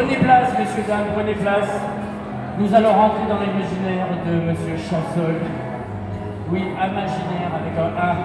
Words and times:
Prenez 0.00 0.16
place, 0.16 0.58
messieurs, 0.58 0.84
dames, 0.88 1.08
prenez 1.14 1.34
place. 1.34 1.68
Nous 2.58 2.74
allons 2.74 2.90
rentrer 2.90 3.26
dans 3.28 3.38
l'imaginaire 3.38 4.06
de 4.26 4.50
Monsieur 4.50 4.74
Chassol. 4.78 5.34
Oui, 6.50 6.60
imaginaire 6.60 7.52
avec 7.52 7.76
un 7.76 7.92
A. 8.00 8.16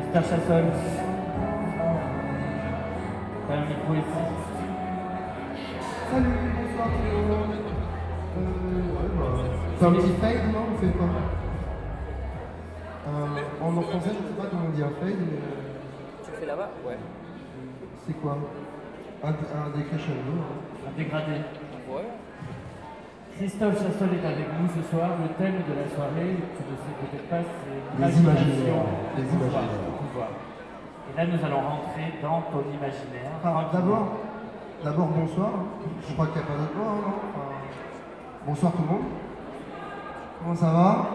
Mr. 0.00 0.22
Chassol. 0.22 0.64
T'as 3.46 3.54
un 3.54 3.66
micro 3.66 3.92
ici. 3.92 4.24
Salut, 6.10 6.26
bonsoir 6.56 6.88
monde. 6.88 7.56
Euh, 8.38 8.42
ouais, 8.96 9.08
bah, 9.18 9.26
C'est 9.78 9.84
un 9.84 9.92
petit 9.92 10.12
fade, 10.22 10.52
non 10.54 10.64
On 10.72 10.80
fait 10.80 10.92
quoi 10.96 11.06
euh, 13.08 13.68
En 13.68 13.82
français, 13.82 14.08
je 14.08 14.26
sais 14.26 14.40
pas 14.40 14.46
comment 14.50 14.68
on 14.68 14.74
dit 14.74 14.82
un 14.82 14.86
fade, 14.86 15.18
mais 15.20 15.36
euh, 15.36 16.24
Tu 16.24 16.30
le 16.30 16.36
fais 16.38 16.46
là-bas? 16.46 16.70
Ouais. 16.86 16.96
c'est 18.06 18.14
quoi? 18.22 18.38
Un, 19.24 19.28
un 19.30 19.68
décrescendo. 19.76 20.34
hein. 20.38 20.88
Un 20.88 20.96
dégradé. 20.96 21.32
Ouais. 21.90 22.08
Christophe 23.36 23.74
Chassol 23.82 24.10
est 24.14 24.26
avec 24.26 24.46
nous 24.60 24.68
ce 24.74 24.82
soir. 24.90 25.10
Le 25.22 25.28
thème 25.34 25.62
de 25.68 25.74
la 25.74 25.86
soirée, 25.94 26.36
tu 26.36 26.62
ne 26.62 26.74
sais 26.78 26.94
peut-être 27.02 27.28
pas, 27.30 27.42
c'est 27.42 28.02
Les 28.02 28.12
l'imagination 28.14 28.46
imaginaires. 28.46 28.84
Les 29.16 29.22
imaginaires. 29.22 29.98
pouvoir. 29.98 30.28
Et 31.08 31.16
là, 31.16 31.26
nous 31.26 31.44
allons 31.44 31.60
rentrer 31.68 32.06
dans 32.22 32.40
ton 32.50 32.62
imaginaire. 32.70 33.30
Enfin, 33.42 33.66
d'abord, 33.72 34.06
d'abord 34.84 35.06
bonsoir. 35.08 35.50
Je 36.06 36.12
crois 36.14 36.26
qu'il 36.26 36.36
n'y 36.36 36.42
a 36.42 36.50
pas 36.50 36.58
d'autre 36.58 36.76
mot, 36.76 36.90
hein, 36.90 37.14
Enfin, 37.30 37.48
Bonsoir 38.46 38.72
tout 38.72 38.82
le 38.82 38.88
monde. 38.88 39.08
Comment 40.40 40.54
ça 40.54 40.70
va 40.70 41.06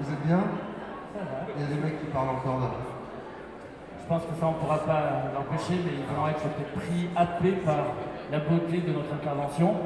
Vous 0.00 0.12
êtes 0.12 0.26
bien? 0.26 0.38
Ça 1.14 1.20
va. 1.20 1.46
Il 1.56 1.62
y 1.62 1.64
a 1.66 1.68
des 1.74 1.80
mecs 1.82 2.00
qui 2.00 2.06
parlent 2.06 2.30
encore 2.30 2.60
là. 2.60 2.70
Je 4.04 4.08
pense 4.12 4.22
que 4.28 4.36
ça, 4.38 4.44
on 4.44 4.52
ne 4.52 4.60
pourra 4.60 4.84
pas 4.84 5.32
l'empêcher, 5.32 5.80
mais 5.80 5.96
ils 5.96 6.04
vont 6.12 6.28
être 6.28 6.44
pris, 6.76 7.08
happés 7.16 7.56
par 7.64 7.96
la 8.30 8.38
beauté 8.38 8.84
de 8.84 8.92
notre 8.92 9.16
intervention. 9.16 9.80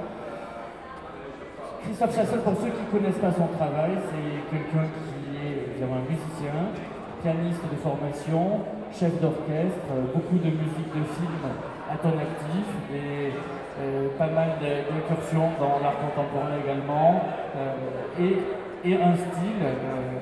Christophe 1.87 2.17
Chassol, 2.17 2.43
pour 2.43 2.59
ceux 2.59 2.75
qui 2.75 2.83
ne 2.83 2.91
connaissent 2.91 3.23
pas 3.23 3.31
son 3.31 3.47
travail, 3.55 3.95
c'est 4.11 4.43
quelqu'un 4.51 4.91
qui 4.91 5.39
est 5.39 5.71
évidemment 5.71 6.03
un 6.03 6.11
musicien, 6.11 6.75
pianiste 7.23 7.63
de 7.63 7.79
formation, 7.79 8.67
chef 8.91 9.15
d'orchestre, 9.23 9.87
beaucoup 10.11 10.43
de 10.43 10.51
musique 10.51 10.91
de 10.99 11.07
film 11.15 11.39
à 11.87 11.95
ton 12.03 12.19
actif, 12.19 12.67
et 12.91 13.31
euh, 13.79 14.11
pas 14.19 14.35
mal 14.35 14.59
d'incursions 14.59 15.55
dans 15.63 15.79
l'art 15.79 16.03
contemporain 16.03 16.59
également, 16.59 17.23
euh, 17.55 18.19
et, 18.19 18.99
un 18.99 19.15
style, 19.15 19.63
euh, 19.63 20.19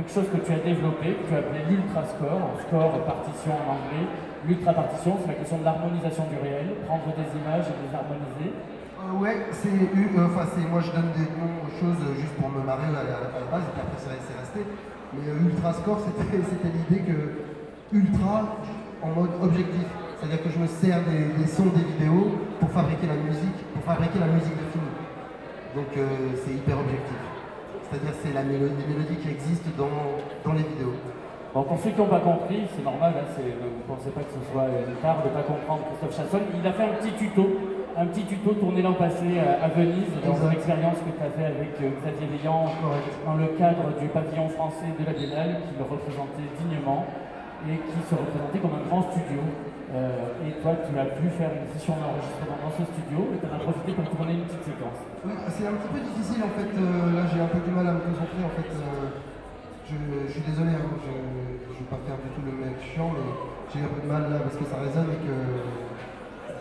quelque 0.00 0.16
chose 0.16 0.32
que 0.32 0.40
tu 0.40 0.48
as 0.48 0.64
développé, 0.64 1.12
que 1.12 1.28
tu 1.28 1.34
as 1.36 1.44
appelé 1.44 1.60
l'ultra 1.68 2.00
score, 2.08 2.56
score 2.64 3.04
partition 3.04 3.52
en 3.52 3.76
anglais. 3.76 4.08
L'ultra 4.48 4.72
partition, 4.72 5.20
c'est 5.20 5.28
la 5.28 5.36
question 5.36 5.60
de 5.60 5.64
l'harmonisation 5.68 6.24
du 6.32 6.40
réel, 6.40 6.72
prendre 6.88 7.12
des 7.12 7.28
images 7.36 7.68
et 7.68 7.76
les 7.84 7.92
harmoniser. 7.92 8.48
Euh, 8.48 9.20
ouais, 9.20 9.52
c'est 9.52 9.68
eu- 9.68 10.16
euh, 10.16 10.32
enfin 10.32 10.48
moi 10.72 10.80
je 10.80 10.88
donne 10.96 11.12
des 11.12 11.28
noms 11.36 11.68
aux 11.68 11.72
choses 11.76 12.00
euh, 12.00 12.16
juste 12.16 12.32
pour 12.40 12.48
me 12.48 12.64
marrer 12.64 12.88
à 12.88 13.04
la, 13.04 13.44
base 13.52 13.64
et 13.68 13.72
puis 13.76 13.84
après 13.84 14.00
c'est 14.00 14.36
resté. 14.40 14.60
Mais 15.12 15.28
euh, 15.28 15.44
ultra 15.44 15.72
score 15.76 16.00
c'était 16.08 16.72
l'idée 16.72 17.04
que 17.04 17.44
ultra 17.92 18.56
en 19.04 19.08
mode 19.12 19.36
objectif, 19.42 19.84
c'est-à-dire 20.16 20.40
que 20.44 20.48
je 20.48 20.58
me 20.60 20.68
sers 20.68 21.00
des, 21.04 21.36
des 21.36 21.48
sons 21.48 21.68
des 21.76 21.84
vidéos 21.84 22.40
pour 22.56 22.70
fabriquer 22.72 23.08
la 23.08 23.20
musique, 23.20 23.60
pour 23.76 23.84
fabriquer 23.84 24.20
la 24.20 24.32
musique 24.32 24.56
de 24.56 24.66
film. 24.72 24.88
Donc 25.76 25.92
c'est 25.96 26.52
hyper 26.52 26.78
objectif. 26.78 27.29
C'est-à-dire 27.90 28.14
c'est 28.22 28.32
la 28.32 28.42
mélodie, 28.46 28.86
les 28.86 28.94
mélodies 28.94 29.18
qui 29.18 29.30
existent 29.30 29.70
dans, 29.76 29.90
dans 30.46 30.54
les 30.54 30.62
vidéos. 30.62 30.94
Bon, 31.52 31.64
pour 31.66 31.78
ceux 31.82 31.90
qui 31.90 31.98
n'ont 31.98 32.06
pas 32.06 32.22
compris, 32.22 32.62
c'est 32.70 32.84
normal, 32.86 33.10
hein, 33.18 33.26
vous 33.26 33.82
ne 33.82 33.88
pensez 33.90 34.10
pas 34.14 34.22
que 34.22 34.30
ce 34.30 34.42
soit 34.54 34.70
une 34.70 34.94
tare 35.02 35.18
de 35.26 35.28
ne 35.28 35.34
pas 35.34 35.42
comprendre 35.42 35.82
Christophe 35.90 36.14
Chassol. 36.14 36.46
Il 36.54 36.62
a 36.62 36.70
fait 36.70 36.86
un 36.86 36.94
petit 37.02 37.10
tuto, 37.18 37.42
un 37.98 38.06
petit 38.06 38.22
tuto 38.22 38.54
tourné 38.54 38.82
l'an 38.82 38.94
passé 38.94 39.34
à, 39.42 39.66
à 39.66 39.68
Venise, 39.74 40.14
dans 40.22 40.38
une 40.46 40.54
expérience 40.54 41.02
que 41.02 41.10
tu 41.10 41.18
as 41.18 41.34
fait 41.34 41.50
avec 41.50 41.74
euh, 41.82 41.90
Xavier 41.98 42.30
Veillant 42.30 42.70
dans 43.26 43.34
le 43.34 43.50
cadre 43.58 43.90
du 43.98 44.06
pavillon 44.06 44.46
français 44.54 44.94
de 44.94 45.02
la 45.02 45.10
Biennale, 45.10 45.66
qui 45.66 45.74
le 45.74 45.82
représentait 45.82 46.46
dignement 46.62 47.02
et 47.66 47.74
qui 47.74 47.98
se 48.06 48.14
représentait 48.14 48.62
comme 48.62 48.78
un 48.78 48.86
grand 48.86 49.02
studio. 49.10 49.42
Euh, 49.90 50.46
et 50.46 50.54
toi, 50.62 50.70
tu 50.86 50.94
as 50.94 51.10
pu 51.18 51.26
faire 51.34 51.50
une 51.50 51.66
session 51.74 51.98
d'enregistrement 51.98 52.62
dans 52.62 52.70
ce 52.78 52.86
studio 52.94 53.26
et 53.34 53.42
tu 53.42 53.46
en 53.50 53.58
as 53.58 53.62
profité 53.66 53.90
pour 53.98 54.06
tourner 54.14 54.38
une 54.38 54.46
petite 54.46 54.62
séquence. 54.70 54.98
Oui, 55.26 55.34
c'est 55.50 55.66
un 55.66 55.74
petit 55.82 55.90
peu 55.90 56.00
difficile 56.06 56.40
en 56.46 56.52
fait. 56.54 56.70
euh, 56.78 57.18
là, 57.18 57.22
j'ai 57.26 57.40
un 57.42 57.50
peu 57.50 57.58
du 57.58 57.72
mal 57.74 57.86
à 57.90 57.94
me 57.98 58.02
concentrer 58.06 58.42
en 58.46 58.52
fait. 58.54 58.70
euh, 58.70 59.10
je, 59.90 59.98
je 59.98 60.30
suis 60.30 60.46
désolé, 60.46 60.70
hein, 60.78 60.86
je 61.02 61.10
ne 61.10 61.74
vais 61.74 61.88
pas 61.90 61.98
faire 62.06 62.18
du 62.22 62.30
tout 62.38 62.44
le 62.46 62.54
mec 62.62 62.78
chiant, 62.78 63.10
mais 63.10 63.26
j'ai 63.74 63.82
un 63.82 63.90
peu 63.90 63.98
de 63.98 64.06
mal 64.06 64.30
là 64.30 64.38
parce 64.46 64.54
que 64.54 64.62
ça 64.70 64.78
résonne 64.78 65.10
et 65.10 65.18
que 65.26 65.34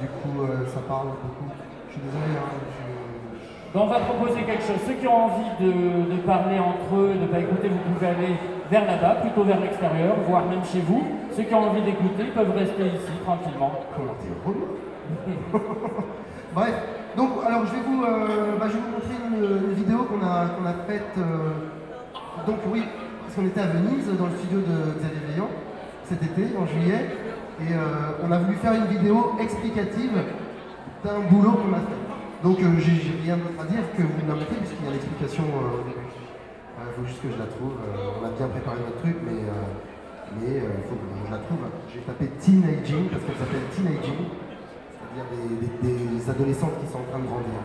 du 0.02 0.08
coup 0.10 0.42
ça 0.74 0.82
parle 0.90 1.14
beaucoup. 1.22 1.54
Je 1.54 1.94
suis 1.94 2.02
désolé. 2.02 2.34
Hein, 2.34 2.50
je- 2.58 3.78
Donc 3.78 3.86
on 3.86 3.94
va 3.94 4.00
proposer 4.10 4.42
quelque 4.50 4.66
chose. 4.66 4.82
Ceux 4.90 4.98
qui 4.98 5.06
ont 5.06 5.30
envie 5.30 5.54
de, 5.62 5.70
de 6.10 6.18
parler 6.26 6.58
entre 6.58 6.90
eux, 6.98 7.14
de 7.14 7.22
ne 7.22 7.30
pas 7.30 7.46
écouter, 7.46 7.70
vous 7.70 7.86
pouvez 7.94 8.08
aller 8.10 8.34
vers 8.70 8.86
là-bas, 8.86 9.22
plutôt 9.22 9.44
vers 9.44 9.60
l'extérieur, 9.60 10.16
voire 10.28 10.46
même 10.46 10.64
chez 10.64 10.82
vous. 10.82 11.04
Ceux 11.36 11.44
qui 11.44 11.54
ont 11.54 11.70
envie 11.70 11.82
d'écouter 11.82 12.26
peuvent 12.34 12.56
rester 12.56 12.86
ici 12.88 13.12
tranquillement. 13.24 13.72
Bref, 16.54 16.74
donc 17.16 17.30
alors 17.46 17.66
je 17.66 17.72
vais 17.72 17.82
vous, 17.88 18.04
euh, 18.04 18.58
bah, 18.60 18.66
je 18.68 18.74
vais 18.74 18.80
vous 18.80 18.92
montrer 18.92 19.16
une, 19.28 19.74
vidéo 19.74 20.04
qu'on 20.04 20.26
a, 20.26 20.48
qu'on 20.50 20.66
a 20.66 20.74
faite. 20.88 21.18
euh, 21.18 21.50
donc 22.46 22.58
oui, 22.72 22.84
parce 23.24 23.36
qu'on 23.36 23.46
était 23.46 23.62
à 23.62 23.68
Venise 23.68 24.08
dans 24.18 24.26
le 24.26 24.38
studio 24.38 24.60
de 24.60 25.00
Xavier 25.00 25.22
Veillant 25.30 25.50
cet 26.10 26.24
été, 26.24 26.58
en 26.58 26.66
juillet, 26.66 27.06
et 27.62 27.74
euh, 27.74 28.26
on 28.26 28.32
a 28.32 28.40
voulu 28.40 28.56
faire 28.56 28.74
une 28.74 28.86
vidéo 28.86 29.36
explicative 29.40 30.18
d'un 31.06 31.20
boulot 31.30 31.52
qu'on 31.52 31.74
a 31.74 31.82
fait. 31.86 32.02
Donc 32.44 32.58
j'ai 32.80 33.14
rien 33.24 33.38
d'autre 33.38 33.62
à 33.62 33.66
dire 33.66 33.84
que 33.96 34.02
vous 34.02 34.28
la 34.28 34.34
montrez 34.34 34.56
puisqu'il 34.56 34.86
y 34.86 34.90
a 34.90 34.92
l'explication 34.92 35.44
euh, 35.44 35.82
au 35.82 35.84
début. 35.84 36.08
Il 36.80 36.89
faut 37.00 37.08
juste 37.08 37.22
que 37.22 37.32
je 37.32 37.40
la 37.40 37.46
trouve. 37.46 37.74
euh, 37.80 38.20
on 38.20 38.26
a 38.26 38.30
bien 38.30 38.48
préparé 38.48 38.78
notre 38.80 39.00
truc, 39.00 39.16
mais 39.24 39.44
euh, 39.48 39.54
mais 40.40 40.62
il 40.62 40.84
faut 40.88 40.96
que 40.96 41.26
je 41.26 41.32
la 41.32 41.40
trouve. 41.40 41.60
J'ai 41.92 42.02
tapé 42.02 42.28
teenaging 42.40 43.10
parce 43.10 43.24
qu'elle 43.24 43.40
s'appelle 43.40 43.66
teenaging, 43.74 44.30
c'est-à-dire 44.94 45.26
des, 45.82 46.30
adolescentes 46.30 46.80
qui 46.80 46.92
sont 46.92 47.00
en 47.00 47.10
train 47.10 47.20
de 47.20 47.26
grandir. 47.26 47.62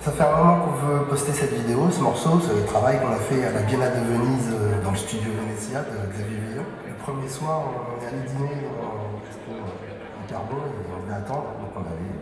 Ça 0.00 0.10
fait 0.10 0.24
un 0.24 0.36
moment 0.36 0.64
qu'on 0.64 0.86
veut 0.86 1.04
poster 1.04 1.32
cette 1.32 1.52
vidéo, 1.52 1.88
ce 1.90 2.00
morceau, 2.00 2.40
ce 2.40 2.66
travail 2.66 2.98
qu'on 3.00 3.12
a 3.12 3.16
fait 3.16 3.44
à 3.44 3.52
la 3.52 3.60
Biennale 3.60 3.92
de 4.00 4.14
Venise 4.14 4.50
euh, 4.52 4.82
dans 4.82 4.90
le 4.90 4.96
studio 4.96 5.30
Venezia 5.30 5.82
de 5.82 6.10
Xavier 6.12 6.38
Veillon. 6.38 6.64
Le 6.88 6.94
premier 6.94 7.28
soir, 7.28 7.62
on 7.68 8.02
est 8.02 8.08
allé 8.08 8.26
dîner 8.26 8.66
carbone 10.30 10.70
et 10.78 11.12
attendre. 11.12 11.58
Donc 11.58 11.74
on 11.74 11.80
avait 11.80 12.14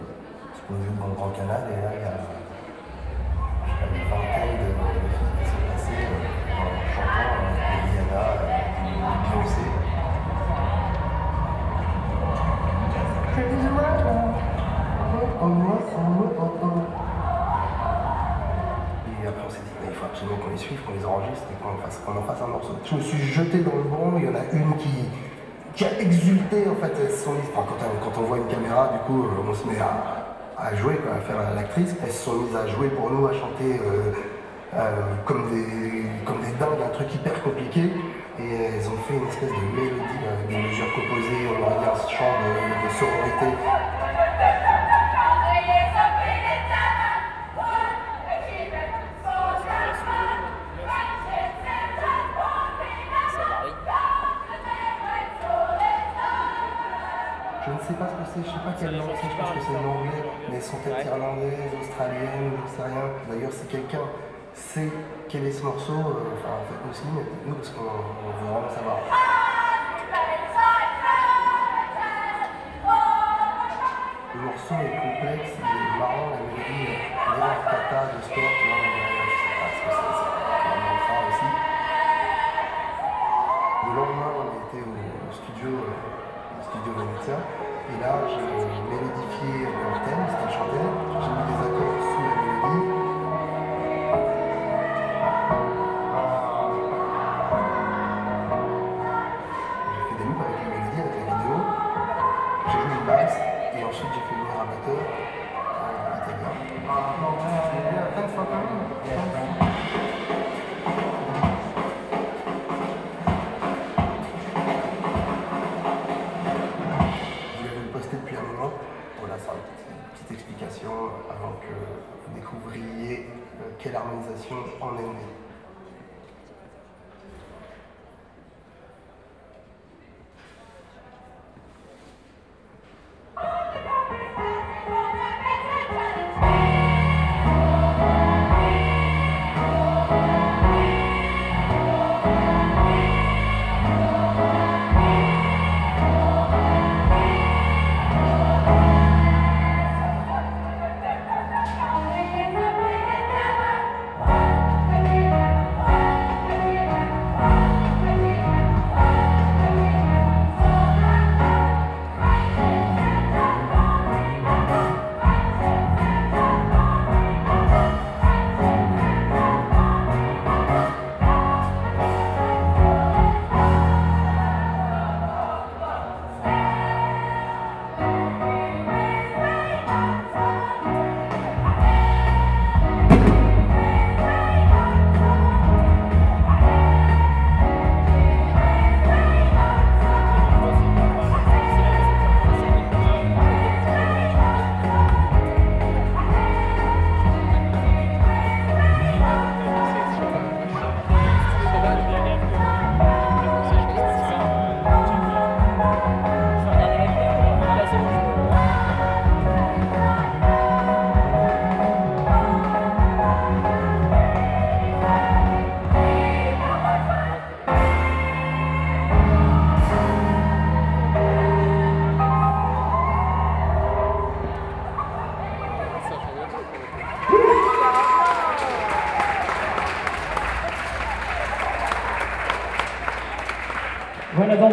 se 0.57 0.63
posé 0.65 0.89
dans 0.99 1.09
le 1.09 1.15
Grand 1.15 1.29
Canal 1.37 1.69
et 1.69 1.77
là 1.77 1.93
il 1.93 2.01
y 2.01 2.09
a 2.09 2.17
je 3.69 3.69
sais 3.69 3.85
pas, 3.85 3.93
une 3.93 4.09
vingtaine 4.09 4.57
de, 4.57 4.73
filles 5.13 5.37
qui 5.37 5.45
sont 5.53 5.61
passées 5.69 6.09
euh, 6.09 6.25
en 6.57 6.73
chantant 6.89 7.29
euh, 7.29 7.85
Rihanna, 7.85 8.25
euh, 8.33 8.57
Beyoncé. 9.29 9.69
Oh. 12.09 12.33
Et 19.23 19.27
après 19.29 19.45
on 19.47 19.51
s'est 19.51 19.59
dit, 19.59 19.77
mais 19.83 19.89
il 19.91 19.95
faut 19.95 20.07
absolument 20.07 20.39
qu'on 20.39 20.51
les 20.51 20.57
suive, 20.57 20.81
qu'on 20.83 20.95
les 20.95 21.05
enregistre 21.05 21.47
et 21.53 21.57
qu'on 21.63 21.75
en 21.75 21.77
fasse, 21.77 22.01
qu'on 22.05 22.17
en 22.17 22.23
fasse 22.23 22.41
un 22.43 22.49
morceau. 22.49 22.73
Je 22.85 22.95
me 22.97 23.01
suis 23.01 23.19
jeté 23.19 23.59
dans 23.61 23.77
le 23.77 23.83
bon, 23.83 24.17
il 24.17 24.25
y 24.25 24.29
en 24.29 24.35
a 24.35 24.45
une 24.53 24.77
qui, 24.79 25.09
qui 25.79 25.85
a 25.85 26.01
exulté 26.01 26.65
en 26.69 26.75
fait. 26.75 26.93
Sont 27.23 27.33
mises- 27.35 27.51
enfin, 27.55 27.67
quand, 27.71 28.11
quand 28.11 28.21
on 28.21 28.25
voit 28.25 28.39
une 28.39 28.49
caméra, 28.49 28.91
du 28.93 28.99
coup, 29.07 29.23
euh, 29.25 29.49
on 29.49 29.55
se 29.55 29.65
met 29.69 29.79
à, 29.79 30.75
jouer, 30.75 30.99
à 31.09 31.21
faire 31.21 31.37
l'actrice. 31.55 31.95
Elles 32.05 32.11
se 32.13 32.25
sont 32.25 32.35
mises 32.35 32.57
à 32.57 32.67
jouer 32.67 32.89
pour 32.89 33.11
nous, 33.11 33.27
à 33.29 33.33
chanter 33.33 33.79
euh, 33.79 34.13
euh, 34.75 34.91
comme, 35.25 35.49
des, 35.51 36.03
comme 36.27 36.41
des 36.43 36.51
dingues, 36.59 36.83
un 36.85 36.91
truc 36.91 37.15
hyper 37.15 37.41
compliqué. 37.45 37.93
Et 38.41 38.55
elles 38.55 38.87
ont 38.89 38.99
fait 39.07 39.15
une 39.15 39.29
espèce 39.29 39.51
de 39.51 39.65
mélodie 39.75 40.19
des 40.49 40.57
mesures 40.57 40.91
composées, 40.95 41.43
on 41.47 41.63
aurait 41.63 41.79
dit 41.79 41.91
un 41.91 42.09
chant 42.09 42.35
de, 42.43 42.51
de 42.87 42.91
sororité. 42.99 43.47
Je 57.89 57.95
ne 57.95 57.97
sais 57.97 58.05
pas 58.05 58.11
ce 58.13 58.17
que 58.21 58.29
c'est, 58.29 58.45
je 58.45 58.53
ne 58.53 58.53
sais 58.53 58.65
pas 58.69 58.77
quelle 58.79 58.99
langue 58.99 59.17
c'est, 59.17 59.31
je 59.33 59.37
pense 59.41 59.49
que 59.49 59.61
c'est 59.65 59.81
l'anglais, 59.81 60.21
mais 60.51 60.57
elles 60.57 60.63
sont 60.63 60.77
peut-être 60.77 61.07
irlandaises, 61.09 61.73
australiennes, 61.81 62.53
je 62.61 62.69
sais 62.69 62.85
rien. 62.85 63.09
D'ailleurs, 63.25 63.49
si 63.49 63.65
quelqu'un 63.65 64.05
sait 64.53 64.93
quel 65.27 65.47
est 65.47 65.57
ce 65.57 65.65
morceau, 65.65 65.97
euh, 65.97 66.37
enfin, 66.37 66.53
en 66.53 66.69
fait, 66.69 66.85
aussi, 66.85 67.09
mais 67.17 67.25
nous, 67.49 67.57
parce 67.57 67.73
qu'on 67.73 67.89
veut 67.89 68.45
vraiment 68.45 68.69
savoir. 68.69 69.01
Le 74.37 74.41
morceau 74.45 74.77
est 74.85 74.93
complexe, 74.93 75.57
il 75.57 75.65
est 75.65 75.97
marrant, 75.97 76.29
la 76.29 76.45
mélodie, 76.45 76.93
euh, 76.93 77.09
il 77.09 77.41
est 77.41 77.57
de 77.73 78.21
sport, 78.21 78.53
tu 78.53 78.69
vois, 78.69 78.85
je 78.85 79.33
sais 79.33 79.57
pas 79.57 79.73
ce 79.73 79.81
que 79.81 79.97
c'est, 79.97 80.13
c'est 81.09 81.25
aussi. 81.25 81.49
Le 83.81 83.91
lendemain, 83.97 84.33
on 84.37 84.61
était 84.77 84.85
au 84.85 85.33
studio, 85.33 85.73
au 85.73 86.61
studio 86.61 86.93
Venetia. 86.93 87.58
Et 87.91 88.01
là, 88.01 88.21
j'ai 88.29 88.83
mélodifié 88.95 89.65
le 89.65 89.99
thème, 90.05 90.27
ce 90.29 90.35
qu'elle 90.37 90.53
chantait. 90.53 90.91
J'ai 91.23 91.33
mis 91.33 91.45
des 91.49 91.59
accords 91.67 92.01
sous 92.05 92.23
la 92.23 92.69
mélodie. 92.69 92.98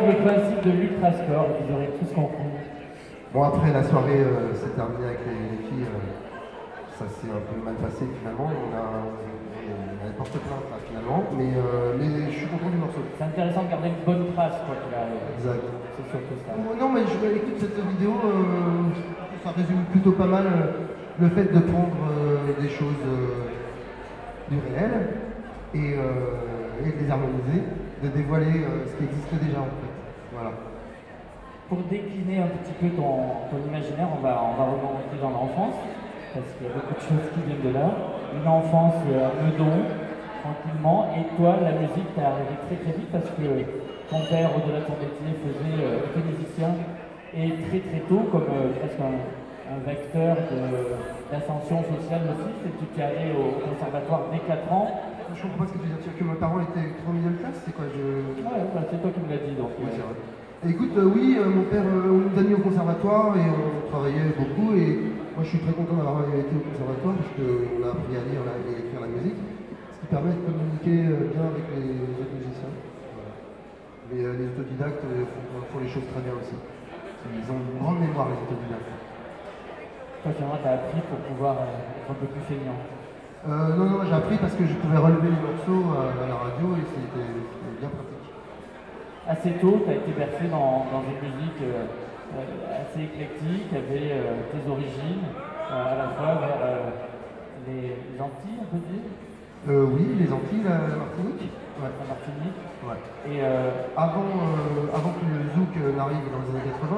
Le 0.06 0.16
principe 0.22 0.62
de 0.64 0.72
l'ultrascore, 0.72 1.48
vous 1.60 1.74
aurez 1.74 1.90
tous 2.00 2.14
compris. 2.14 2.50
Bon, 3.34 3.44
après 3.44 3.74
la 3.74 3.84
soirée 3.84 4.22
euh, 4.22 4.54
s'est 4.54 4.72
terminée 4.78 5.08
avec 5.12 5.20
les, 5.26 5.58
les 5.58 5.62
filles, 5.68 5.90
euh, 5.90 6.96
ça 6.96 7.06
s'est 7.10 7.28
un 7.28 7.44
peu 7.44 7.58
mal 7.60 7.76
passé 7.76 8.06
finalement. 8.22 8.48
On 8.48 8.72
a, 8.72 8.86
on 9.12 10.08
a 10.08 10.14
porté 10.16 10.40
plainte 10.40 10.70
là, 10.72 10.78
finalement, 10.88 11.24
mais, 11.36 11.52
euh, 11.58 11.98
mais 12.00 12.32
je 12.32 12.38
suis 12.38 12.48
content 12.48 12.70
du 12.70 12.78
morceau. 12.78 13.02
C'est 13.18 13.26
intéressant 13.26 13.64
de 13.66 13.70
garder 13.70 13.90
une 13.90 14.06
bonne 14.06 14.32
trace, 14.32 14.62
quoi 14.64 14.78
qu'il 14.78 14.94
arrive. 14.94 15.20
Exact. 15.36 15.66
C'est 15.98 16.08
surtout 16.14 16.38
ça. 16.46 16.54
Oh, 16.54 16.76
non, 16.80 16.90
mais 16.94 17.04
je 17.04 17.18
écoute 17.36 17.58
cette 17.60 17.76
vidéo, 17.76 18.14
ça 19.44 19.52
résume 19.52 19.84
plutôt 19.92 20.12
pas 20.14 20.28
mal 20.28 20.46
le 21.20 21.30
fait 21.30 21.52
de 21.52 21.60
prendre 21.60 21.98
des 22.60 22.70
choses 22.70 23.04
du 24.52 24.58
réel 24.60 24.94
et, 25.74 25.96
et 25.96 26.92
de 26.92 27.00
les 27.04 27.10
harmoniser, 27.10 27.64
de 28.04 28.08
dévoiler 28.10 28.68
ce 28.86 28.94
qui 28.96 29.04
existe 29.06 29.34
déjà 29.44 29.60
en 29.60 29.72
fait. 29.76 29.95
Voilà. 30.34 30.52
Pour 31.70 31.80
décliner 31.90 32.40
un 32.40 32.52
petit 32.62 32.74
peu 32.80 32.90
ton, 32.96 33.50
ton 33.50 33.58
imaginaire, 33.66 34.08
on 34.14 34.22
va, 34.22 34.38
on 34.38 34.54
va 34.54 34.66
remonter 34.70 35.18
dans 35.22 35.32
l'enfance, 35.32 35.76
parce 36.34 36.46
qu'il 36.54 36.68
y 36.68 36.70
a 36.70 36.74
beaucoup 36.74 36.94
de 36.94 37.02
choses 37.02 37.26
qui 37.34 37.42
viennent 37.42 37.66
de 37.66 37.74
là. 37.74 37.90
Une 38.38 38.48
enfance 38.48 39.02
euh, 39.10 39.26
à 39.26 39.32
Meudon, 39.34 39.82
tranquillement, 40.46 41.10
et 41.18 41.26
toi, 41.38 41.58
la 41.62 41.74
musique 41.74 42.14
t'est 42.14 42.22
arrivée 42.22 42.60
très 42.70 42.78
très 42.78 42.94
vite 42.94 43.10
parce 43.12 43.32
que 43.34 43.48
ton 44.10 44.22
père, 44.30 44.54
au-delà 44.54 44.86
de 44.86 44.86
son 44.86 44.98
métier, 45.02 45.34
faisait, 45.42 45.78
euh, 45.82 46.06
était 46.06 46.22
musicien, 46.22 46.70
et 47.34 47.50
très 47.66 47.82
très 47.82 48.02
tôt, 48.06 48.30
comme 48.30 48.46
euh, 48.54 48.70
presque 48.78 49.02
un, 49.02 49.18
un 49.66 49.80
vecteur 49.82 50.38
d'ascension 51.32 51.82
sociale 51.82 52.30
aussi, 52.30 52.52
c'est 52.62 52.74
que 52.78 52.86
tu 52.94 53.02
es 53.02 53.04
allé 53.04 53.34
au 53.34 53.58
conservatoire 53.66 54.30
dès 54.32 54.40
4 54.46 54.72
ans. 54.72 54.88
Je 55.34 55.42
comprends 55.42 55.66
pas 55.66 55.68
ce 55.68 55.74
que 55.74 55.82
tu 55.82 55.90
veux 55.90 55.98
dire, 55.98 56.14
que 56.18 56.24
mes 56.24 56.38
parents 56.38 56.62
étaient 56.62 56.94
trop 57.02 57.12
middle 57.12 57.38
class, 57.42 57.56
c'est 57.66 57.74
quoi 57.74 57.86
je... 57.90 58.02
Ouais, 58.46 58.62
bah, 58.74 58.84
c'est 58.90 59.02
toi 59.02 59.10
qui 59.10 59.20
me 59.26 59.30
l'as 59.30 59.42
dit, 59.42 59.56
donc. 59.58 59.72
Oui, 59.82 59.90
c'est 59.90 60.06
vrai. 60.06 60.16
Écoute, 60.70 60.94
euh, 60.98 61.10
oui, 61.14 61.38
euh, 61.38 61.50
mon 61.50 61.66
père, 61.70 61.86
euh, 61.86 62.10
on 62.14 62.20
nous 62.30 62.38
a 62.38 62.44
mis 62.46 62.54
au 62.54 62.64
conservatoire 62.64 63.34
et 63.38 63.46
on 63.50 63.86
travaillait 63.90 64.34
beaucoup. 64.38 64.74
Et 64.74 65.14
moi, 65.38 65.42
je 65.46 65.50
suis 65.50 65.62
très 65.62 65.74
content 65.74 65.98
d'avoir 65.98 66.26
été 66.30 66.54
au 66.54 66.64
conservatoire 66.70 67.14
parce 67.22 67.32
qu'on 67.38 67.82
a 67.86 67.90
appris 67.94 68.14
à 68.18 68.24
lire 68.26 68.42
la- 68.46 68.58
et 68.66 68.74
écrire 68.86 69.02
la 69.02 69.12
musique, 69.14 69.38
ce 69.94 69.98
qui 70.02 70.08
permet 70.10 70.34
de 70.34 70.42
communiquer 70.46 70.98
bien 71.34 71.46
avec 71.54 71.66
les 71.74 72.02
autres 72.22 72.34
musiciens. 72.38 72.74
Voilà. 73.14 73.34
Mais 74.10 74.20
les 74.42 74.48
autodidactes 74.54 75.06
font, 75.06 75.62
font 75.70 75.80
les 75.82 75.90
choses 75.92 76.08
très 76.10 76.22
bien 76.26 76.34
aussi. 76.38 76.58
Ils 76.58 77.48
ont 77.50 77.58
une 77.62 77.78
grande 77.82 78.00
mémoire, 78.02 78.30
les 78.34 78.40
autodidactes. 78.46 78.94
Toi, 80.26 80.32
Fiona, 80.34 80.58
t'as 80.66 80.74
appris 80.82 81.02
pour 81.06 81.20
pouvoir 81.30 81.62
être 81.62 82.10
un 82.10 82.18
peu 82.18 82.26
plus 82.30 82.42
feignant. 82.50 82.78
Euh, 83.48 83.76
non, 83.78 83.86
non, 83.86 84.00
j'ai 84.06 84.14
appris 84.14 84.38
parce 84.38 84.54
que 84.56 84.66
je 84.66 84.74
pouvais 84.74 84.98
relever 84.98 85.30
les 85.30 85.38
morceaux 85.38 85.86
euh, 85.94 86.26
à 86.26 86.28
la 86.28 86.36
radio 86.50 86.66
et 86.82 86.86
c'était 86.90 87.30
bien 87.80 87.90
pratique. 87.94 88.34
Assez 89.30 89.52
tôt, 89.62 89.82
tu 89.86 89.90
as 89.92 90.02
été 90.02 90.12
bercé 90.18 90.50
dans, 90.50 90.90
dans 90.90 91.06
une 91.06 91.22
musique 91.22 91.62
euh, 91.62 91.86
assez 92.82 93.06
éclectique, 93.06 93.70
euh, 93.74 94.42
tes 94.50 94.64
origines, 94.70 95.30
à 95.70 95.94
la 95.94 96.08
fois 96.18 96.42
vers 96.42 96.58
les 97.70 97.94
Antilles, 98.22 98.58
on 98.62 98.66
peut 98.66 98.84
dire, 98.90 99.06
oui, 99.94 100.18
les 100.18 100.32
Antilles, 100.34 100.66
la, 100.66 100.90
la 100.90 100.98
Martinique. 101.06 101.54
Ouais. 101.78 101.90
la 102.02 102.06
Martinique. 102.10 102.60
ouais. 102.82 103.02
Et 103.30 103.40
euh, 103.42 103.70
Avant, 103.98 104.26
avant 104.94 105.14
que 105.14 105.26
le 105.26 105.54
zouk 105.54 105.74
n'arrive 105.98 106.26
dans 106.34 106.42
les 106.46 106.50
années 106.50 106.74
80, 106.82 106.98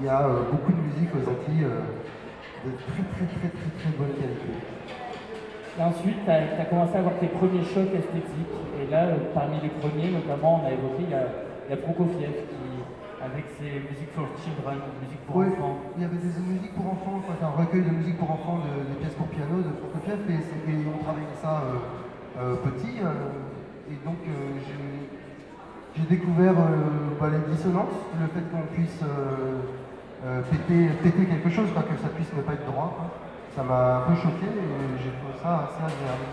il 0.00 0.06
y 0.06 0.08
a 0.08 0.28
beaucoup 0.50 0.70
de 0.70 0.82
musique 0.82 1.10
aux 1.14 1.26
Antilles 1.26 1.66
de 1.66 2.70
très 2.86 3.02
très 3.02 3.26
très 3.26 3.48
très 3.50 3.70
très 3.78 3.90
bonne 3.98 4.14
qualité. 4.14 4.77
Et 5.78 5.82
ensuite, 5.82 6.18
tu 6.24 6.30
as, 6.30 6.64
commencé 6.66 6.96
à 6.96 6.98
avoir 7.00 7.14
tes 7.22 7.28
premiers 7.28 7.62
chocs 7.62 7.94
esthétiques. 7.94 8.56
Et 8.82 8.90
là, 8.90 9.14
euh, 9.14 9.30
parmi 9.34 9.60
les 9.62 9.70
premiers, 9.78 10.10
notamment, 10.10 10.60
on 10.62 10.66
a 10.66 10.72
évoqué, 10.72 11.06
il 11.06 11.10
y 11.10 11.14
a, 11.14 11.26
il 11.66 11.70
y 11.70 11.74
a 11.74 11.76
Prokofiev 11.78 12.34
qui, 12.50 12.58
avec 13.22 13.44
ses 13.58 13.82
musiques 13.86 14.10
for 14.14 14.26
children, 14.42 14.78
musique 15.02 15.22
pour 15.26 15.36
Ouais, 15.36 15.46
enfants. 15.54 15.78
il 15.96 16.02
y 16.02 16.06
avait 16.06 16.18
des 16.18 16.34
musiques 16.42 16.74
pour 16.74 16.86
enfants, 16.86 17.22
un 17.22 17.54
recueil 17.58 17.82
de 17.82 17.90
musique 17.90 18.18
pour 18.18 18.30
enfants, 18.30 18.62
de, 18.62 18.90
de 18.90 18.94
pièces 18.98 19.14
pour 19.14 19.26
piano 19.28 19.58
de 19.62 19.70
Prokofiev, 19.74 20.18
et, 20.30 20.38
et 20.38 20.76
on 20.86 21.02
travaillait 21.02 21.38
ça 21.42 21.62
euh, 21.62 21.82
euh, 22.38 22.54
petit, 22.62 22.98
euh, 23.02 23.90
et 23.90 23.98
donc 24.06 24.18
j'ai- 24.24 26.06
découvert 26.08 26.54
bah, 26.54 27.26
les 27.28 27.52
dissonances, 27.52 27.98
le 28.20 28.28
fait 28.28 28.46
qu'on 28.52 28.62
puisse 28.72 29.02
péter, 30.48 30.88
péter 31.02 31.24
quelque 31.26 31.50
chose, 31.50 31.68
quoi, 31.74 31.82
que 31.82 31.96
ça 32.00 32.08
puisse 32.08 32.32
ne 32.36 32.42
pas 32.42 32.52
être 32.52 32.66
droit. 32.66 32.94
quoi. 32.96 33.27
Ça 33.58 33.66
m'a 33.66 34.06
un 34.06 34.06
peu 34.06 34.14
choqué, 34.14 34.46
et 34.46 35.02
j'ai 35.02 35.10
trouvé 35.18 35.34
ça 35.42 35.66
assez 35.66 35.82
agréable. 35.82 36.30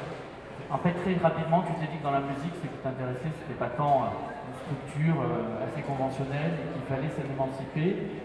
En 0.70 0.78
fait, 0.78 0.94
très 1.02 1.18
rapidement, 1.18 1.66
tu 1.66 1.74
t'es 1.82 1.90
dit 1.90 1.98
que 1.98 2.06
dans 2.06 2.14
la 2.14 2.22
musique, 2.22 2.54
ce 2.62 2.70
qui 2.70 2.78
t'intéressait, 2.86 3.34
c'était 3.34 3.58
pas 3.58 3.74
tant 3.74 4.14
euh, 4.14 4.46
une 4.46 4.58
structure 4.62 5.26
euh, 5.26 5.66
assez 5.66 5.82
conventionnelle, 5.90 6.54
qu'il 6.70 6.86
fallait 6.86 7.10
s'en 7.18 7.26
émanciper. 7.26 8.22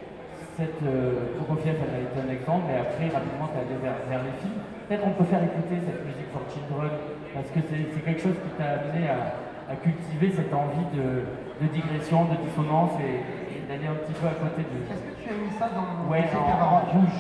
Cette 0.53 0.85
euh, 0.85 1.33
Prokofiev, 1.33 1.81
elle 1.81 1.97
a 1.97 2.03
été 2.13 2.17
un 2.21 2.29
exemple, 2.29 2.69
mais 2.69 2.77
après, 2.77 3.09
rapidement, 3.09 3.49
tu 3.49 3.57
es 3.57 3.65
allé 3.65 3.77
vers, 3.81 4.05
vers 4.05 4.21
les 4.21 4.37
films. 4.37 4.61
Peut-être 4.85 5.09
on 5.09 5.17
peut 5.17 5.29
faire 5.33 5.49
écouter 5.49 5.81
cette 5.81 6.05
musique 6.05 6.29
for 6.37 6.45
children, 6.53 6.93
parce 7.33 7.49
que 7.57 7.61
c'est 7.65 8.05
quelque 8.05 8.21
chose 8.21 8.37
qui 8.37 8.53
t'a 8.61 8.85
amené 8.85 9.09
à, 9.09 9.73
à 9.73 9.81
cultiver 9.81 10.29
cette 10.29 10.53
envie 10.53 10.85
de, 10.93 11.25
de 11.57 11.67
digression, 11.73 12.29
de 12.29 12.37
dissonance 12.45 13.01
et, 13.01 13.25
et 13.49 13.65
d'aller 13.65 13.89
un 13.89 13.97
petit 14.05 14.13
peu 14.13 14.29
à 14.29 14.37
côté 14.37 14.61
de. 14.61 14.77
Est-ce 14.93 15.09
que 15.09 15.17
tu 15.25 15.29
as 15.33 15.41
mis 15.41 15.57
ça 15.57 15.73
dans 15.73 16.05
Ouais, 16.05 16.29
en 16.37 16.85
rouge. 16.85 17.17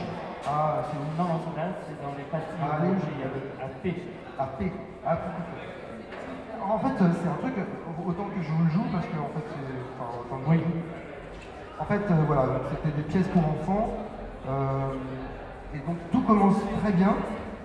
Ah, 0.46 0.82
c'est 0.90 0.96
où 0.96 1.06
Non, 1.18 1.28
là, 1.56 1.64
c'est 1.86 2.00
dans 2.02 2.14
les 2.16 2.24
pastilles 2.24 2.56
Ah, 2.62 2.80
rouges 2.80 3.06
il 3.14 3.20
y 3.20 3.24
a 3.24 3.28
le 3.28 3.40
à 3.64 3.68
P. 3.82 4.02
Ah, 4.38 4.48
P. 4.58 4.72
Ah. 5.06 5.18
En 6.62 6.78
fait, 6.78 7.02
euh, 7.02 7.08
c'est 7.20 7.28
un 7.28 7.38
truc, 7.40 7.54
autant 8.06 8.24
que 8.24 8.40
je 8.42 8.50
vous 8.50 8.64
le 8.64 8.70
joue, 8.70 8.84
parce 8.92 9.06
que 9.06 9.16
en 9.18 9.30
fait, 9.34 9.46
c'est. 9.52 9.76
Enfin, 9.96 10.08
autant 10.20 10.38
que 10.44 10.50
Oui. 10.50 10.60
En 11.78 11.84
fait, 11.84 12.02
euh, 12.10 12.24
voilà, 12.26 12.42
c'était 12.70 12.94
des 12.96 13.02
pièces 13.02 13.28
pour 13.28 13.42
enfants. 13.42 13.90
euh, 14.48 14.92
et 15.74 15.78
donc 15.86 15.96
tout 16.10 16.20
commence 16.22 16.56
très 16.82 16.92
bien. 16.92 17.14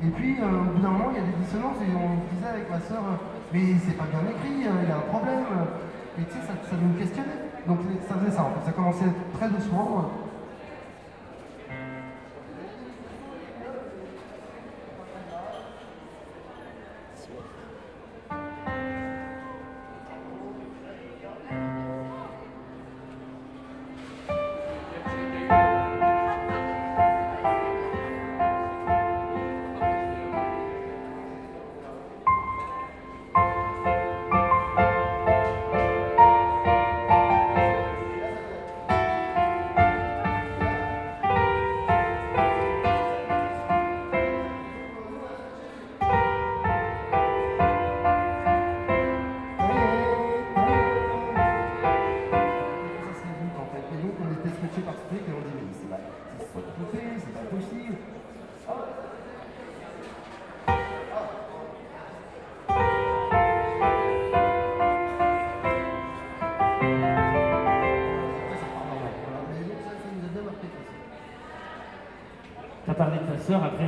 Et 0.04 0.08
puis, 0.10 0.38
euh, 0.40 0.46
au 0.46 0.76
bout 0.76 0.82
d'un 0.82 0.90
moment, 0.90 1.10
il 1.12 1.18
y 1.18 1.24
a 1.24 1.26
des 1.26 1.38
dissonances 1.44 1.78
et 1.82 1.90
on 1.96 2.22
disait 2.36 2.48
avec 2.52 2.70
ma 2.70 2.80
soeur, 2.80 3.02
mais 3.52 3.74
c'est 3.84 3.98
pas 3.98 4.06
bien 4.06 4.22
écrit, 4.30 4.62
il 4.62 4.64
y 4.64 4.92
a 4.92 4.96
un 4.98 5.08
problème. 5.10 5.46
Et 6.20 6.24
tu 6.26 6.32
sais, 6.34 6.46
ça, 6.46 6.54
ça 6.70 6.76
nous 6.80 6.94
questionnait. 7.00 7.50
Donc 7.68 7.80
ça 8.08 8.16
faisait 8.16 8.32
ça, 8.32 8.44
en 8.44 8.52
fait. 8.60 8.66
Ça 8.68 8.72
commençait 8.74 9.10
très 9.34 9.50
doucement. 9.50 10.12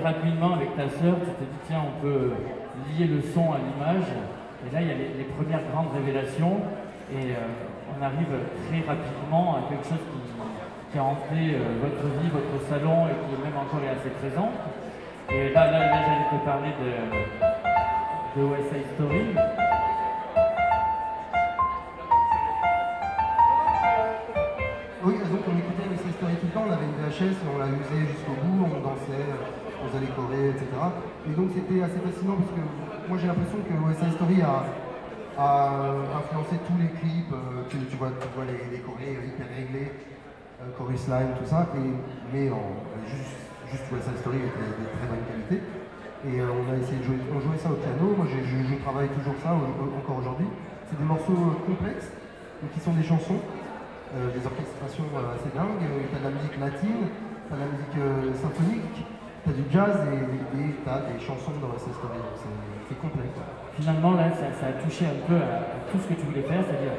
Rapidement 0.08 0.54
avec 0.56 0.72
ta 0.76 0.88
sœur, 0.88 1.20
tu 1.20 1.32
t'es 1.36 1.50
dit 1.52 1.62
tiens 1.68 1.84
on 1.84 2.02
peut 2.02 2.32
lier 2.88 3.08
le 3.08 3.22
son 3.22 3.52
à 3.52 3.60
l'image. 3.60 4.08
Et 4.64 4.74
là 4.74 4.82
il 4.82 4.88
y 4.88 4.92
a 4.92 4.96
les, 4.96 5.28
premières 5.36 5.64
grandes 5.72 5.92
révélations 5.94 6.64
et 7.12 7.36
euh, 7.36 7.92
on 7.92 8.02
arrive 8.02 8.32
très 8.68 8.82
rapidement 8.88 9.58
à 9.58 9.70
quelque 9.70 9.84
chose 9.84 10.04
qui, 10.08 10.98
a 10.98 11.04
hanté 11.04 11.54
euh, 11.54 11.78
votre 11.84 12.08
vie, 12.18 12.30
votre 12.32 12.58
salon 12.70 13.06
et 13.06 13.16
qui 13.28 13.36
même 13.44 13.58
encore 13.60 13.84
est 13.84 13.94
assez 14.00 14.10
présent. 14.18 14.50
Et 15.30 15.52
là, 15.54 15.70
là, 15.70 15.80
là 15.80 15.98
j'allais 16.08 16.30
te 16.32 16.46
parler 16.46 16.72
de, 16.80 18.40
de 18.40 18.46
West 18.48 18.72
Story. 18.96 19.36
Oui, 25.04 25.14
donc 25.20 25.44
on 25.46 25.58
écoutait 25.60 25.88
West 25.92 26.08
Story 26.18 26.34
tout 26.40 26.48
le 26.48 26.54
temps, 26.54 26.66
on 26.68 26.72
avait 26.72 26.88
une 26.88 26.98
VHS, 26.98 27.36
on 27.54 27.60
l'a 27.60 27.68
usée 27.68 28.08
jusqu'au 28.08 28.36
bout, 28.42 28.66
on 28.66 28.80
dansait, 28.82 29.67
on 29.84 29.88
faisait 29.88 30.06
les 30.06 30.50
etc. 30.50 30.66
Et 31.30 31.34
donc 31.34 31.50
c'était 31.54 31.82
assez 31.84 32.00
fascinant 32.00 32.36
parce 32.42 32.52
que 32.52 32.64
moi 33.10 33.18
j'ai 33.18 33.28
l'impression 33.28 33.60
que 33.62 33.74
Side 33.94 34.14
Story 34.18 34.42
a, 34.42 34.66
influencé 36.18 36.58
tous 36.66 36.78
les 36.82 36.90
clips, 36.98 37.30
euh, 37.30 37.62
tu, 37.70 37.78
tu 37.86 37.96
vois, 37.98 38.10
tu 38.18 38.26
vois 38.34 38.46
les, 38.50 38.58
les 38.74 38.82
hyper 38.82 39.46
réglés, 39.54 39.94
euh, 40.58 40.74
chorus 40.78 41.06
line, 41.08 41.38
tout 41.38 41.46
ça, 41.46 41.70
mais 42.34 42.50
juste, 43.06 43.38
juste 43.70 43.86
Side 43.86 44.18
Story 44.18 44.38
était 44.38 44.66
de 44.66 44.86
très 44.98 45.06
bonne 45.06 45.26
qualité. 45.30 45.62
Et 46.26 46.42
euh, 46.42 46.50
on 46.50 46.66
a 46.74 46.76
essayé 46.82 46.98
de 46.98 47.06
jouer, 47.06 47.22
on 47.30 47.40
jouait 47.40 47.62
ça 47.62 47.70
au 47.70 47.78
piano, 47.78 48.18
moi 48.18 48.26
je, 48.26 48.82
travaille 48.82 49.10
toujours 49.14 49.38
ça 49.44 49.54
encore 49.54 50.18
aujourd'hui. 50.18 50.50
C'est 50.90 50.98
des 50.98 51.06
morceaux 51.06 51.54
complexes, 51.68 52.10
donc 52.62 52.74
qui 52.74 52.80
sont 52.80 52.94
des 52.94 53.04
chansons, 53.04 53.38
des 54.18 54.42
orchestrations 54.42 55.06
assez 55.36 55.52
dingues. 55.54 55.86
T'as 56.10 56.18
de 56.18 56.24
la 56.24 56.34
musique 56.34 56.58
latine, 56.58 57.12
t'as 57.46 57.56
de 57.56 57.62
la 57.62 57.70
musique 57.70 58.00
symphonique, 58.42 59.06
t'as 59.48 59.54
du 59.56 59.64
jazz 59.72 59.96
et 60.12 60.60
et 60.60 60.76
t'as 60.84 61.08
des 61.08 61.20
chansons 61.24 61.56
dans 61.64 61.72
Side 61.80 61.96
Story. 61.96 62.20
Donc 62.20 62.36
C'est 62.90 63.00
complet. 63.00 63.30
Finalement 63.80 64.14
là 64.20 64.28
ça, 64.36 64.52
ça 64.60 64.68
a 64.68 64.74
touché 64.84 65.06
un 65.08 65.20
peu 65.28 65.36
à, 65.40 65.72
à 65.72 65.80
tout 65.92 65.98
ce 66.04 66.08
que 66.12 66.16
tu 66.20 66.26
voulais 66.28 66.44
faire, 66.44 66.60
c'est-à-dire 66.68 66.98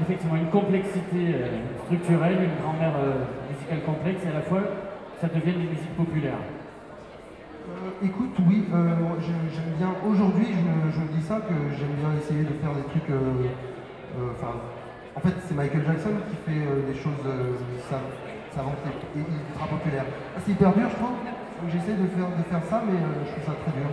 effectivement 0.00 0.36
une 0.36 0.50
complexité 0.54 1.34
euh, 1.34 1.58
structurelle, 1.84 2.38
une 2.38 2.56
grammaire 2.62 2.94
euh, 3.02 3.26
musicale 3.50 3.82
complexe 3.82 4.22
et 4.24 4.30
à 4.30 4.34
la 4.38 4.44
fois 4.46 4.62
ça 5.20 5.26
devient 5.26 5.58
des 5.58 5.66
musiques 5.74 5.96
populaires. 5.98 6.38
Euh, 7.68 8.06
écoute, 8.06 8.32
oui, 8.48 8.64
j'aime 8.70 9.72
bien. 9.76 9.90
Aujourd'hui, 10.08 10.46
je, 10.54 10.62
me- 10.62 10.90
je 10.94 11.00
me 11.02 11.08
dis 11.12 11.20
ça 11.26 11.36
que 11.42 11.52
j'aime 11.76 11.96
bien 12.00 12.14
essayer 12.16 12.44
de 12.44 12.54
faire 12.62 12.72
des 12.72 12.86
trucs. 12.88 13.10
Enfin, 14.32 14.54
en 15.16 15.20
fait, 15.20 15.34
c'est 15.44 15.54
Michael 15.54 15.84
Jackson 15.84 16.14
qui 16.30 16.36
fait 16.48 16.60
des 16.86 16.96
choses 16.96 17.20
sav- 17.90 18.08
savantes 18.54 18.78
et, 18.86 19.18
et 19.18 19.22
ultra 19.22 19.66
populaires. 19.66 20.06
Ah, 20.36 20.40
C'est 20.44 20.52
hyper 20.52 20.72
dur, 20.72 20.88
je 20.88 20.96
trouve. 20.96 21.16
Donc, 21.58 21.74
J'essaie 21.74 21.98
de 21.98 22.06
faire, 22.14 22.30
de 22.30 22.44
faire 22.46 22.64
ça, 22.70 22.82
mais 22.86 23.02
euh, 23.02 23.26
je 23.26 23.34
trouve 23.34 23.46
ça 23.50 23.56
très 23.58 23.74
dur 23.74 23.90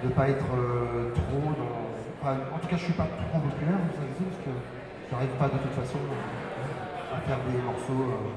de 0.00 0.08
pas 0.16 0.32
être 0.32 0.48
euh, 0.56 1.12
trop 1.12 1.52
dans. 1.52 1.76
Enfin, 2.18 2.40
en 2.48 2.58
tout 2.58 2.68
cas, 2.68 2.78
je 2.80 2.88
suis 2.88 2.96
pas 2.96 3.06
trop 3.28 3.38
populaire, 3.38 3.76
ça 3.92 4.00
je 4.00 4.14
sais, 4.16 4.24
parce 4.24 4.42
que 4.48 4.52
j'arrive 5.10 5.34
pas 5.36 5.50
de 5.52 5.58
toute 5.60 5.76
façon 5.76 6.00
à 7.12 7.20
faire 7.20 7.38
des 7.44 7.60
morceaux 7.60 8.32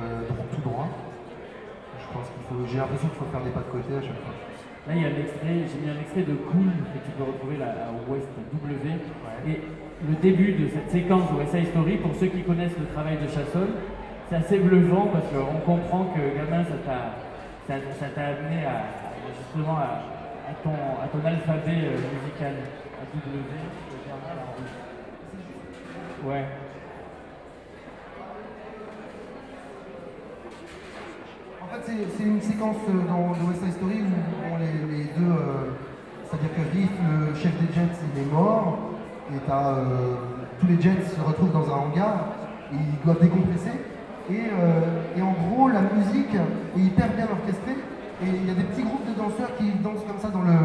euh, 0.00 0.24
tout 0.24 0.62
droit. 0.64 0.88
Je 2.00 2.06
pense 2.08 2.26
qu'il 2.32 2.44
faut. 2.48 2.64
J'ai 2.64 2.78
l'impression 2.80 3.08
qu'il 3.12 3.20
faut 3.20 3.28
faire 3.28 3.44
des 3.44 3.52
pas 3.52 3.66
de 3.68 3.72
côté 3.74 3.92
à 3.92 4.02
chaque 4.02 4.22
fois. 4.24 4.32
Là, 4.88 4.92
il 4.96 5.02
y 5.02 5.06
a 5.06 5.12
l'extrait, 5.12 5.68
j'ai 5.68 5.78
mis 5.84 5.90
un 5.92 6.00
extrait 6.00 6.24
de 6.24 6.36
Cool 6.48 6.68
que 6.88 6.98
tu 7.04 7.10
peux 7.16 7.24
retrouver 7.24 7.56
là, 7.60 7.88
à 7.88 7.92
West 8.08 8.28
W. 8.32 8.80
Et 9.48 9.60
le 10.08 10.14
début 10.24 10.56
de 10.56 10.68
cette 10.72 10.88
séquence 10.88 11.28
de 11.32 11.36
West 11.36 11.52
Side 11.52 11.68
Story, 11.68 11.96
pour 12.00 12.16
ceux 12.16 12.32
qui 12.32 12.40
connaissent 12.42 12.78
le 12.80 12.88
travail 12.92 13.16
de 13.20 13.28
Chassol, 13.28 13.68
c'est 14.28 14.36
assez 14.36 14.58
bluffant 14.58 15.08
parce 15.12 15.28
qu'on 15.28 15.60
comprend 15.60 16.12
que 16.16 16.20
gamin, 16.36 16.64
ça 16.64 16.80
t'a 16.84 17.33
ça, 17.66 18.06
t'a 18.14 18.26
amené 18.26 18.64
à, 18.66 18.84
justement 19.38 19.78
à, 19.78 20.52
ton, 20.62 20.70
à 20.72 21.28
alphabet 21.28 21.80
euh, 21.84 21.96
musical, 21.96 22.54
à 23.00 23.04
W. 23.06 23.44
Ouais. 26.26 26.44
En 31.62 31.66
fait, 31.66 31.92
c'est- 32.16 32.22
une 32.22 32.40
séquence 32.40 32.76
euh, 32.88 33.08
dans 33.08 33.32
The 33.34 33.48
West 33.48 33.62
Side 33.64 33.72
Story 33.74 34.00
où 34.02 34.58
les, 34.58 35.04
deux, 35.18 35.30
euh, 35.32 35.72
c'est-à-dire 36.26 36.50
que 36.54 36.76
Riff, 36.76 36.90
le 37.02 37.34
chef 37.34 37.52
des 37.60 37.72
Jets, 37.74 37.96
il 38.14 38.22
est 38.22 38.32
mort, 38.32 38.78
et 39.32 39.38
tous 40.60 40.66
les 40.66 40.80
Jets 40.80 41.02
se 41.16 41.20
retrouvent 41.20 41.52
dans 41.52 41.68
un 41.72 41.78
hangar, 41.78 42.26
et 42.72 42.76
ils 42.76 43.04
doivent 43.04 43.20
décompresser, 43.20 43.72
et, 44.30 44.48
euh, 44.52 45.16
et 45.16 45.22
en 45.22 45.32
gros, 45.32 45.68
la 45.68 45.82
musique 45.82 46.34
est 46.34 46.80
hyper 46.80 47.08
bien 47.14 47.26
orchestrée, 47.30 47.76
et 48.22 48.26
il 48.28 48.46
y 48.46 48.50
a 48.50 48.54
des 48.54 48.64
petits 48.64 48.82
groupes 48.82 49.06
de 49.06 49.14
danseurs 49.14 49.54
qui 49.58 49.70
dansent 49.82 50.04
comme 50.06 50.18
ça 50.18 50.28
dans 50.28 50.42
le, 50.42 50.56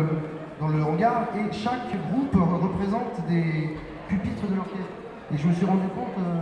dans 0.59 0.67
le 0.69 0.83
hangar, 0.83 1.27
et 1.35 1.51
chaque 1.51 1.91
groupe 2.09 2.35
représente 2.35 3.19
des 3.27 3.75
pupitres 4.07 4.47
de 4.49 4.55
l'orchestre. 4.55 4.95
Et 5.33 5.37
je 5.37 5.47
me 5.47 5.53
suis 5.53 5.65
rendu 5.65 5.87
compte, 5.93 6.15
euh, 6.17 6.41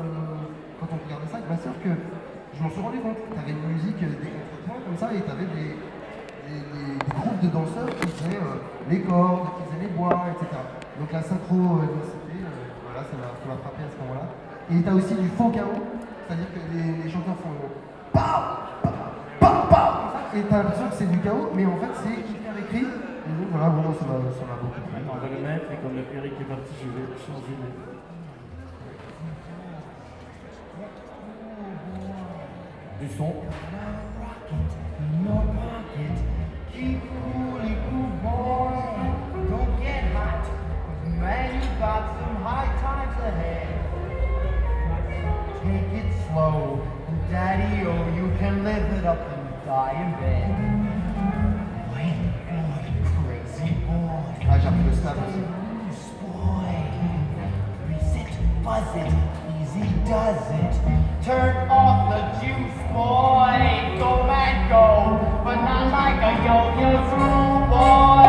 quand 0.79 0.87
on 0.93 0.99
regardait 1.05 1.27
ça 1.31 1.37
avec 1.37 1.49
ma 1.49 1.57
que 1.83 1.91
je 2.55 2.63
m'en 2.63 2.69
suis 2.69 2.81
rendu 2.81 2.99
compte. 2.99 3.17
Tu 3.33 3.37
avais 3.39 3.51
une 3.51 3.67
musique, 3.73 3.99
des 3.99 4.31
contrepoints 4.31 4.81
comme 4.85 4.97
ça, 4.97 5.13
et 5.13 5.21
tu 5.21 5.29
avais 5.31 5.45
des, 5.51 5.75
des- 5.75 6.65
groupes 7.13 7.41
de 7.43 7.49
danseurs 7.51 7.89
qui 7.99 8.07
faisaient 8.07 8.39
euh, 8.39 8.61
les 8.89 9.01
cordes, 9.01 9.49
qui 9.57 9.63
faisaient 9.67 9.83
les 9.89 9.93
bois, 9.93 10.25
etc. 10.31 10.47
Donc 10.99 11.11
la 11.11 11.21
euh, 11.77 11.83
voilà, 12.87 13.01
ça 13.03 13.13
m'a 13.19 13.57
frappé 13.61 13.83
à 13.83 13.89
ce 13.91 13.97
moment-là. 14.01 14.25
Et 14.71 14.81
tu 14.81 14.89
as 14.89 14.95
aussi 14.95 15.13
du 15.15 15.27
faux 15.35 15.49
chaos, 15.49 15.83
c'est-à-dire 16.27 16.51
que 16.53 16.59
les, 16.75 17.03
les 17.03 17.09
chanteurs 17.09 17.37
font 17.37 17.55
PAM 18.11 18.43
PAM 18.83 18.93
PAM 19.39 19.67
PAM 19.69 19.91
comme 19.95 20.11
ça, 20.11 20.21
et 20.35 20.43
tu 20.43 20.53
as 20.53 20.57
l'impression 20.57 20.87
que 20.89 20.95
c'est 20.95 21.09
du 21.11 21.19
chaos, 21.19 21.51
mais 21.55 21.65
en 21.65 21.77
fait 21.77 21.93
c'est 22.03 22.19
hyper 22.31 22.57
écrit. 22.59 22.83
Et 22.83 23.31
donc 23.39 23.47
voilà, 23.51 23.69
bon, 23.69 23.93
ça 23.95 24.05
m'a 24.05 24.19
ça 24.35 24.43
m'a 24.47 24.55
beaucoup 24.61 24.81
plu. 24.81 24.99
On 25.07 25.15
va 25.15 25.27
le 25.27 25.39
mettre 25.39 25.71
et 25.71 25.77
comme 25.83 25.95
le 25.95 26.03
Eric 26.17 26.33
est 26.39 26.43
parti, 26.45 26.71
je 26.83 26.87
vais 26.91 27.07
changer. 27.15 27.55
Du 32.99 33.07
son. 33.15 33.33
your 35.23 35.43
pocket. 35.53 36.17
Keep 36.73 37.01
coolly 37.01 37.75
cool, 37.89 38.09
boy. 38.23 38.77
Don't 39.49 39.73
get 39.81 40.03
hot. 40.15 40.43
'cause 40.43 41.03
man, 41.19 41.55
you 41.55 41.69
got 41.79 42.03
some 42.19 42.35
high 42.43 42.71
times 42.81 43.17
ahead. 43.29 43.67
Take 45.63 45.93
it 46.01 46.09
slow. 46.27 46.81
And 47.07 47.19
daddy, 47.31 47.85
oh, 47.87 48.03
you 48.15 48.31
can 48.39 48.63
live 48.63 48.83
it 48.97 49.05
up 49.05 49.19
and 49.19 49.65
die 49.65 49.95
in 50.03 50.11
bed. 50.19 50.49
Wait, 51.93 52.19
boy, 52.49 52.83
crazy 53.23 53.71
boy. 53.85 54.27
Ah, 54.49 54.57
j'ai 54.59 54.67
appris 54.67 54.99
le. 55.03 55.13
Loose 55.87 56.07
boy. 56.21 56.73
Grease 57.85 58.15
it, 58.21 58.31
buzz 58.63 58.91
it, 58.95 59.13
easy 59.61 59.87
does 60.05 60.45
it. 60.51 60.73
Turn 61.23 61.55
off 61.69 62.09
the 62.11 62.21
juice, 62.39 62.79
boy. 62.91 63.59
Go 63.99 64.23
man, 64.27 64.69
go, 64.69 65.19
but 65.43 65.55
not 65.55 65.91
like 65.91 66.19
a 66.21 66.33
yo-yo 66.45 66.91
screw 67.09 67.57
boy. 67.71 68.26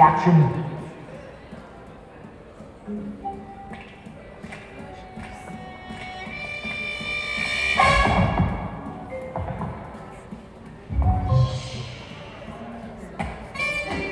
Action. 0.00 0.32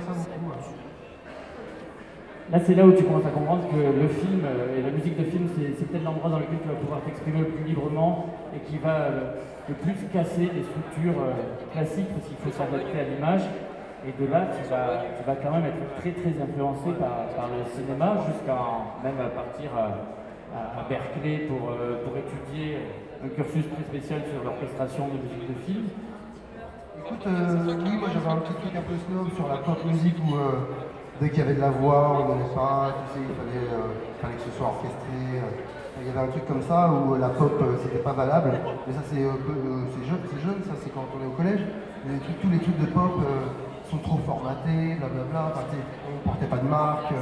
Ça 0.00 0.12
beaucoup. 0.12 0.54
Là, 2.52 2.58
c'est 2.60 2.74
là 2.74 2.84
où 2.84 2.92
tu 2.92 3.04
commences 3.04 3.24
à 3.24 3.30
comprendre 3.30 3.64
que 3.70 3.76
le 3.76 4.08
film 4.08 4.44
euh, 4.44 4.76
et 4.78 4.82
la 4.82 4.90
musique 4.90 5.16
de 5.16 5.24
film, 5.24 5.48
c'est 5.56 5.86
peut-être 5.88 6.04
l'endroit 6.04 6.28
dans 6.28 6.38
lequel 6.38 6.60
tu 6.60 6.68
vas 6.68 6.74
pouvoir 6.74 7.00
t'exprimer 7.00 7.40
le 7.40 7.48
plus 7.48 7.64
librement 7.64 8.26
et 8.54 8.60
qui 8.68 8.76
va 8.76 9.08
euh, 9.08 9.32
le 9.68 9.74
plus 9.74 9.96
casser 10.12 10.50
les 10.52 10.62
structures 10.62 11.16
euh, 11.24 11.32
classiques 11.72 12.12
parce 12.12 12.28
qu'il 12.28 12.36
faut 12.44 12.52
s'adapter 12.52 13.00
à 13.00 13.04
l'image. 13.08 13.48
Et 14.04 14.12
de 14.20 14.28
là, 14.28 14.52
tu 14.52 14.68
vas, 14.68 15.08
tu 15.16 15.24
vas 15.24 15.36
quand 15.40 15.52
même 15.56 15.64
être 15.64 15.80
très 15.96 16.12
très 16.12 16.36
influencé 16.36 16.92
par, 17.00 17.48
le 17.48 17.64
cinéma 17.72 18.20
jusqu'à 18.28 18.60
même 19.00 19.16
partir 19.32 19.72
à, 19.72 20.84
Berkeley 20.86 21.48
pour, 21.48 21.72
pour 22.04 22.12
étudier 22.14 22.78
un 23.24 23.28
cursus 23.28 23.64
très 23.72 23.82
spécial 23.82 24.20
sur 24.28 24.44
l'orchestration 24.44 25.08
de 25.08 25.16
musique 25.24 25.48
de 25.48 25.58
film. 25.64 25.88
Écoute, 27.04 27.26
euh, 27.26 27.76
oui, 27.84 27.96
moi 28.00 28.08
j'avais 28.12 28.28
un 28.32 28.40
petit 28.40 28.54
truc 28.54 28.72
un 28.76 28.82
peu 28.86 28.96
snob 28.96 29.28
sur 29.36 29.46
la 29.48 29.58
pop 29.58 29.78
musique 29.84 30.16
où 30.24 30.34
euh, 30.36 30.64
dès 31.20 31.28
qu'il 31.30 31.38
y 31.38 31.42
avait 31.42 31.54
de 31.54 31.60
la 31.60 31.70
voix, 31.70 32.16
on 32.16 32.28
n'aimait 32.32 32.54
pas, 32.54 32.96
tu 33.12 33.20
sais, 33.20 33.24
il 33.28 33.34
fallait, 33.36 33.66
euh, 33.68 33.92
il 33.92 34.18
fallait 34.22 34.36
que 34.40 34.44
ce 34.48 34.52
soit 34.56 34.68
orchestré. 34.72 35.20
il 36.00 36.06
y 36.06 36.10
avait 36.10 36.24
un 36.24 36.32
truc 36.32 36.46
comme 36.46 36.62
ça 36.62 36.88
où 36.88 37.14
la 37.16 37.28
pop 37.28 37.60
c'était 37.82 38.00
pas 38.02 38.12
valable. 38.14 38.52
Mais 38.86 38.92
ça 38.94 39.00
c'est 39.04 39.20
jeune, 39.20 40.22
c'est 40.32 40.40
jeune, 40.40 40.60
ça 40.64 40.72
c'est 40.80 40.90
quand 40.94 41.04
on 41.12 41.22
est 41.22 41.28
au 41.28 41.36
collège. 41.36 41.60
Les 42.08 42.18
trucs- 42.20 42.40
tous 42.40 42.50
les 42.50 42.58
trucs 42.60 42.80
de 42.80 42.86
pop 42.86 43.20
sont 43.90 43.98
trop 43.98 44.18
formatés, 44.24 44.96
blablabla. 44.96 45.52
Enfin, 45.52 45.64
on 46.08 46.28
portait 46.28 46.46
pas 46.46 46.56
de 46.58 46.68
marque, 46.68 47.12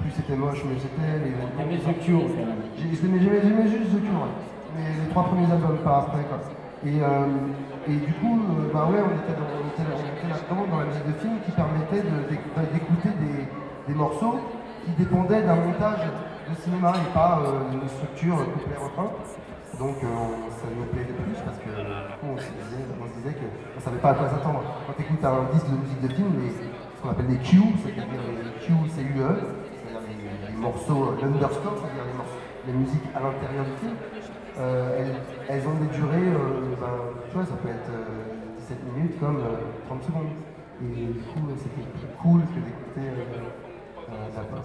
plus 0.00 0.10
c'était 0.14 0.36
moche, 0.36 0.62
mieux 0.64 0.78
c'était. 0.78 1.18
Les, 1.26 1.34
T'aimais 1.58 1.82
The 1.82 1.98
Cure 2.06 2.22
J'aimais 2.78 3.18
j'aimais- 3.18 3.42
j'aimais 3.42 3.66
juste 3.68 3.90
The 3.90 4.00
Cure, 4.02 4.20
ouais. 4.22 4.34
mais 4.78 4.86
les 5.02 5.10
trois 5.10 5.24
premiers 5.24 5.50
albums, 5.50 5.78
pas 5.82 6.06
après. 6.06 6.22
Quoi. 6.30 6.38
Et, 6.84 7.00
euh, 7.00 7.26
et 7.88 7.96
du 7.96 8.12
coup, 8.20 8.40
euh, 8.44 8.72
bah 8.72 8.88
ouais, 8.90 9.00
on 9.00 9.12
était, 9.16 9.32
dans- 9.32 10.28
là-dedans 10.28 10.66
dans 10.70 10.78
la 10.80 10.86
musique 10.86 11.06
de 11.06 11.12
film 11.20 11.34
qui 11.44 11.50
permettait 11.52 12.02
d'éc- 12.28 12.72
d'écouter 12.72 13.08
des, 13.88 13.94
morceaux 13.94 14.38
qui 14.84 14.90
dépendaient 14.92 15.42
d'un 15.42 15.56
montage 15.56 16.00
de 16.48 16.54
cinéma 16.60 16.92
et 16.96 17.12
pas 17.14 17.40
euh, 17.44 17.70
d'une 17.70 17.88
structure 17.88 18.36
couplet-refrain. 18.52 19.10
Donc 19.78 19.96
euh, 20.04 20.08
ça 20.60 20.66
nous 20.76 20.84
plaisait 20.92 21.12
plus 21.16 21.38
parce 21.44 21.58
que 21.58 21.72
du 21.72 22.14
coup, 22.20 22.28
on 22.32 22.38
se 22.38 22.52
disait, 22.52 23.36
on 23.76 23.80
savait 23.80 23.98
pas 23.98 24.10
à 24.10 24.14
quoi 24.14 24.28
s'attendre. 24.28 24.62
Quand 24.86 24.92
tu 24.96 25.02
écoutes 25.02 25.24
un 25.24 25.44
disque 25.52 25.68
de 25.68 25.76
musique 25.76 26.00
de 26.04 26.08
film, 26.14 26.30
les, 26.40 26.52
ce 26.52 27.00
qu'on 27.02 27.10
appelle 27.10 27.28
les 27.28 27.38
Q, 27.40 27.58
c'est-à-dire 27.82 28.06
les 28.08 28.54
Q, 28.64 28.72
c'est 28.94 29.02
UE, 29.02 29.18
c'est-à-dire 29.18 30.04
les, 30.08 30.56
morceaux, 30.56 31.16
l'underscore, 31.20 31.76
c'est-à-dire 31.80 32.06
les, 32.12 32.72
les 32.72 32.78
musiques 32.78 33.08
à 33.16 33.20
l'intérieur 33.20 33.64
du 33.64 33.76
film, 33.80 33.96
elles, 34.56 35.14
elles 35.48 35.66
ont 35.66 35.74
des 35.74 35.90
durées, 35.96 36.30
euh, 36.30 36.74
ben, 36.80 36.86
tu 37.28 37.34
vois, 37.34 37.44
ça 37.44 37.54
peut 37.62 37.68
être 37.68 37.90
euh, 37.90 38.58
17 38.58 38.78
minutes 38.94 39.20
comme 39.20 39.36
euh, 39.38 39.86
30 39.88 40.02
secondes. 40.04 40.32
Et 40.82 41.06
du 41.06 41.20
coup, 41.20 41.46
euh, 41.48 41.54
c'était 41.56 41.86
plus 41.86 42.10
cool 42.20 42.40
que 42.42 42.58
d'écouter 42.58 43.06
euh, 43.06 43.50
euh, 44.10 44.12
la 44.34 44.42
pop. 44.42 44.64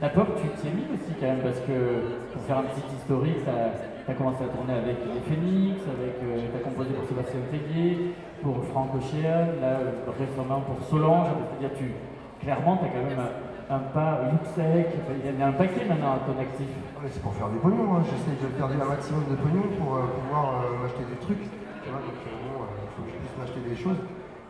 La 0.00 0.08
pop, 0.08 0.28
tu 0.40 0.48
t'y 0.60 0.68
es 0.68 0.70
mis 0.70 0.86
aussi 0.94 1.14
quand 1.18 1.26
même, 1.26 1.42
parce 1.42 1.60
que 1.60 2.32
pour 2.32 2.42
faire 2.42 2.58
un 2.58 2.68
petit 2.70 2.82
historique, 2.94 3.42
tu 3.44 4.10
as, 4.10 4.14
commencé 4.14 4.44
à 4.44 4.48
tourner 4.48 4.74
avec 4.74 4.98
les 5.06 5.22
Phoenix, 5.22 5.80
avec, 5.86 6.18
tu 6.18 6.56
as 6.56 6.62
composé 6.62 6.90
pour 6.90 7.06
Sébastien 7.08 7.40
Tellier, 7.50 8.14
pour 8.42 8.62
Franck 8.70 8.94
Ocean, 8.94 9.58
là 9.62 9.78
euh, 9.82 10.10
récemment 10.18 10.60
pour 10.62 10.82
Solange. 10.86 11.28
C'est-à-dire, 11.30 11.78
tu, 11.78 11.94
clairement, 12.42 12.76
tu 12.78 12.86
as 12.86 12.88
quand 12.88 13.06
même 13.06 13.26
un, 13.70 13.78
pas, 13.78 14.20
Luxec, 14.30 14.88
il 15.24 15.30
y 15.30 15.36
en 15.36 15.46
a 15.46 15.48
un 15.48 15.52
paquet 15.52 15.84
maintenant 15.88 16.14
à 16.14 16.18
ton 16.18 16.38
actif. 16.40 16.68
C'est 17.08 17.22
pour 17.22 17.34
faire 17.34 17.48
des 17.48 17.58
pognons, 17.58 17.96
hein. 17.96 18.02
j'essaie 18.04 18.36
de 18.40 18.48
faire 18.56 18.66
un 18.66 18.88
maximum 18.88 19.24
de 19.30 19.36
pognon 19.36 19.62
pour 19.78 19.96
euh, 19.96 20.02
pouvoir 20.20 20.64
euh, 20.64 20.82
m'acheter 20.82 21.04
des 21.08 21.16
trucs. 21.16 21.44
Donc 21.44 21.94
euh, 21.94 22.32
bon, 22.44 22.64
il 22.64 22.90
faut 22.96 23.02
que 23.02 23.10
je 23.10 23.16
puisse 23.16 23.36
m'acheter 23.38 23.60
des 23.60 23.76
choses. 23.76 24.00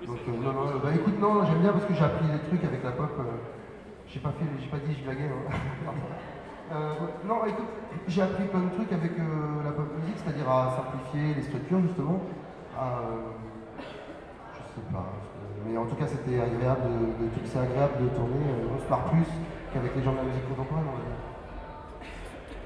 Donc 0.07 0.18
non, 0.27 0.53
non, 0.53 0.79
bah 0.83 0.90
écoute, 0.94 1.18
non, 1.20 1.44
j'aime 1.46 1.61
bien 1.61 1.72
parce 1.72 1.85
que 1.87 1.94
j'ai 1.94 2.05
appris 2.05 2.27
des 2.27 2.42
trucs 2.48 2.64
avec 2.64 2.83
la 2.85 2.92
pop. 2.92 3.11
j'ai 4.07 4.20
pas 4.20 4.33
fait, 4.38 4.44
j'ai 4.61 4.68
pas 4.68 4.77
dit 4.79 4.94
je 4.98 5.05
blaguais. 5.05 5.31
hein. 5.31 5.55
Non, 7.29 7.44
écoute, 7.46 7.68
j'ai 8.09 8.22
appris 8.22 8.44
plein 8.44 8.61
de 8.61 8.70
trucs 8.70 8.92
avec 8.92 9.12
la 9.18 9.70
pop 9.72 9.87
musique, 9.98 10.16
c'est-à-dire 10.18 10.50
à 10.50 10.77
simplifier 10.77 11.35
les 11.35 11.42
structures 11.42 11.81
justement. 11.83 12.20
À, 12.77 13.00
je 13.79 14.81
sais 14.81 14.87
pas. 14.92 15.07
Mais 15.66 15.77
en 15.79 15.87
tout 15.87 15.96
cas, 15.96 16.07
c'était 16.07 16.40
agréable 16.40 16.83
de, 17.20 17.24
de- 17.24 17.31
c'est 17.44 17.59
agréable 17.59 17.96
de 18.05 18.09
tourner. 18.16 18.44
euh, 18.44 18.68
on 18.74 18.79
se 18.79 18.85
plus 19.11 19.29
qu'avec 19.72 19.96
les 19.96 20.03
gens 20.03 20.12
de 20.12 20.18
la 20.18 20.29
musique 20.29 20.48
contemporaine. 20.48 20.85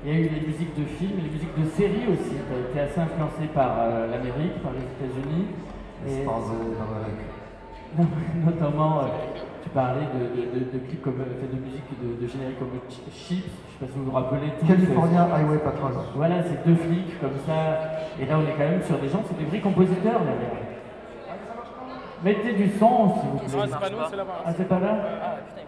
Il 0.05 0.13
y 0.13 0.15
a 0.15 0.19
eu 0.21 0.29
les 0.29 0.47
musiques 0.47 0.75
de 0.79 0.85
films, 0.85 1.19
les 1.23 1.31
musiques 1.31 1.59
de 1.59 1.67
séries 1.75 2.07
aussi. 2.11 2.39
Tu 2.39 2.51
as 2.55 2.63
été 2.71 2.79
assez 2.81 3.01
influencé 3.01 3.51
par 3.55 3.71
euh, 3.79 4.07
l'Amérique, 4.11 4.63
par 4.63 4.73
les 4.73 4.83
États-Unis. 4.87 5.47
Et- 6.07 6.23
euh. 6.51 8.05
Notamment, 8.45 8.99
euh, 9.01 9.03
tu 9.63 9.71
parlais 9.71 10.07
de, 10.15 10.21
de, 10.37 10.43
de- 10.61 10.71
de 10.71 10.79
clips 10.87 11.03
comme, 11.03 11.19
de 11.19 11.59
musique 11.59 11.89
de, 11.99 12.27
générique 12.29 12.59
comme 12.59 12.71
Ch- 12.89 13.01
Chips, 13.11 13.49
je 13.49 13.73
sais 13.73 13.81
pas 13.81 13.87
si 13.91 13.99
vous 13.99 14.05
vous 14.05 14.11
rappelez 14.13 14.53
tous. 14.61 14.67
California 14.67 15.27
Highway 15.35 15.59
Patrol. 15.59 15.93
Voilà, 16.15 16.43
c'est 16.45 16.63
deux 16.67 16.77
flics 16.77 17.19
comme 17.21 17.39
ça. 17.47 17.81
Et 18.21 18.27
là, 18.27 18.39
on 18.39 18.43
est 18.47 18.53
quand 18.53 18.71
même 18.71 18.83
sur 18.83 18.99
des 18.99 19.09
gens, 19.09 19.23
c'est 19.27 19.39
des 19.39 19.47
vrais 19.47 19.61
compositeurs 19.61 20.21
derrière. 20.21 20.67
Mettez 22.24 22.52
du 22.54 22.68
son, 22.78 23.14
s'il 23.14 23.28
vous 23.31 23.38
plaît. 23.38 23.48
c'est 23.48 23.78
pas 23.78 23.90
nous, 23.90 23.96
c'est 24.11 24.16
là-bas. 24.16 24.42
Ah, 24.44 24.52
c'est 24.57 24.68
pas 24.68 24.81
là 24.81 24.96
Ah 25.22 25.37
putain, 25.46 25.62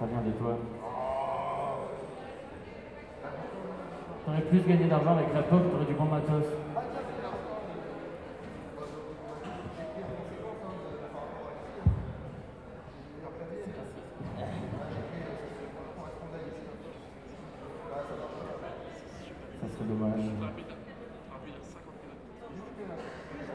Ça 0.00 0.06
vient 0.06 0.20
de 0.22 0.30
toi. 0.38 0.56
T'aurais 4.24 4.40
plus 4.42 4.60
gagné 4.60 4.84
d'argent 4.86 5.12
avec 5.16 5.34
la 5.34 5.42
pop, 5.42 5.60
t'aurais 5.70 5.84
du 5.84 5.94
bon 5.94 6.04
matos. 6.04 6.44
Ça 19.60 19.66
serait 19.76 19.84
dommage. 19.88 20.20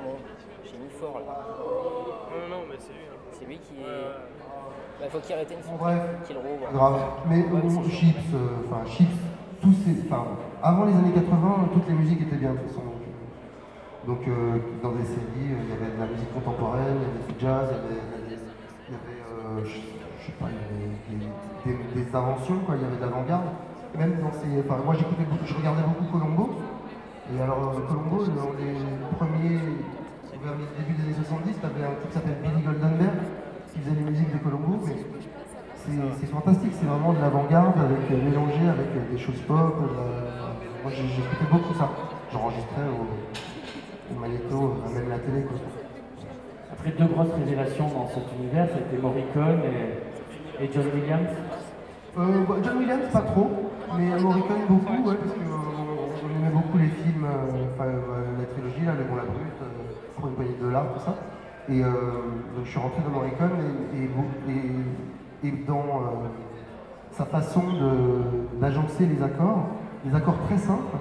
oh, 0.05 0.15
j'ai 0.63 0.77
mis 0.77 0.89
fort 0.89 1.19
là. 1.19 1.45
Non, 2.31 2.55
non, 2.55 2.63
mais 2.69 2.75
c'est 2.79 2.93
lui. 2.93 2.99
hein. 3.09 3.17
C'est 3.31 3.45
lui 3.45 3.57
qui 3.59 3.73
est. 3.81 4.99
Bah, 4.99 5.05
faut 5.09 5.19
qu'il 5.19 5.35
arrête 5.35 5.51
une 5.51 5.57
Bon, 5.71 5.77
fois. 5.77 5.87
bref, 5.93 6.01
Qu'il 6.25 6.37
rouvre. 6.37 6.65
pas 6.65 6.71
grave. 6.73 7.01
Mais 7.29 7.41
bon, 7.43 7.76
Chips, 7.89 8.33
euh, 8.33 8.63
enfin 8.69 8.85
Chips, 8.85 9.17
tous 9.61 9.73
ces, 9.85 10.01
enfin, 10.05 10.23
avant 10.63 10.85
les 10.85 10.93
années 10.93 11.11
80, 11.13 11.69
toutes 11.73 11.87
les 11.87 11.95
musiques 11.95 12.21
étaient 12.21 12.35
bien 12.37 12.51
de 12.53 12.57
toute 12.57 12.67
façon. 12.69 12.81
Donc, 14.05 14.19
euh, 14.27 14.57
dans 14.81 14.91
des 14.93 15.03
séries, 15.03 15.51
euh, 15.51 15.63
il 15.63 15.69
y 15.69 15.73
avait 15.75 15.91
de 15.95 15.99
la 15.99 16.07
musique 16.07 16.31
contemporaine, 16.33 16.95
il 16.95 17.03
y 17.03 17.09
avait 17.11 17.27
du 17.27 17.35
jazz, 17.39 17.67
il 17.71 17.75
y 17.75 18.95
avait, 18.95 19.67
sais 20.23 20.31
pas, 20.39 20.47
des, 20.47 22.03
des- 22.03 22.15
inventions, 22.15 22.59
quoi. 22.65 22.75
Il 22.75 22.81
y 22.83 22.85
avait 22.85 22.95
de 22.95 23.01
l'avant-garde. 23.01 23.47
Même 23.97 24.19
dans 24.21 24.31
ces, 24.31 24.47
enfin, 24.63 24.79
moi 24.85 24.93
j'écoutais 24.95 25.23
beaucoup, 25.23 25.45
je 25.45 25.53
regardais 25.55 25.81
beaucoup 25.83 26.05
Colombo. 26.11 26.49
Et 27.33 27.41
alors 27.41 27.73
Colombo, 27.87 28.23
dans 28.31 28.53
les 28.59 28.75
premiers, 29.17 29.59
vers 30.43 30.53
le 30.55 30.65
début 30.79 30.93
des 30.95 31.03
années 31.11 31.19
70, 31.27 31.59
t'avais 31.59 31.83
un 31.83 31.95
type 31.99 32.07
qui 32.09 32.13
s'appelle 32.15 32.37
Billy 32.43 32.61
Goldenberg 32.63 33.17
qui 33.73 33.79
faisait 33.79 33.95
les 33.95 34.07
musiques 34.07 34.31
de 34.31 34.37
Colombo, 34.39 34.79
c'est 36.19 36.27
fantastique, 36.27 36.71
c'est 36.79 36.85
vraiment 36.85 37.13
de 37.13 37.19
l'avant-garde 37.19 37.79
avec 37.79 38.11
euh, 38.11 38.23
mélangé 38.23 38.59
avec 38.67 38.87
euh, 38.95 39.11
des 39.11 39.17
choses 39.17 39.39
pop. 39.47 39.75
Moi 40.83 40.91
j'écoutais 40.91 41.49
beaucoup 41.51 41.73
ça. 41.73 41.89
J'enregistrais 42.31 42.87
au, 42.91 44.13
au 44.15 44.19
magnéto, 44.19 44.75
euh, 44.85 44.93
même 44.93 45.09
la 45.09 45.19
télé. 45.19 45.43
Quoi. 45.43 45.57
Après 46.71 46.91
deux 46.91 47.05
grosses 47.05 47.33
révélations 47.33 47.87
dans 47.87 48.07
cet 48.07 48.23
univers, 48.39 48.67
c'était 48.67 49.01
Morricone 49.01 49.61
et, 49.63 50.63
et 50.63 50.69
John 50.73 50.85
Williams. 50.93 51.29
Euh, 52.17 52.43
bah, 52.47 52.55
John 52.63 52.77
Williams, 52.79 53.07
pas 53.13 53.21
trop, 53.21 53.49
mais 53.97 54.09
Morricone 54.19 54.65
beaucoup, 54.67 55.07
ouais, 55.09 55.15
parce 55.15 55.33
qu'on 55.33 56.27
on 56.27 56.29
aimait 56.35 56.53
beaucoup 56.53 56.77
les 56.77 56.87
films, 56.89 57.25
enfin 57.75 57.85
la 57.87 58.45
trilogie, 58.45 58.85
là, 58.85 58.93
Le 58.97 59.03
Bon 59.05 59.15
la 59.15 59.23
Brute, 59.23 59.61
pour 60.15 60.27
une 60.27 60.33
poignée 60.35 60.55
de 60.59 60.63
dollars, 60.65 60.93
tout 60.93 60.99
ça. 61.05 61.15
Et 61.69 61.79
donc 61.81 62.63
je 62.65 62.69
suis 62.69 62.79
rentré 62.79 63.01
dans 63.03 63.11
Morricone 63.11 63.51
et, 63.93 64.03
et, 64.03 64.07
beau- 64.07 64.31
et- 64.49 65.16
et 65.43 65.51
dans 65.51 65.77
euh, 65.77 66.27
sa 67.11 67.25
façon 67.25 67.63
d'agencer 68.59 69.05
les 69.05 69.21
accords, 69.21 69.65
des 70.03 70.15
accords 70.15 70.37
très 70.47 70.57
simples, 70.57 70.97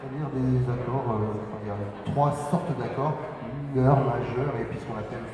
c'est-à-dire 0.00 0.28
des 0.32 0.64
accords, 0.64 1.04
euh, 1.10 1.36
enfin, 1.48 1.58
il 1.62 1.68
y 1.68 1.70
a 1.70 2.12
trois 2.12 2.32
sortes 2.50 2.78
d'accords, 2.78 3.14
mineur, 3.74 3.96
majeur 3.96 4.54
et 4.60 4.64
puis 4.64 4.78
ce 4.78 4.84
qu'on 4.84 4.98
appelle 4.98 5.24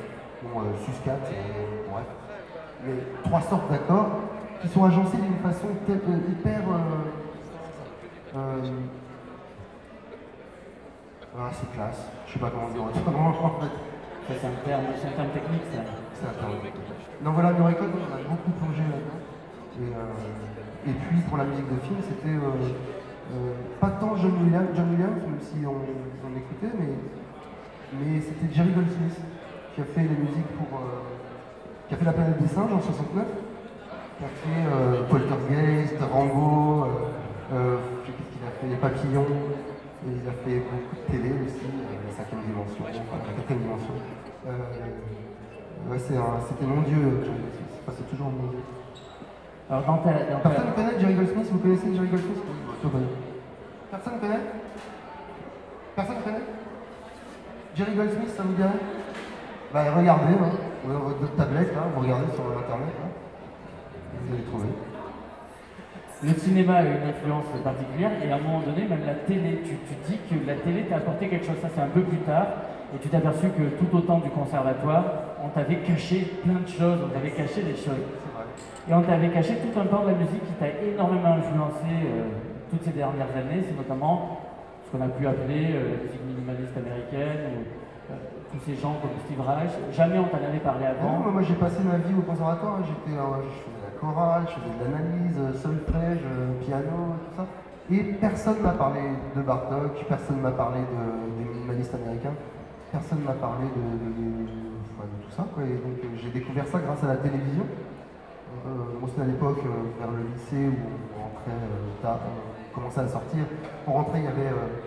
bon, 0.43 0.59
euh, 0.61 0.85
sus-4, 0.85 1.11
bref 1.91 2.05
mais 2.85 2.93
trois 3.23 3.41
sortes 3.41 3.69
d'accords 3.69 4.07
qui 4.61 4.67
sont 4.67 4.83
agencés 4.83 5.17
d'une 5.17 5.37
façon 5.37 5.67
euh, 5.89 6.17
hyper. 6.29 6.61
ah, 11.37 11.49
c'est 11.51 11.71
classe. 11.73 12.09
Je 12.27 12.33
sais 12.33 12.39
pas 12.39 12.49
comment 12.49 12.69
dire 12.69 12.83
autrement 12.83 13.29
en 13.29 13.59
fait. 13.61 13.71
C'est 14.27 14.47
un 14.47 14.65
terme, 14.65 14.83
c'est 14.99 15.07
un 15.07 15.11
terme 15.11 15.29
technique, 15.29 15.61
ça. 15.71 15.81
C'est 16.13 16.27
un 16.27 16.33
terme. 16.33 16.53
Donc 17.23 17.33
voilà, 17.33 17.51
Morricone, 17.53 17.91
on 17.95 18.13
a 18.13 18.21
beaucoup 18.29 18.51
plongé 18.59 18.83
là-dedans. 18.83 19.21
Et, 19.81 19.91
euh, 19.93 20.89
et 20.89 20.93
puis 20.93 21.19
pour 21.27 21.37
la 21.37 21.45
musique 21.45 21.67
de 21.67 21.79
film, 21.81 21.97
c'était 22.01 22.35
euh, 22.35 22.49
euh, 23.33 23.53
pas 23.79 23.89
tant 23.99 24.15
John 24.15 24.33
Williams, 24.43 24.69
John 24.75 24.89
Williams 24.91 25.19
même 25.25 25.41
si 25.41 25.65
on, 25.65 25.75
on 25.75 26.31
écoutait, 26.37 26.71
mais, 26.77 26.93
mais 27.97 28.21
c'était 28.21 28.53
Jerry 28.53 28.71
Goldsmith 28.71 29.17
qui 29.73 29.81
a 29.81 29.85
fait 29.85 30.01
les 30.03 30.15
musiques 30.17 30.51
pour. 30.57 30.79
euh, 30.79 31.01
qui 31.87 31.93
a 31.93 31.97
fait 31.97 32.05
La 32.05 32.13
planète 32.13 32.41
des 32.41 32.47
singes 32.47 32.73
en 32.73 32.81
69, 32.81 33.25
qui 34.17 34.23
a 34.25 34.27
fait 34.27 34.65
euh, 34.73 35.03
Poltergeist, 35.09 35.97
Rango, 36.01 36.85
euh, 36.85 36.87
euh, 37.53 37.77
qu'est-ce 38.05 38.25
qu'il 38.33 38.41
a 38.41 38.51
fait, 38.57 38.67
Les 38.73 38.81
Papillons, 38.81 39.29
et 40.01 40.09
il 40.09 40.25
a 40.27 40.33
fait 40.41 40.65
beaucoup 40.65 40.95
de 40.97 41.05
télé 41.11 41.29
aussi, 41.45 41.61
euh, 41.61 42.09
la 42.09 42.11
cinquième 42.17 42.41
dimension, 42.41 42.85
enfin 42.89 43.21
la 43.21 43.33
quatrième 43.37 43.61
dimension. 43.69 43.93
Euh, 44.47 44.49
ouais, 45.89 45.99
c'était 45.99 46.65
mon 46.65 46.81
dieu, 46.81 47.21
Jerry 47.23 47.39
Goldsmith. 47.41 47.73
Enfin, 47.87 47.97
c'est 47.97 48.09
toujours 48.09 48.27
mon 48.27 48.47
dieu. 48.49 48.59
Alors, 49.69 49.83
dans 49.85 49.97
ta, 49.97 50.11
dans 50.13 50.39
ta- 50.39 50.49
Personne 50.49 50.67
ne 50.67 50.71
connaît 50.73 50.99
Jerry 50.99 51.13
Goldsmith 51.15 51.47
Vous 51.51 51.59
connaissez 51.59 51.93
Jerry 51.93 52.07
Goldsmith? 52.07 52.37
Je 52.83 52.87
connais. 52.87 53.05
Personne 53.91 54.19
connaît? 54.19 54.43
Personne 55.95 56.21
connaît? 56.23 56.45
Jerry 57.75 57.95
Goldsmith, 57.95 58.29
ça 58.29 58.43
vous 58.43 58.53
dirait? 58.53 58.79
Bah 59.73 59.83
regardez, 59.95 60.33
hein. 60.33 60.51
Vous 60.85 60.91
avez 60.91 61.01
votre 61.19 61.35
tablette 61.35 61.73
là, 61.73 61.81
vous 61.93 62.01
regardez 62.01 62.31
sur 62.33 62.43
internet 62.45 62.93
là. 63.01 63.07
Vous 64.23 64.33
allez 64.33 64.43
trouver. 64.43 64.67
Le 66.23 66.33
cinéma 66.39 66.75
a 66.75 66.81
une 66.83 67.09
influence 67.09 67.45
particulière 67.63 68.11
et 68.23 68.31
à 68.31 68.35
un 68.35 68.39
moment 68.39 68.61
donné, 68.61 68.87
même 68.87 69.05
la 69.05 69.15
télé, 69.15 69.61
tu, 69.65 69.75
tu 69.87 69.95
dis 70.11 70.19
que 70.29 70.47
la 70.47 70.55
télé 70.55 70.83
t'a 70.85 70.97
apporté 70.97 71.27
quelque 71.27 71.45
chose, 71.45 71.57
ça 71.61 71.67
c'est 71.73 71.81
un 71.81 71.87
peu 71.89 72.01
plus 72.01 72.19
tard, 72.19 72.45
et 72.93 72.97
tu 72.99 73.09
t'es 73.09 73.17
aperçu 73.17 73.47
que 73.49 73.63
tout 73.79 73.97
au 73.97 74.01
temps 74.01 74.19
du 74.19 74.29
conservatoire, 74.29 75.03
on 75.43 75.49
t'avait 75.49 75.77
caché 75.77 76.21
plein 76.43 76.59
de 76.61 76.67
choses, 76.67 76.99
on 77.05 77.09
t'avait 77.09 77.31
caché 77.31 77.61
des 77.63 77.75
choses. 77.75 78.03
Et 78.89 78.93
on 78.93 79.01
t'avait 79.01 79.29
caché 79.29 79.55
tout 79.57 79.79
un 79.79 79.85
pan 79.85 80.03
de 80.03 80.11
la 80.11 80.17
musique 80.17 80.45
qui 80.45 80.53
t'a 80.53 80.69
énormément 80.69 81.33
influencé 81.35 81.89
euh, 81.89 82.29
toutes 82.69 82.83
ces 82.83 82.91
dernières 82.91 83.33
années, 83.35 83.65
c'est 83.67 83.75
notamment 83.75 84.39
ce 84.85 84.91
qu'on 84.91 85.03
a 85.03 85.07
pu 85.09 85.25
appeler 85.25 85.73
euh, 85.73 85.97
la 85.97 86.03
musique 86.05 86.21
minimaliste 86.25 86.77
américaine, 86.77 87.49
ou 87.49 88.13
euh, 88.13 88.15
tous 88.53 88.61
ces 88.63 88.75
gens 88.77 88.95
comme 89.01 89.17
Steve 89.25 89.41
Reich. 89.41 89.73
Jamais 89.91 90.19
on 90.19 90.29
t'en 90.29 90.37
avait 90.37 90.61
parlé 90.61 90.85
Ah 90.85 90.93
non, 91.01 91.25
avant. 91.25 91.31
moi 91.31 91.41
j'ai 91.41 91.55
passé 91.55 91.81
ma 91.83 91.97
vie 91.97 92.13
au 92.13 92.21
conservatoire, 92.21 92.77
j'étais, 92.85 93.17
je 93.17 93.57
faisais 93.65 93.81
de 93.81 93.85
la 93.89 93.93
chorale, 93.99 94.43
je 94.45 94.53
faisais 94.53 94.75
de 94.77 94.81
l'analyse, 94.85 95.61
solfège, 95.61 96.23
piano, 96.61 97.17
tout 97.25 97.35
ça. 97.41 97.45
Et 97.91 98.01
personne 98.21 98.61
m'a 98.61 98.71
parlé 98.77 99.01
de 99.35 99.41
Bartok, 99.41 100.05
personne 100.07 100.41
m'a 100.41 100.51
parlé 100.51 100.79
de, 100.79 101.43
des 101.43 101.49
minimalistes 101.53 101.93
américains, 101.93 102.33
personne 102.95 103.19
m'a 103.27 103.33
parlé 103.33 103.65
de, 103.75 104.47
tout 105.23 105.31
ça. 105.35 105.43
Quoi. 105.53 105.63
Et 105.63 105.75
donc 105.83 105.99
euh, 105.99 106.07
j'ai 106.15 106.29
découvert 106.29 106.65
ça 106.67 106.79
grâce 106.79 107.03
à 107.03 107.07
la 107.07 107.17
télévision. 107.17 107.65
Euh, 108.65 108.99
moi 108.99 109.09
c'était 109.09 109.23
à 109.23 109.25
l'époque, 109.27 109.59
euh, 109.65 109.99
vers 109.99 110.11
le 110.11 110.23
lycée, 110.31 110.67
où 110.71 110.79
on 111.19 111.23
rentrait 111.27 111.59
euh, 111.59 112.01
tard, 112.01 112.19
on 112.23 112.75
commençait 112.79 113.01
à 113.01 113.07
sortir. 113.07 113.43
On 113.87 113.91
rentrait, 113.93 114.19
il 114.19 114.25
y 114.25 114.27
avait 114.27 114.47
euh, 114.47 114.79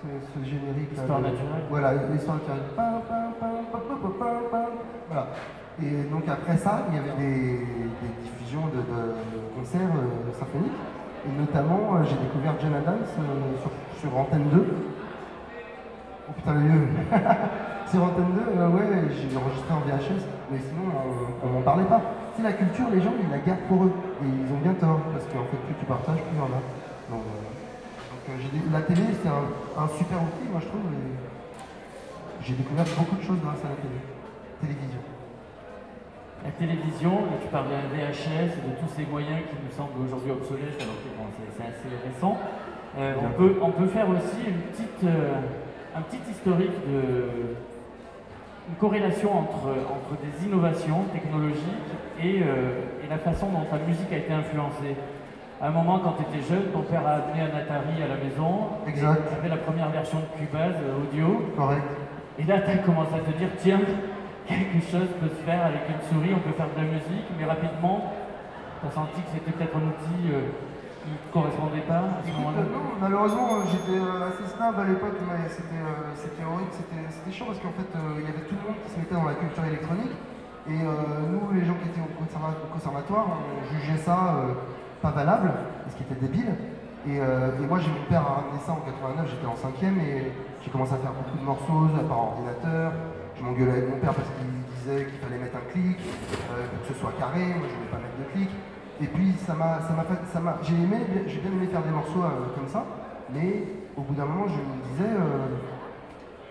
ce, 0.00 0.08
ce 0.32 0.38
générique. 0.48 0.96
là, 0.96 1.02
Histoire 1.02 1.18
de- 1.20 1.24
naturelle. 1.28 1.64
Voilà, 1.68 1.88
l'histoire 2.10 2.36
naturelle. 2.40 2.64
Voilà. 5.08 5.26
Et 5.82 6.02
donc 6.10 6.24
après 6.28 6.56
ça, 6.56 6.84
il 6.88 6.96
y 6.96 6.98
avait 6.98 7.16
des, 7.16 7.56
des 8.00 8.12
diffusions 8.24 8.66
de, 8.72 8.80
de 8.80 9.40
concerts 9.56 9.80
euh, 9.96 10.32
symphoniques. 10.38 10.80
Et 11.28 11.32
notamment, 11.38 11.96
euh, 11.96 12.04
j'ai 12.08 12.16
découvert 12.16 12.54
John 12.60 12.74
Adams 12.74 13.04
euh, 13.04 13.60
sur, 13.60 13.70
sur 14.00 14.16
Antenne 14.18 14.48
2. 14.50 14.64
Oh 16.30 16.32
putain, 16.36 16.54
le 16.54 16.60
vieux. 16.60 16.88
Sur 17.90 18.04
Antenne 18.06 18.30
2, 18.38 18.54
euh, 18.54 18.68
ouais, 18.70 19.10
j'ai 19.10 19.34
enregistré 19.34 19.74
en 19.74 19.82
VHS, 19.82 20.22
mais 20.52 20.58
sinon, 20.62 20.86
on 21.42 21.48
m'en 21.58 21.62
parlait 21.62 21.90
pas. 21.90 22.00
C'est 22.36 22.42
la 22.46 22.52
culture, 22.52 22.86
les 22.94 23.02
gens, 23.02 23.10
ils 23.18 23.26
la 23.30 23.38
gardent 23.42 23.66
pour 23.66 23.82
eux. 23.84 23.92
Et 24.22 24.26
ils 24.30 24.46
ont 24.54 24.62
bien 24.62 24.74
tort, 24.78 25.00
parce 25.10 25.26
qu'en 25.26 25.42
fait, 25.50 25.58
plus 25.66 25.74
tu 25.74 25.84
partages, 25.86 26.22
plus 26.22 26.30
il 26.30 26.38
y 26.38 26.40
en 26.40 26.54
a. 26.54 26.62
Donc, 27.10 27.26
euh, 27.26 27.42
donc, 28.14 28.22
euh, 28.30 28.38
j'ai 28.38 28.50
des- 28.54 28.62
la 28.70 28.82
télé, 28.86 29.02
c'est 29.18 29.26
un, 29.28 29.42
un 29.74 29.88
super 29.98 30.22
outil, 30.22 30.46
moi, 30.46 30.62
je 30.62 30.68
trouve. 30.70 30.86
J'ai 32.46 32.54
découvert 32.54 32.86
beaucoup 32.96 33.16
de 33.18 33.22
choses 33.26 33.42
grâce 33.42 33.60
à 33.66 33.74
la 33.74 33.78
télé. 33.82 33.98
Télévision. 34.62 35.02
La 36.46 36.52
télévision, 36.56 37.12
tu 37.42 37.48
parles 37.52 37.68
de 37.68 37.76
la 37.76 37.84
VHS 37.90 38.54
et 38.54 38.62
de 38.70 38.72
tous 38.80 38.88
ces 38.96 39.04
moyens 39.04 39.44
qui 39.50 39.56
nous 39.60 39.72
semblent 39.74 39.98
aujourd'hui 40.06 40.30
obsolètes, 40.30 40.78
alors 40.80 40.96
que 41.02 41.10
bon, 41.18 41.26
c'est 41.36 41.50
c'est 41.58 41.66
assez 41.68 41.90
récent. 42.06 42.38
Euh, 42.96 43.14
on, 43.18 43.30
peut, 43.36 43.54
on 43.60 43.70
peut 43.74 43.86
faire 43.90 44.08
aussi 44.08 44.40
une 44.46 44.62
petite, 44.72 45.04
euh, 45.04 45.36
un 45.96 46.02
petit 46.02 46.30
historique 46.30 46.76
de 46.86 47.56
une 48.68 48.76
corrélation 48.76 49.36
entre, 49.36 49.74
entre 49.90 50.14
des 50.22 50.46
innovations 50.46 51.02
technologiques 51.12 51.90
et, 52.22 52.42
euh, 52.42 53.02
et 53.04 53.08
la 53.10 53.18
façon 53.18 53.48
dont 53.50 53.64
ta 53.64 53.78
musique 53.82 54.12
a 54.12 54.18
été 54.18 54.32
influencée. 54.32 54.94
À 55.60 55.68
un 55.68 55.70
moment, 55.70 55.98
quand 55.98 56.14
tu 56.16 56.22
étais 56.22 56.46
jeune, 56.46 56.70
ton 56.72 56.82
père 56.82 57.06
a 57.06 57.20
amené 57.20 57.42
un 57.42 57.52
Atari 57.58 58.00
à 58.02 58.08
la 58.08 58.16
maison. 58.16 58.80
Exact. 58.86 59.28
Tu 59.28 59.34
avais 59.34 59.48
la 59.48 59.58
première 59.58 59.90
version 59.90 60.18
de 60.20 60.38
Cubase 60.38 60.76
audio. 61.02 61.50
Correct. 61.56 61.82
Et 62.38 62.44
là, 62.44 62.60
tu 62.60 62.70
as 62.70 62.78
commencé 62.78 63.14
à 63.14 63.18
te 63.18 63.36
dire, 63.36 63.48
tiens, 63.58 63.80
quelque 64.46 64.80
chose 64.86 65.10
peut 65.20 65.28
se 65.28 65.42
faire 65.44 65.66
avec 65.66 65.82
une 65.90 66.00
souris, 66.08 66.32
on 66.32 66.40
peut 66.40 66.56
faire 66.56 66.70
de 66.70 66.80
la 66.80 66.88
musique, 66.88 67.26
mais 67.38 67.44
rapidement, 67.44 68.12
tu 68.80 68.86
as 68.86 68.90
senti 68.90 69.20
que 69.20 69.28
c'était 69.34 69.50
peut-être 69.50 69.76
un 69.76 69.90
outil 69.90 70.32
euh, 70.32 70.48
qui 71.00 71.08
ne 71.10 71.18
correspondait 71.32 71.86
pas 71.88 72.04
à 72.18 72.22
ce 72.24 72.30
moment-là. 72.36 72.62
non, 72.68 72.84
malheureusement, 73.00 73.48
euh, 73.56 73.64
j'étais 73.72 73.96
euh, 73.98 74.28
assez 74.28 74.44
snob 74.52 74.76
à 74.78 74.84
l'époque, 74.84 75.16
mais 75.24 75.48
c'était 75.48 75.80
euh, 75.80 76.12
c'était 76.14 76.44
horrible, 76.44 76.70
c'était 76.76 77.32
chiant 77.32 77.46
parce 77.48 77.58
qu'en 77.60 77.72
fait, 77.72 77.88
il 78.20 78.24
y 78.24 78.30
avait 78.30 78.44
tout 78.44 78.56
le 78.56 78.64
monde 78.68 78.78
qui 78.84 78.90
se 78.92 78.98
mettait 79.00 79.16
dans 79.16 79.24
la 79.28 79.34
culture 79.40 79.64
électronique. 79.64 80.12
Et 80.68 80.76
nous, 80.76 81.50
les 81.56 81.64
gens 81.64 81.74
qui 81.82 81.88
étaient 81.88 82.04
au, 82.04 82.12
conserva- 82.20 82.52
au 82.62 82.68
conservatoire, 82.70 83.26
on 83.32 83.64
jugeait 83.74 83.96
ça 83.96 84.36
pas 85.02 85.10
valable, 85.10 85.50
ce 85.88 85.96
qui 85.96 86.04
était 86.04 86.20
débile. 86.20 86.52
Et, 87.08 87.16
euh, 87.18 87.56
et 87.56 87.66
moi, 87.66 87.78
j'ai 87.80 87.88
mon 87.88 88.04
père 88.12 88.20
a 88.20 88.44
ramené 88.44 88.60
ça 88.60 88.72
en 88.76 88.84
89, 88.84 89.24
j'étais 89.24 89.46
en 89.48 89.56
cinquième 89.56 89.96
et 89.98 90.30
j'ai 90.62 90.70
commencé 90.70 90.92
à 90.92 90.98
faire 91.00 91.16
beaucoup 91.16 91.38
de 91.40 91.42
morceaux 91.42 91.88
par 92.06 92.36
ordinateur. 92.36 92.92
Je 93.34 93.42
m'engueulais 93.42 93.72
avec 93.72 93.88
mon 93.88 93.96
père 94.04 94.12
parce 94.12 94.28
qu'il 94.36 94.52
disait 94.76 95.08
qu'il 95.08 95.18
fallait 95.18 95.40
mettre 95.40 95.56
un 95.56 95.66
clic 95.72 95.96
euh, 95.96 96.68
pour 96.68 96.78
que 96.84 96.92
ce 96.92 96.94
soit 97.00 97.16
carré. 97.18 97.40
Moi, 97.56 97.64
je 97.64 97.74
voulais 97.80 97.88
pas 97.90 97.96
mettre 98.04 98.20
de 98.20 98.28
clic. 98.36 98.50
Et 99.02 99.06
puis, 99.06 99.32
ça 99.46 99.54
m'a, 99.54 99.80
ça 99.80 99.94
j'ai 100.62 100.74
aimé, 100.74 100.98
j'ai 101.26 101.40
bien 101.40 101.50
aimé 101.52 101.66
faire 101.72 101.82
des 101.82 101.90
morceaux 101.90 102.22
euh, 102.22 102.52
comme 102.54 102.68
ça. 102.68 102.84
Mais 103.32 103.64
au 103.96 104.02
bout 104.02 104.14
d'un 104.14 104.26
moment, 104.26 104.46
je 104.46 104.60
me 104.60 104.76
disais, 104.92 105.14
euh, 105.16 105.56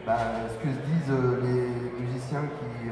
bah, 0.06 0.18
ce 0.50 0.58
que 0.58 0.74
se 0.74 0.82
disent 0.82 1.12
euh, 1.12 1.42
les 1.44 2.04
musiciens 2.06 2.42
qui, 2.42 2.90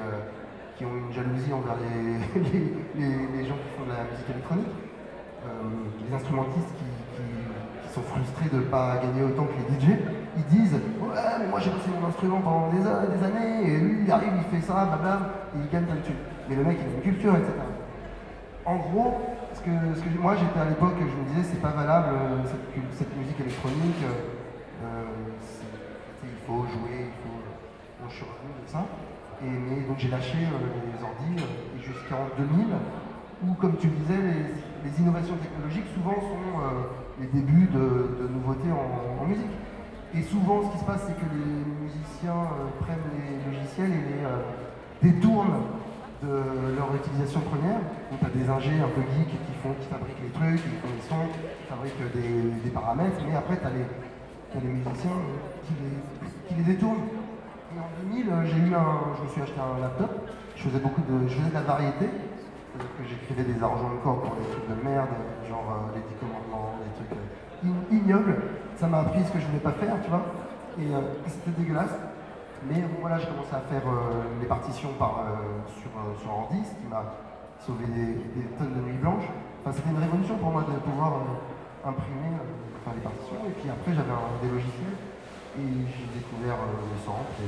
qui 0.78 0.86
ont 0.86 0.93
une 0.96 1.12
jalousie 1.12 1.52
envers 1.54 1.74
les, 1.82 3.02
les, 3.02 3.46
gens 3.46 3.56
qui 3.56 3.70
font 3.78 3.86
de 3.86 3.98
la 3.98 4.06
musique 4.12 4.30
électronique, 4.30 4.74
les 6.08 6.15
instrumentistes 6.15 6.74
qui, 6.78 6.86
qui- 7.15 7.48
sont 7.93 8.02
frustrés 8.04 8.50
de 8.52 8.58
ne 8.58 8.70
pas 8.70 8.98
gagner 9.02 9.24
autant 9.24 9.46
que 9.46 9.54
les 9.58 9.80
DJ, 9.80 9.98
ils 10.38 10.43
disent 10.46 10.74
Ouais, 11.02 11.17
mais 11.39 11.48
moi 11.48 11.60
j'ai 11.60 11.72
bossé 11.72 11.89
mon 11.89 12.08
instrument 12.08 12.41
pendant 12.41 12.70
des, 12.70 12.78
des 12.84 13.24
années, 13.26 13.63
et 13.65 13.78
lui 13.80 14.04
il 14.06 14.12
arrive, 14.12 14.34
il 14.38 14.60
fait 14.60 14.63
ça, 14.67 14.86
blabla, 14.86 15.20
et 15.56 15.60
il 15.63 15.70
gagne 15.72 15.86
plein 15.86 15.96
de 15.96 16.02
thunes. 16.02 16.22
Mais 16.50 16.56
le 16.58 16.63
mec 16.63 16.78
il 16.80 16.86
a 16.86 16.96
une 16.96 17.02
culture, 17.02 17.36
etc. 17.36 17.54
En 18.65 18.76
gros, 18.76 19.15
moi 20.19 20.36
j'étais 20.36 20.60
à 20.60 20.65
l'époque, 20.65 20.95
je 20.99 21.06
me 21.06 21.25
disais 21.30 21.53
c'est 21.53 21.62
pas 21.62 21.71
valable 21.71 22.08
euh, 22.13 22.43
cette, 22.93 23.15
musique 23.17 23.39
électronique, 23.39 24.03
euh, 24.84 25.03
il 26.23 26.38
faut 26.45 26.63
jouer, 26.63 27.12
il 27.12 27.17
faut. 27.23 27.38
Bon, 27.99 28.10
je 28.10 28.15
suis 28.15 28.23
revenu 28.23 28.53
de 28.65 28.69
ça. 28.69 28.86
Et, 29.43 29.88
donc 29.88 29.97
j'ai 29.97 30.10
lâché 30.10 30.38
euh, 30.38 30.91
les 30.91 31.03
ordi 31.03 31.43
jusqu'en 31.82 32.30
2000, 32.38 32.67
où 33.45 33.53
comme 33.56 33.77
tu 33.77 33.88
le 33.88 33.93
disais, 33.93 34.21
les, 34.84 35.01
innovations 35.01 35.36
technologiques 35.36 35.88
souvent 35.93 36.15
sont 36.15 36.63
les 37.19 37.27
débuts 37.27 37.67
de, 37.67 38.30
nouveautés 38.34 38.71
en, 38.71 39.25
musique. 39.25 39.51
Et 40.15 40.21
souvent 40.21 40.63
ce 40.63 40.71
qui 40.71 40.80
se 40.80 40.86
passe 40.86 41.03
c'est 41.06 41.15
que 41.15 41.27
les 41.34 41.86
musiciens 41.86 42.47
prennent 42.80 43.03
les 43.13 43.51
logiciels 43.51 43.91
et 43.91 45.03
les 45.03 45.12
détournent 45.12 45.60
de 46.23 46.75
leur 46.77 46.89
utilisation 46.95 47.41
première. 47.41 47.80
Donc 48.10 48.19
tu 48.19 48.25
as 48.25 48.34
des 48.34 48.49
ingés 48.49 48.80
un 48.82 48.89
peu 48.89 49.01
geeks 49.13 49.30
qui, 49.30 49.53
font, 49.62 49.73
qui 49.80 49.88
fabriquent 49.88 50.23
les 50.23 50.34
trucs, 50.34 50.62
qui 50.63 50.75
font 50.82 50.89
les 50.93 51.06
sons, 51.06 51.27
qui 51.30 51.65
fabriquent 51.69 52.06
des, 52.15 52.62
des 52.63 52.71
paramètres, 52.73 53.21
mais 53.27 53.36
après 53.36 53.58
tu 53.58 53.65
as, 53.65 53.71
les 53.73 54.67
musiciens 54.67 55.17
qui 55.67 55.73
les, 55.77 56.58
les 56.58 56.63
détournent. 56.73 57.06
Et 57.75 57.80
en 57.80 57.89
2000, 58.10 58.30
euh, 58.30 58.45
j'ai 58.47 58.58
eu 58.58 58.73
un, 58.73 59.13
je 59.19 59.23
me 59.23 59.30
suis 59.30 59.41
acheté 59.41 59.60
un 59.60 59.80
laptop, 59.82 60.10
je 60.56 60.63
faisais 60.63 60.80
beaucoup 60.80 61.01
de, 61.01 61.27
je 61.27 61.36
faisais 61.36 61.49
de 61.49 61.53
la 61.53 61.62
variété, 61.67 62.08
c'est-à-dire 62.10 62.91
que 62.97 63.03
j'écrivais 63.06 63.43
des 63.53 63.62
arrangements 63.62 63.91
de 63.93 64.01
corps 64.01 64.21
pour 64.23 64.34
des 64.39 64.47
trucs 64.49 64.65
de 64.71 64.77
merde, 64.88 65.12
genre 65.49 65.67
euh, 65.69 65.93
les 65.99 66.01
10 66.01 66.15
commandements, 66.17 66.80
des 66.82 66.93
trucs 66.97 67.13
euh, 67.13 67.67
ign- 67.67 67.91
ignobles. 67.91 68.36
Ça 68.80 68.88
m'a 68.88 68.99
appris 69.01 69.21
ce 69.25 69.32
que 69.34 69.39
je 69.39 69.45
voulais 69.45 69.60
pas 69.60 69.73
faire, 69.77 69.93
tu 70.01 70.10
vois, 70.10 70.25
et 70.80 70.88
euh, 70.95 71.01
c'était 71.27 71.51
dégueulasse. 71.60 71.93
Mais 72.65 72.84
voilà, 73.00 73.20
j'ai 73.20 73.28
commencé 73.28 73.54
à 73.54 73.62
faire 73.70 73.86
euh, 73.88 74.41
les 74.41 74.48
partitions 74.48 74.89
par, 74.98 75.22
euh, 75.22 75.62
sur, 75.80 75.91
euh, 75.93 76.17
sur 76.20 76.32
ordi, 76.32 76.58
ce 76.65 76.74
qui 76.74 76.88
m'a 76.89 77.04
sauvé 77.62 77.86
des, 77.86 78.17
tonnes 78.58 78.74
de 78.74 78.82
nuits 78.82 78.98
blanches. 78.98 79.30
Enfin, 79.62 79.76
c'était 79.76 79.89
une 79.89 80.02
révolution 80.02 80.38
pour 80.38 80.52
moi 80.52 80.63
de 80.63 80.74
pouvoir 80.80 81.22
imprimer, 81.86 82.34
faire 82.84 82.93
les 82.96 83.02
partitions. 83.02 83.41
Et 83.48 83.54
puis 83.62 83.70
après, 83.70 83.93
j'avais 83.93 84.13
des 84.41 84.50
logiciels 84.50 84.98
et 85.60 85.70
j'ai 85.86 86.20
découvert 86.20 86.58
le 86.65 86.98
sample 87.06 87.41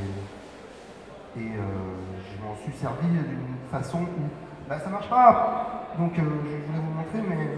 et, 1.38 1.42
je 1.42 2.44
m'en 2.44 2.56
suis 2.56 2.74
servi 2.74 3.08
d'une 3.08 3.56
façon 3.72 4.02
où 4.02 4.24
bah, 4.68 4.80
ça 4.80 4.90
marche 4.90 5.10
pas. 5.10 5.88
Donc 5.98 6.14
je 6.16 6.22
voulais 6.22 6.82
vous 6.84 6.92
montrer, 6.98 7.22
mais 7.30 7.58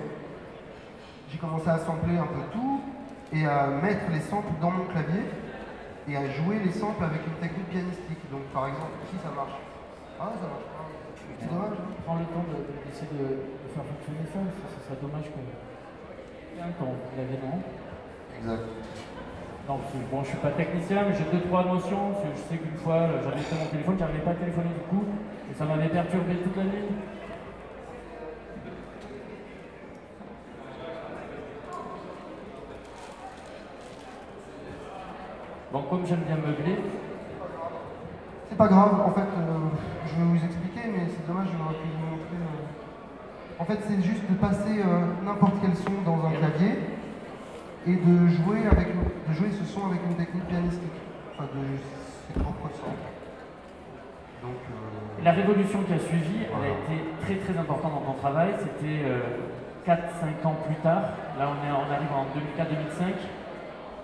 j'ai 1.31 1.37
commencé 1.37 1.69
à 1.69 1.79
sampler 1.79 2.17
un 2.17 2.27
peu 2.27 2.43
tout 2.51 2.81
et 3.33 3.45
à 3.45 3.67
mettre 3.67 4.11
les 4.11 4.19
samples 4.19 4.51
dans 4.61 4.71
mon 4.71 4.83
clavier 4.85 5.23
et 6.09 6.15
à 6.17 6.25
jouer 6.29 6.59
les 6.65 6.71
samples 6.71 7.03
avec 7.03 7.21
une 7.27 7.37
technique 7.41 7.69
pianistique. 7.69 8.23
Donc 8.31 8.45
par 8.53 8.67
exemple, 8.67 8.95
ici 9.05 9.17
ça 9.21 9.29
marche. 9.35 9.57
Ah, 10.19 10.31
ça 10.37 10.47
marche 10.49 10.67
pas. 10.71 10.85
C'est 11.39 11.49
dommage. 11.49 11.77
hein. 11.77 11.89
Prends 12.05 12.17
le 12.21 12.25
temps 12.29 12.45
de- 12.49 12.61
de- 12.69 12.77
d'essayer 12.85 13.09
de, 13.17 13.25
de 13.41 13.67
faire 13.73 13.85
fonctionner 13.85 14.25
ça, 14.29 14.39
ce 14.45 14.77
serait 14.85 14.99
dommage 15.01 15.25
qu'on. 15.33 15.41
Il 15.41 16.57
y 16.57 16.61
a 16.61 16.65
un 16.69 16.75
temps, 16.77 16.93
vous 16.93 17.15
l'avez 17.17 17.39
non 17.41 17.57
Exact. 18.37 18.65
Non, 19.69 19.77
parce 19.77 19.93
que, 19.93 20.01
bon, 20.09 20.19
je 20.25 20.29
suis 20.33 20.41
pas 20.41 20.51
technicien, 20.57 21.05
mais 21.07 21.13
j'ai 21.15 21.25
deux 21.31 21.41
trois 21.47 21.63
notions. 21.65 22.11
parce 22.13 22.21
que 22.25 22.29
Je 22.35 22.41
sais 22.49 22.57
qu'une 22.61 22.77
fois, 22.81 23.07
j'avais 23.23 23.41
fait 23.45 23.55
mon 23.57 23.69
téléphone, 23.69 23.95
j'arrivais 23.97 24.25
pas 24.25 24.31
à 24.31 24.39
téléphoner 24.41 24.73
du 24.73 24.85
coup, 24.89 25.05
et 25.49 25.53
ça 25.53 25.65
m'avait 25.65 25.89
perturbé 25.89 26.33
toute 26.43 26.57
la 26.57 26.65
nuit. 26.65 26.89
Bon, 35.71 35.81
comme 35.89 36.05
j'aime 36.05 36.23
bien 36.27 36.35
meubler, 36.35 36.77
C'est 38.49 38.57
pas 38.57 38.67
grave, 38.67 38.99
en 39.07 39.11
fait, 39.11 39.21
euh, 39.21 39.71
je 40.05 40.15
vais 40.19 40.27
vous 40.27 40.43
expliquer, 40.43 40.91
mais 40.91 41.07
c'est 41.07 41.25
dommage, 41.25 41.47
j'aurais 41.55 41.79
pu 41.79 41.87
vous 41.95 42.11
montrer. 42.11 42.35
euh. 42.35 43.59
En 43.59 43.63
fait, 43.63 43.79
c'est 43.87 44.01
juste 44.03 44.27
de 44.29 44.35
passer 44.35 44.83
euh, 44.83 45.07
n'importe 45.23 45.53
quel 45.61 45.73
son 45.75 46.03
dans 46.03 46.19
un 46.27 46.31
clavier 46.31 46.75
et 47.87 47.95
de 47.95 48.27
jouer, 48.27 48.67
avec, 48.69 48.89
de 48.91 49.33
jouer 49.33 49.49
ce 49.55 49.63
son 49.63 49.87
avec 49.87 50.01
une 50.05 50.15
technique 50.15 50.43
pianistique. 50.47 50.97
Enfin, 51.33 51.47
de 51.55 51.63
ses 52.27 52.33
propres 52.37 52.67
sons. 52.75 52.97
Donc, 54.43 54.59
La 55.23 55.31
révolution 55.31 55.79
qui 55.83 55.93
a 55.93 55.99
suivi, 55.99 56.43
elle 56.51 56.65
a 56.67 56.73
été 56.75 56.95
très 57.23 57.35
très 57.35 57.57
importante 57.57 57.93
dans 57.93 58.11
ton 58.11 58.17
travail. 58.19 58.49
C'était 58.59 59.05
4-5 59.87 60.45
ans 60.45 60.55
plus 60.65 60.75
tard. 60.83 61.15
Là, 61.39 61.47
on, 61.47 61.57
est, 61.63 61.71
on 61.71 61.87
arrive 61.87 62.11
en 62.11 62.25
2004-2005. 62.35 63.15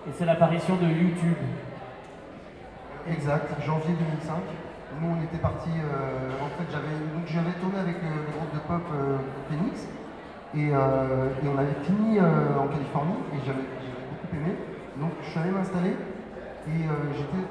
Et 0.08 0.12
c'est 0.16 0.24
l'apparition 0.24 0.76
de 0.76 0.86
YouTube. 0.86 1.36
Exact, 3.06 3.48
janvier 3.64 3.92
2005. 3.92 4.36
Nous, 5.00 5.08
on 5.08 5.22
était 5.22 5.36
parti. 5.36 5.68
en 5.68 6.48
fait, 6.56 6.64
j'avais 6.72 6.96
donc 7.12 7.26
j'avais 7.26 7.52
tourné 7.60 7.78
avec 7.78 7.96
euh, 7.96 8.24
le 8.26 8.32
groupe 8.32 8.52
de 8.54 8.58
pop 8.58 8.82
euh, 8.94 9.18
Phoenix 9.48 9.86
et, 10.56 10.70
euh, 10.72 11.28
et 11.42 11.48
on 11.48 11.58
avait 11.58 11.76
fini 11.84 12.18
euh, 12.18 12.58
en 12.58 12.68
Californie 12.68 13.20
et 13.34 13.38
j'avais 13.44 13.68
beaucoup 13.68 14.34
aimé. 14.34 14.56
Donc, 14.96 15.12
je 15.22 15.30
suis 15.30 15.38
allé 15.38 15.50
m'installer 15.50 15.92
et 15.92 16.82
euh, 16.88 17.12
j'étais 17.12 17.44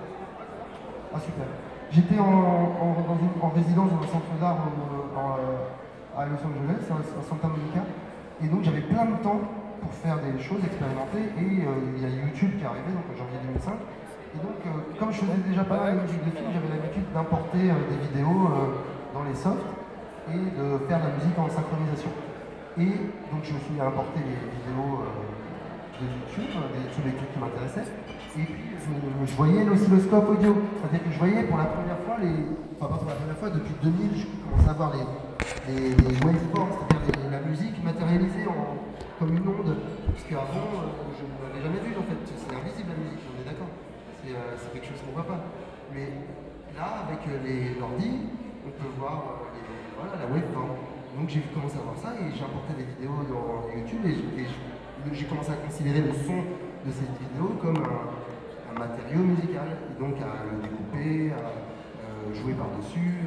ah 1.13 1.20
super. 1.20 1.46
J'étais 1.89 2.20
en, 2.20 3.50
résidence 3.56 3.89
dans 3.89 4.04
un 4.04 4.08
centre 4.12 4.34
d'art 4.41 4.58
euh, 4.60 5.17
euh, 5.17 6.20
à 6.20 6.26
Los 6.26 6.41
Angeles, 6.43 6.84
à 6.91 7.24
Santa 7.24 7.48
Monica, 7.48 7.82
et 8.43 8.48
donc 8.48 8.63
j'avais 8.63 8.82
plein 8.82 9.06
de 9.06 9.15
temps 9.24 9.39
pour 9.82 9.94
faire 9.94 10.18
des 10.22 10.38
choses, 10.42 10.62
expérimenter, 10.63 11.24
et 11.38 11.66
euh, 11.66 11.96
il 11.96 12.02
y 12.02 12.06
a 12.06 12.10
YouTube 12.10 12.58
qui 12.58 12.63
est 12.63 12.70
arrivé, 12.70 12.90
donc 12.94 13.06
en 13.10 13.16
janvier 13.18 13.40
2005. 13.44 13.74
Et 14.36 14.40
donc, 14.44 14.60
euh, 14.66 14.70
comme 15.00 15.12
je 15.12 15.20
faisais 15.24 15.42
déjà 15.48 15.63
pas 15.63 15.78
mal 15.80 15.98
de 15.98 16.02
musique 16.06 16.24
de 16.26 16.32
film, 16.36 16.50
j'avais 16.54 16.70
l'habitude 16.70 17.08
d'importer 17.13 17.72
euh, 17.72 17.80
des 17.90 18.00
vidéos 18.10 18.50
dans 19.13 19.24
les 19.24 19.36
softs 19.36 19.72
et 20.30 20.38
de 20.38 20.66
faire 20.86 21.00
de 21.00 21.08
la 21.08 21.13
musique 21.16 21.38
en 21.40 21.48
synchronisation. 21.50 22.12
Et 22.78 23.10
donc 23.34 23.42
je 23.42 23.54
me 23.56 23.60
suis 23.66 23.80
importer 23.82 24.22
les 24.22 24.38
vidéos 24.38 25.02
de 25.98 26.06
YouTube, 26.06 26.54
des- 26.76 26.92
tous 26.94 27.02
les 27.08 27.16
trucs 27.18 27.32
qui 27.34 27.40
m'intéressaient. 27.40 27.90
Et 28.38 28.46
puis 28.46 28.78
je 28.78 29.32
je 29.32 29.36
voyais 29.36 29.63
l'oscilloscope 29.66 30.30
audio. 30.30 30.54
C'est-à-dire 30.78 31.02
que 31.08 31.12
je 31.12 31.18
voyais 31.18 31.44
pour 31.44 31.58
la 31.58 31.66
première 31.66 31.98
fois, 32.06 32.18
les, 32.22 32.46
enfin 32.78 32.92
pas 32.94 33.00
pour 33.02 33.10
la 33.10 33.16
première 33.18 33.38
fois, 33.38 33.50
depuis 33.50 33.74
2000, 33.82 34.22
je 34.22 34.26
commençais 34.46 34.70
à 34.70 34.74
voir 34.74 34.94
les, 34.94 35.04
les, 35.74 36.13
waveforms, 36.22 36.70
c'est-à-dire 36.86 37.32
la 37.32 37.42
musique 37.42 37.84
matérialisée 37.84 38.46
en, 38.46 38.78
comme 39.19 39.36
une 39.36 39.47
onde. 39.47 39.75
Parce 40.06 40.23
qu'avant, 40.30 40.69
euh, 40.77 41.10
je 41.17 41.25
ne 41.25 41.36
l'avais 41.41 41.62
jamais 41.62 41.82
vu 41.82 41.97
en 41.97 42.06
fait. 42.06 42.21
C'est 42.25 42.53
invisible 42.53 42.89
la 42.93 42.99
musique, 43.01 43.23
on 43.25 43.36
est 43.41 43.47
d'accord. 43.49 43.71
C'est 44.21 44.34
euh, 44.34 44.58
quelque 44.73 44.88
chose 44.88 45.01
qu'on 45.01 45.13
ne 45.13 45.17
voit 45.17 45.27
pas. 45.27 45.41
Mais 45.93 46.13
là, 46.77 47.06
avec 47.10 47.25
euh, 47.25 47.41
les 47.43 47.80
l'ordi, 47.80 48.30
on 48.65 48.71
peut 48.77 48.91
voir 48.97 49.49
les- 49.53 49.65
voilà, 49.97 50.21
la. 50.21 50.27
Donc 50.30 51.30
j'ai 51.30 51.41
commencé 51.49 51.77
à 51.77 51.82
voir 51.82 51.97
ça 51.97 52.13
et 52.13 52.30
j'ai 52.30 52.45
importé 52.45 52.77
des 52.77 52.86
vidéos 52.93 53.25
dans 53.25 53.65
YouTube 53.73 54.06
et 54.06 54.13
j'ai- 54.13 55.25
commencé 55.25 55.51
à 55.51 55.56
considérer 55.56 56.01
le 56.01 56.13
son 56.13 56.45
de 56.86 56.91
cette 56.91 57.15
vidéo 57.17 57.58
comme 57.62 57.77
un, 57.77 58.77
matériau 58.77 59.23
musical, 59.23 59.65
et 59.89 59.99
donc 59.99 60.13
à 60.21 60.45
le 60.45 60.62
découper, 60.62 61.32
à 61.34 62.36
jouer 62.36 62.53
par-dessus, 62.53 63.25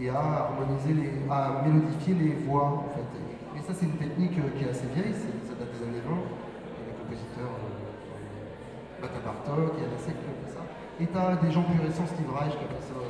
et 0.00 0.08
à 0.08 0.16
harmoniser, 0.48 1.10
à 1.30 1.62
mélodifier 1.66 2.14
les 2.14 2.34
voix 2.46 2.86
en 2.88 2.88
fait. 2.94 3.33
Ça 3.64 3.72
c'est 3.72 3.88
une 3.88 3.96
technique 3.96 4.36
euh, 4.36 4.52
qui 4.52 4.64
est 4.64 4.68
assez 4.68 4.84
vieille, 4.92 5.16
ça 5.16 5.56
date 5.56 5.72
des 5.72 5.82
années 5.88 6.04
20, 6.04 6.12
et 6.12 6.84
les 6.84 6.96
compositeurs, 7.00 7.48
euh, 7.48 9.00
Bata 9.00 9.24
Bartok, 9.24 9.80
Yann 9.80 9.88
Assek 9.96 10.20
qui 10.20 10.28
ont 10.28 10.36
fait 10.44 10.52
ça. 10.52 10.62
Et 11.00 11.08
tu 11.08 11.16
as 11.16 11.40
des 11.40 11.48
gens 11.48 11.64
plus 11.64 11.80
récents, 11.80 12.04
Steve 12.04 12.28
Reich 12.28 12.52
qui 12.60 12.64
a 12.64 12.70
fait 12.76 12.84
ça 12.84 13.00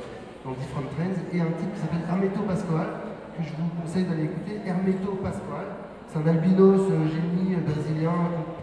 dans 0.47 0.55
Different 0.55 0.87
Trends, 0.95 1.19
et 1.35 1.39
un 1.43 1.51
type 1.59 1.75
qui 1.75 1.79
s'appelle 1.83 2.07
Hermeto 2.07 2.47
Pascoal, 2.47 2.87
que 3.35 3.43
je 3.43 3.51
vous 3.51 3.67
conseille 3.83 4.07
d'aller 4.07 4.31
écouter, 4.31 4.63
Hermeto 4.63 5.19
Pascoal. 5.19 5.67
C'est 6.07 6.23
un 6.23 6.27
albinos 6.31 6.87
euh, 6.87 7.03
génie 7.03 7.59
brésilien, 7.59 8.15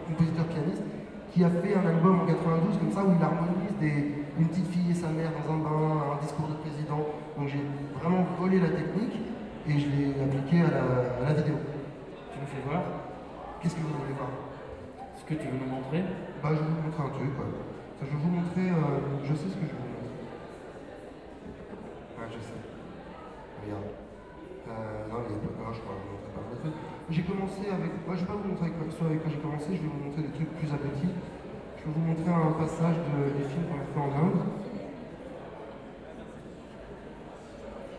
compositeur 0.09 0.49
pianiste, 0.49 0.81
qui 1.29 1.45
a 1.45 1.49
fait 1.49 1.77
un 1.77 1.85
album 1.85 2.21
en 2.21 2.25
92 2.25 2.77
comme 2.77 2.89
ça 2.89 3.05
où 3.05 3.13
il 3.13 3.21
harmonise 3.21 3.77
des, 3.77 4.25
une 4.41 4.49
petite 4.49 4.65
fille 4.73 4.89
et 4.89 4.97
sa 4.97 5.13
mère 5.13 5.29
dans 5.45 5.61
un 5.61 6.17
discours 6.21 6.49
de 6.49 6.57
président. 6.57 7.05
Donc 7.37 7.53
j'ai 7.53 7.61
vraiment 8.01 8.25
volé 8.41 8.59
la 8.59 8.69
technique 8.69 9.21
et 9.69 9.77
je 9.77 9.85
l'ai 9.93 10.09
appliqué 10.17 10.61
à 10.61 10.73
la, 10.73 10.81
à 11.21 11.29
la 11.29 11.33
vidéo. 11.33 11.55
Tu 12.33 12.39
nous 12.39 12.47
fais 12.47 12.69
voir 12.69 12.81
Qu'est-ce 13.63 13.79
que 13.79 13.87
vous 13.87 13.95
voulez 13.95 14.11
voir? 14.19 14.27
Ce 15.15 15.23
que 15.23 15.39
tu 15.39 15.47
veux 15.47 15.55
nous 15.55 15.71
montrer? 15.71 16.03
Bah 16.43 16.51
je 16.51 16.59
vais 16.59 16.67
vous 16.67 16.83
montrer 16.83 16.99
un 16.99 17.15
truc. 17.15 17.31
quoi. 17.31 17.47
Je 18.03 18.11
vais 18.11 18.19
vous 18.19 18.33
montrer, 18.35 18.67
euh, 18.75 19.23
je 19.23 19.31
sais 19.39 19.47
ce 19.47 19.55
que 19.55 19.63
je 19.63 19.71
vais 19.71 19.79
vous 19.79 19.95
montrer. 20.03 20.19
Ouais, 22.19 22.27
je 22.27 22.43
sais. 22.43 22.59
Regarde. 23.63 23.87
Euh, 24.67 25.07
non, 25.07 25.23
il 25.23 25.31
y 25.31 25.39
a 25.39 25.47
pas 25.47 25.63
ah, 25.63 25.71
je 25.71 25.79
crois 25.79 25.95
que 25.95 26.03
je 26.03 26.11
vous 26.11 26.19
montrer 26.19 26.35
pas 26.35 26.43
trucs. 26.59 26.75
J'ai 27.07 27.23
commencé 27.23 27.63
avec. 27.71 27.91
Moi, 28.03 28.19
je 28.19 28.27
vais 28.27 28.27
pas 28.27 28.35
vous 28.35 28.47
montrer 28.51 28.67
avec 28.67 28.91
soit 28.91 29.07
avec 29.07 29.23
quoi 29.23 29.31
j'ai 29.31 29.39
commencé, 29.39 29.67
je 29.71 29.79
vais 29.79 29.91
vous 29.95 30.03
montrer 30.11 30.27
des 30.27 30.35
trucs 30.35 30.51
plus 30.59 30.67
aboutis. 30.67 31.15
Je 31.15 31.81
vais 31.87 31.93
vous 31.95 32.03
montrer 32.03 32.31
un 32.35 32.51
passage 32.59 32.99
de, 32.99 33.31
du 33.31 33.47
film 33.47 33.63
qu'on 33.71 33.79
a 33.79 33.87
fait 33.87 34.03
en 34.03 34.11
Inde. 34.11 34.43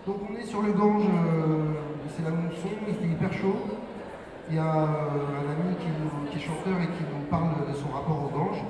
Donc, 0.04 0.28
on 0.28 0.36
est 0.36 0.44
sur 0.44 0.60
le 0.60 0.76
Gange, 0.76 1.08
euh, 1.08 1.72
c'est 2.12 2.20
la 2.20 2.36
mousson, 2.36 2.68
il 2.84 3.00
fait 3.00 3.08
hyper 3.16 3.32
chaud. 3.32 3.56
Il 4.50 4.56
y 4.56 4.58
a 4.58 4.62
euh, 4.62 5.40
un 5.40 5.56
ami 5.56 5.74
qui, 5.80 6.36
est 6.36 6.40
chanteur 6.40 6.76
et 6.76 6.86
qui 6.92 7.02
nous 7.08 7.24
parle 7.30 7.66
de 7.66 7.72
son 7.74 7.88
rapport 7.88 8.24
au 8.24 8.28
Gange. 8.28 8.60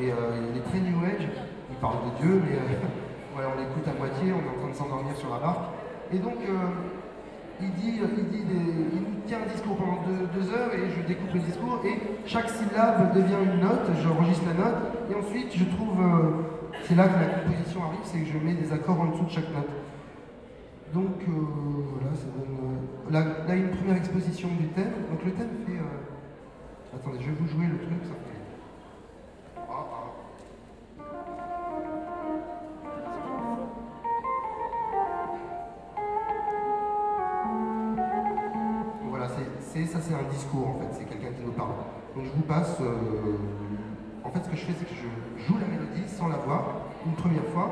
Et 0.00 0.10
euh, 0.10 0.50
il 0.50 0.58
est 0.58 0.64
très 0.64 0.80
New 0.80 0.98
Age, 1.04 1.28
il 1.70 1.76
parle 1.76 1.98
de 2.10 2.22
Dieu, 2.22 2.42
mais 2.42 2.56
euh, 2.58 3.38
on 3.54 3.58
l'écoute 3.60 3.86
à 3.86 3.96
moitié, 3.96 4.32
on 4.32 4.42
est 4.42 4.50
en 4.56 4.60
train 4.60 4.70
de 4.70 4.74
s'endormir 4.74 5.16
sur 5.16 5.30
la 5.30 5.38
barque. 5.38 5.70
Et 6.12 6.18
donc, 6.18 6.34
il, 7.60 7.70
dit, 7.72 8.00
il, 8.02 8.48
des- 8.48 8.54
il 8.92 9.00
nous 9.00 9.20
tient 9.26 9.38
un 9.46 9.52
discours 9.52 9.76
pendant 9.76 10.02
deux, 10.04 10.50
heures 10.52 10.74
et 10.74 10.90
je 10.90 11.06
découpe 11.06 11.32
le 11.32 11.40
discours 11.40 11.80
et 11.86 11.96
chaque 12.26 12.50
syllabe 12.50 13.14
devient 13.14 13.40
une 13.44 13.60
note, 13.60 13.88
j'enregistre 14.02 14.44
la 14.48 14.64
note 14.64 14.76
et 15.10 15.14
ensuite 15.14 15.56
je 15.56 15.64
trouve, 15.64 15.96
c'est 16.84 16.94
là 16.96 17.08
que 17.08 17.18
la 17.18 17.28
composition 17.40 17.80
arrive, 17.84 18.00
c'est 18.04 18.18
que 18.18 18.26
je 18.26 18.38
mets 18.44 18.52
des 18.54 18.70
accords 18.74 19.00
en 19.00 19.06
dessous 19.06 19.24
de 19.24 19.30
chaque 19.30 19.48
note. 19.54 19.70
Donc 20.92 21.22
euh, 21.26 21.32
voilà, 21.32 22.14
ça 22.14 22.26
donne. 22.36 22.76
euh, 23.16 23.46
là, 23.48 23.54
une 23.54 23.70
première 23.70 23.96
exposition 23.96 24.48
du 24.60 24.68
thème. 24.68 24.92
Donc 25.10 25.24
le 25.24 25.32
thème 25.32 25.48
fait. 25.66 25.72
euh, 25.78 26.94
Attendez, 26.96 27.18
je 27.20 27.26
vais 27.30 27.36
vous 27.40 27.48
jouer 27.48 27.66
le 27.66 27.78
truc, 27.78 27.98
ça 28.04 28.14
fait. 28.14 29.62
Voilà, 39.08 39.26
c'est, 39.60 39.86
ça 39.86 39.98
c'est 40.00 40.14
un 40.14 40.28
discours 40.30 40.68
en 40.68 40.78
fait, 40.80 40.88
c'est 40.98 41.04
quelqu'un 41.04 41.32
qui 41.36 41.44
nous 41.44 41.52
parle. 41.52 41.70
Donc 42.16 42.24
je 42.24 42.30
vous 42.30 42.42
passe. 42.42 42.78
en 44.24 44.30
fait, 44.30 44.44
ce 44.44 44.48
que 44.50 44.56
je 44.56 44.62
fais, 44.64 44.72
c'est 44.78 44.84
que 44.86 44.94
je 44.94 45.44
joue 45.46 45.58
la 45.58 45.66
mélodie 45.66 46.08
sans 46.08 46.28
la 46.28 46.36
voir 46.36 46.64
une 47.06 47.12
première 47.12 47.44
fois, 47.52 47.70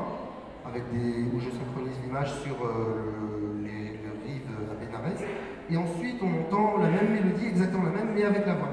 où 0.79 1.39
je 1.39 1.49
synchronise 1.49 1.99
l'image 2.03 2.33
sur 2.41 2.55
euh, 2.63 3.61
les, 3.63 3.99
le 4.03 4.11
rive 4.25 4.47
à 4.71 4.75
Benares. 4.75 5.21
Et 5.69 5.77
ensuite, 5.77 6.21
on 6.21 6.41
entend 6.41 6.77
la 6.79 6.89
même 6.89 7.11
mélodie, 7.11 7.47
exactement 7.47 7.83
la 7.83 7.91
même, 7.91 8.13
mais 8.13 8.23
avec 8.23 8.45
la 8.45 8.55
voix. 8.55 8.69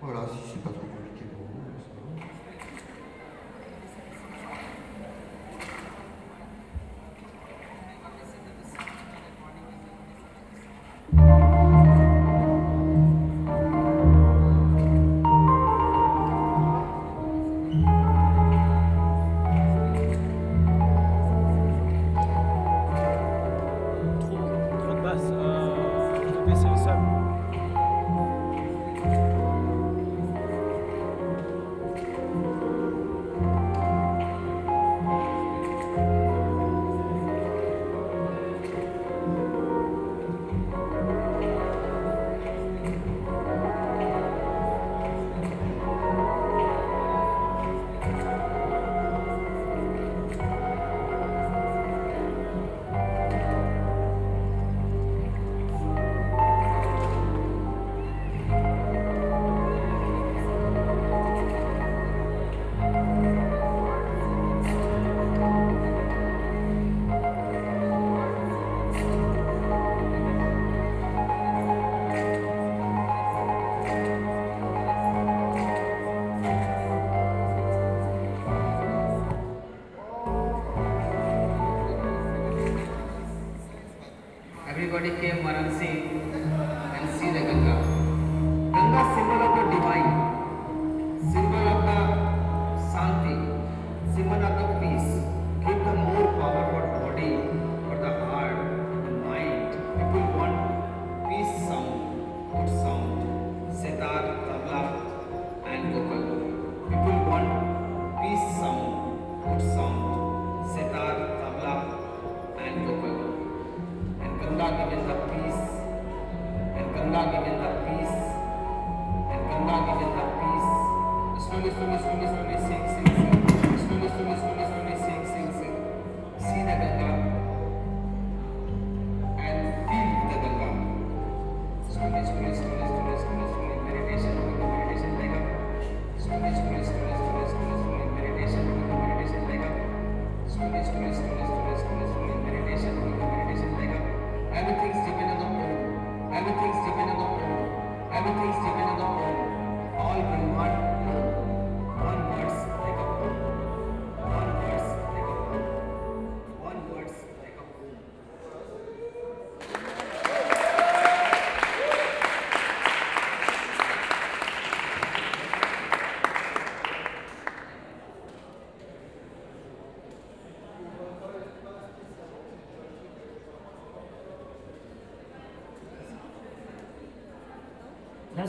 Voilà, 0.00 0.26
si 0.28 0.52
c'est 0.52 0.62
pas 0.62 0.70
trop 0.70 0.86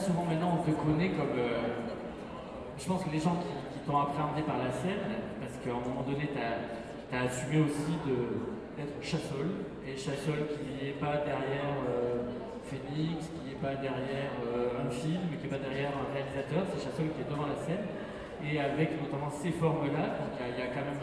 souvent 0.01 0.25
maintenant 0.25 0.57
on 0.59 0.63
te 0.65 0.73
connaît 0.73 1.09
comme. 1.13 1.37
euh, 1.37 1.85
je 2.77 2.85
pense 2.87 3.03
que 3.03 3.11
les 3.11 3.19
gens 3.19 3.37
qui, 3.37 3.79
t'ont 3.85 3.97
appréhendé 3.97 4.41
par 4.45 4.57
la 4.57 4.69
scène, 4.69 5.09
parce 5.41 5.57
qu'à 5.57 5.73
un 5.73 5.81
moment 5.81 6.05
donné, 6.05 6.29
tu 6.29 6.37
as, 6.37 7.21
assumé 7.25 7.65
aussi 7.65 7.97
d'être 8.77 8.93
chassol, 9.01 9.65
et 9.85 9.97
chassol 9.97 10.45
qui 10.53 10.61
n'est 10.77 10.97
pas 11.01 11.25
derrière 11.25 11.81
euh, 11.89 12.29
Phoenix, 12.61 13.25
qui 13.33 13.41
n'est 13.49 13.61
pas 13.61 13.73
derrière 13.81 14.37
euh, 14.45 14.85
un 14.85 14.89
film, 14.89 15.33
qui 15.33 15.41
n'est 15.41 15.49
pas 15.49 15.61
derrière 15.61 15.97
un 15.97 16.13
réalisateur, 16.13 16.61
c'est 16.69 16.85
chassol 16.85 17.09
qui 17.13 17.25
est 17.25 17.29
devant 17.29 17.49
la 17.49 17.57
scène, 17.57 17.89
et 18.45 18.59
avec 18.59 18.89
notamment 19.01 19.29
ces 19.29 19.51
formes-là, 19.51 20.17
il 20.41 20.59
y, 20.59 20.61
a- 20.61 20.71
quand 20.73 20.85
même 20.85 20.99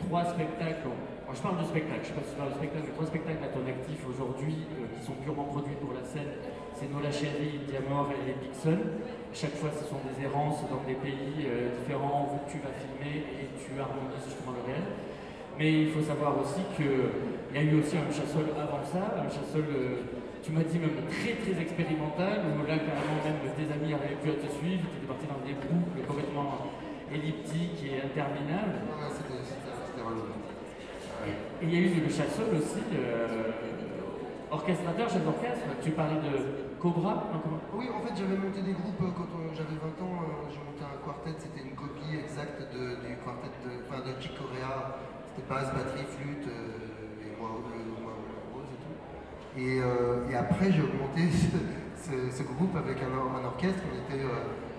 trois 0.00 0.24
spectacles. 0.24 0.88
Je 1.28 1.42
parle 1.44 1.60
de 1.60 1.64
spectacle, 1.68 2.00
je 2.04 2.08
ne 2.08 2.14
sais 2.14 2.16
pas 2.16 2.24
si 2.24 2.32
tu 2.32 2.38
parles 2.40 2.52
de 2.56 2.58
spectacle, 2.62 2.84
mais 2.88 2.94
trois 2.96 3.06
spectacles 3.12 3.44
à 3.44 3.50
ton 3.52 3.64
actif 3.68 4.00
aujourd'hui 4.08 4.64
euh, 4.80 4.88
qui 4.96 5.00
sont 5.04 5.12
purement 5.20 5.44
produits 5.52 5.76
pour 5.76 5.92
la 5.92 6.00
scène. 6.00 6.32
C'est 6.72 6.88
Nola 6.88 7.12
Chéri, 7.12 7.60
Diamor 7.68 8.08
et 8.16 8.32
Bixon. 8.40 8.80
Chaque 9.36 9.52
fois, 9.60 9.68
ce 9.76 9.84
sont 9.84 10.00
des 10.08 10.24
errances 10.24 10.64
dans 10.72 10.80
des 10.88 10.96
pays 10.96 11.44
euh, 11.44 11.76
différents 11.76 12.32
où 12.32 12.38
tu 12.48 12.56
vas 12.64 12.72
filmer 12.72 13.28
et 13.28 13.44
tu 13.60 13.76
harmonises 13.76 14.24
justement 14.24 14.56
le 14.56 14.64
réel. 14.72 14.86
Mais 15.60 15.68
il 15.84 15.90
faut 15.92 16.00
savoir 16.00 16.38
aussi 16.40 16.64
qu'il 16.78 17.12
y 17.52 17.58
a 17.60 17.62
eu 17.66 17.76
aussi 17.82 17.98
un 18.00 18.08
chassol 18.08 18.48
avant 18.56 18.80
ça, 18.88 19.20
un 19.20 19.28
chassol, 19.28 19.68
euh, 19.68 20.06
tu 20.40 20.54
m'as 20.56 20.64
dit 20.64 20.78
même 20.80 20.96
très 21.12 21.34
très 21.44 21.60
expérimental, 21.60 22.56
où 22.56 22.62
là 22.64 22.78
carrément 22.80 23.18
même 23.20 23.42
tes 23.52 23.68
amis 23.68 23.90
n'arrivaient 23.92 24.22
plus 24.22 24.32
à 24.32 24.38
te 24.40 24.48
suivre, 24.48 24.86
tu 24.88 24.96
étais 25.02 25.10
parti 25.10 25.26
dans 25.28 25.42
des 25.44 25.58
boucles 25.58 25.98
complètement 26.08 26.72
elliptiques 27.12 27.82
et 27.84 28.02
interminables. 28.04 28.84
Ouais, 28.88 29.08
c'était. 29.12 29.38
Et 31.26 31.64
il 31.66 31.74
y 31.74 31.76
a 31.76 31.80
eu 31.80 32.00
le 32.06 32.08
chassol 32.08 32.54
aussi, 32.54 32.80
euh, 32.94 33.50
orchestrateur, 34.50 35.08
chef 35.10 35.24
d'orchestre. 35.24 35.66
Tu 35.82 35.90
parlais 35.90 36.20
de 36.22 36.78
Cobra 36.80 37.26
comment- 37.42 37.58
Oui, 37.74 37.86
en 37.90 38.00
fait, 38.06 38.14
j'avais 38.16 38.38
monté 38.38 38.62
des 38.62 38.72
groupes 38.72 39.02
euh, 39.02 39.10
quand 39.16 39.26
euh, 39.34 39.50
j'avais 39.52 39.74
20 39.82 39.98
ans. 39.98 40.22
J'ai 40.48 40.62
monté 40.62 40.82
un 40.86 40.98
quartet, 41.04 41.34
c'était 41.36 41.66
une 41.66 41.74
copie 41.74 42.14
exacte 42.22 42.62
de- 42.70 43.02
du 43.02 43.18
quartet 43.18 43.50
de, 43.66 43.70
enfin, 43.82 43.98
de 44.06 44.14
Chick 44.22 44.38
Corea. 44.38 45.02
C'était 45.34 45.48
basse, 45.50 45.74
batterie, 45.74 46.06
flûte 46.06 46.46
euh, 46.46 47.26
et 47.26 47.34
moi, 47.34 47.50
moi, 47.58 48.14
rose 48.54 48.70
et 48.70 48.80
tout. 48.86 48.96
Et, 49.58 49.82
euh, 49.82 50.30
et 50.30 50.34
après, 50.38 50.70
j'ai 50.70 50.82
augmenté 50.86 51.26
ce, 51.34 51.50
ce- 52.06 52.30
ce 52.30 52.42
groupe 52.46 52.76
avec 52.78 53.02
un, 53.02 53.10
or- 53.18 53.34
un 53.34 53.44
orchestre. 53.44 53.82
On 53.90 53.94
était, 54.06 54.22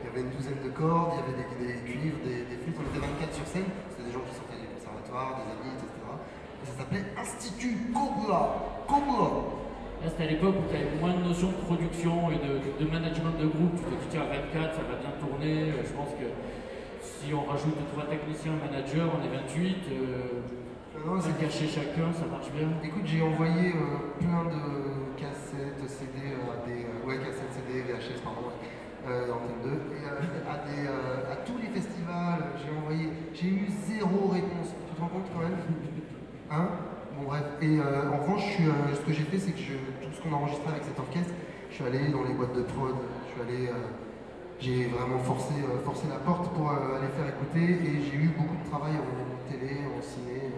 il 0.10 0.18
y 0.18 0.22
avait 0.22 0.26
une 0.28 0.34
douzaine 0.36 0.62
de 0.66 0.70
cordes, 0.74 1.14
il 1.14 1.20
y 1.20 1.24
avait 1.24 1.38
des, 1.38 1.74
des 1.74 1.80
cuivres, 1.86 2.20
des, 2.26 2.40
des 2.50 2.58
flûtes. 2.62 2.78
On 2.82 2.86
était 2.90 3.06
24 3.06 3.34
sur 3.34 3.46
scène. 3.48 3.70
C'était 3.94 4.08
des 4.10 4.14
gens 4.14 4.26
qui 4.26 4.34
sortaient 4.36 4.58
du 4.58 4.68
conservatoire, 4.74 5.38
des 5.38 5.48
amis, 5.54 5.74
etc. 5.78 5.90
Et 5.94 6.66
ça 6.66 6.74
s'appelait 6.82 7.06
Institut 7.18 7.76
Cobra. 7.94 8.84
Cobra. 8.90 9.30
Là, 10.02 10.08
c'était 10.10 10.26
à 10.28 10.32
l'époque 10.32 10.56
où 10.58 10.66
tu 10.72 10.76
avais 10.80 10.96
moins 10.98 11.14
de 11.14 11.24
notions 11.28 11.52
de 11.52 11.60
production 11.68 12.32
et 12.32 12.40
de, 12.40 12.52
de 12.80 12.86
management 12.90 13.36
de 13.38 13.48
groupe. 13.52 13.76
Tu 13.78 13.84
te 13.84 13.96
dis, 14.00 14.10
tiens, 14.16 14.24
à 14.26 14.40
24, 14.50 14.76
ça 14.80 14.84
va 14.88 14.96
bien 14.98 15.14
tourner. 15.20 15.76
Euh, 15.76 15.84
Je 15.84 15.92
pense 15.94 16.12
que 16.16 16.28
si 17.04 17.34
on 17.36 17.44
rajoute 17.44 17.76
trois 17.92 18.08
techniciens, 18.08 18.56
un 18.56 18.64
manager, 18.64 19.12
on 19.12 19.20
est 19.22 19.34
28. 19.44 19.76
Euh, 19.92 21.04
Non, 21.06 21.16
un 21.16 21.22
c'est 21.22 21.36
caché 21.40 21.68
chacun, 21.68 22.12
ça 22.16 22.26
marche 22.32 22.48
bien. 22.56 22.68
Écoute, 22.84 23.04
j'ai 23.06 23.22
envoyé 23.22 23.76
euh, 23.76 24.16
plein 24.24 24.44
de 24.48 25.16
cassettes, 25.20 25.84
CD, 25.88 26.32
euh, 26.32 26.64
des, 26.68 26.88
ouais, 27.08 27.20
cassettes, 27.20 27.52
CD, 27.56 27.84
VHS, 27.88 28.20
pardon, 28.24 28.52
euh, 29.08 29.32
Antenne 29.36 29.64
2, 29.64 29.68
et 29.96 29.99
euh, 29.99 29.99
à, 30.50 30.58
des, 30.66 30.88
euh, 30.88 31.32
à 31.32 31.36
tous 31.46 31.58
les 31.62 31.70
festivals, 31.70 32.44
j'ai 32.58 32.74
envoyé, 32.76 33.10
j'ai 33.34 33.48
eu 33.48 33.68
zéro 33.86 34.30
réponse. 34.34 34.74
Tu 34.90 34.96
te 34.96 35.02
rends 35.02 35.08
compte 35.08 35.30
quand 35.34 35.40
même 35.46 35.58
Hein 36.52 36.70
Bon 37.18 37.26
bref, 37.28 37.44
et 37.62 37.78
euh, 37.78 38.12
en 38.12 38.18
revanche, 38.24 38.58
je 38.58 38.70
euh, 38.70 38.96
ce 38.96 39.02
que 39.02 39.14
j'ai 39.14 39.24
fait, 39.24 39.38
c'est 39.38 39.52
que 39.52 39.60
je, 39.60 39.74
tout 40.02 40.12
ce 40.14 40.22
qu'on 40.22 40.34
a 40.34 40.38
enregistré 40.38 40.70
avec 40.72 40.84
cet 40.84 40.98
orchestre, 40.98 41.34
je 41.70 41.76
suis 41.76 41.84
allé 41.86 42.10
dans 42.10 42.24
les 42.24 42.34
boîtes 42.34 42.56
de 42.56 42.64
prod, 42.64 42.96
je 43.28 43.30
suis 43.30 43.42
allé, 43.46 43.70
j'ai 44.60 44.88
vraiment 44.88 45.20
forcé, 45.20 45.54
forcé 45.86 46.08
la 46.10 46.18
porte 46.18 46.52
pour 46.54 46.72
aller 46.72 47.12
faire 47.14 47.30
écouter, 47.30 47.86
et 47.86 48.02
j'ai 48.02 48.18
eu 48.18 48.32
beaucoup 48.36 48.58
de 48.58 48.70
travail 48.70 48.94
en 48.98 49.52
télé, 49.52 49.86
en 49.86 50.02
ciné, 50.02 50.50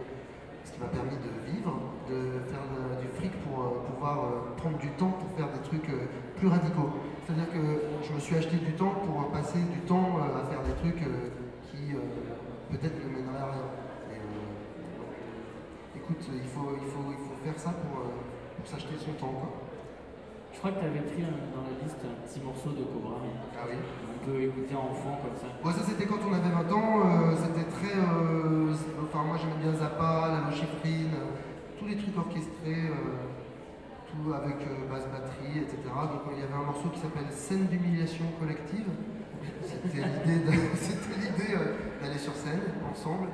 ce 0.64 0.72
qui 0.72 0.80
m'a 0.80 0.88
permis 0.88 1.18
de 1.20 1.52
vivre, 1.52 1.76
de 2.08 2.40
faire 2.48 2.64
du 3.02 3.08
fric 3.18 3.32
pour 3.44 3.84
pouvoir 3.92 4.56
prendre 4.56 4.78
du 4.78 4.88
temps 4.92 5.12
pour 5.12 5.30
faire 5.36 5.52
des 5.52 5.68
trucs 5.68 5.92
plus 6.38 6.48
radicaux. 6.48 6.94
C'est-à-dire 7.32 7.54
que 7.56 7.64
je 8.04 8.12
me 8.14 8.20
suis 8.20 8.36
acheté 8.36 8.58
du 8.58 8.74
temps 8.74 8.92
pour 9.08 9.32
passer 9.32 9.60
du 9.60 9.80
temps 9.88 10.20
euh, 10.20 10.42
à 10.44 10.44
faire 10.52 10.60
des 10.68 10.76
trucs 10.84 11.00
euh, 11.08 11.32
qui 11.72 11.96
euh, 11.96 12.04
peut-être 12.76 13.00
ne 13.00 13.08
mèneraient 13.08 13.40
à 13.40 13.56
rien. 13.56 13.72
Et, 14.12 14.20
euh, 14.20 15.96
écoute, 15.96 16.20
il 16.28 16.44
faut, 16.52 16.76
il, 16.76 16.88
faut, 16.92 17.08
il 17.08 17.22
faut 17.24 17.40
faire 17.40 17.56
ça 17.56 17.72
pour, 17.72 18.04
pour 18.04 18.68
s'acheter 18.68 19.00
son 19.00 19.14
temps. 19.16 19.32
Quoi. 19.32 19.48
Je 20.52 20.60
crois 20.60 20.72
que 20.76 20.80
tu 20.84 20.86
avais 20.92 21.08
pris 21.08 21.24
dans 21.24 21.64
la 21.64 21.72
liste 21.80 22.04
un 22.04 22.20
petit 22.28 22.44
morceau 22.44 22.76
de 22.76 22.84
Cobra. 22.84 23.24
Ah 23.56 23.64
oui 23.64 23.80
On 23.80 24.20
peut 24.28 24.42
écouter 24.44 24.76
en 24.76 24.92
fond 24.92 25.16
comme 25.24 25.40
ça. 25.40 25.48
Bon, 25.64 25.72
ça 25.72 25.88
c'était 25.88 26.04
quand 26.12 26.20
on 26.28 26.36
avait 26.36 26.52
20 26.52 26.68
ans, 26.76 26.92
euh, 27.00 27.32
c'était 27.40 27.64
très. 27.72 27.96
euh, 27.96 28.76
enfin, 29.08 29.24
moi 29.24 29.40
j'aimais 29.40 29.64
bien 29.64 29.72
Zappa, 29.72 30.36
la 30.36 30.52
Lochifrine, 30.52 31.16
tous 31.80 31.88
les 31.88 31.96
trucs 31.96 32.12
orchestrés, 32.20 32.92
tout 34.12 34.34
avec 34.34 34.60
euh, 34.68 34.92
basse 34.92 35.08
batterie, 35.08 35.64
etc. 35.64 35.80
Donc 35.88 36.28
il 36.36 36.40
y 36.40 36.44
avait 36.44 36.54
un 36.60 36.68
morceau 36.68 36.90
qui 36.92 37.00
s'appelle 37.00 37.32
Scène 37.32 37.68
d'humiliation 37.68 38.26
collective. 38.40 38.86
C'était 39.64 41.18
l'idée 41.18 41.56
euh, 41.56 41.76
d'aller 42.02 42.20
sur 42.20 42.36
scène 42.36 42.62
ensemble. 42.92 43.28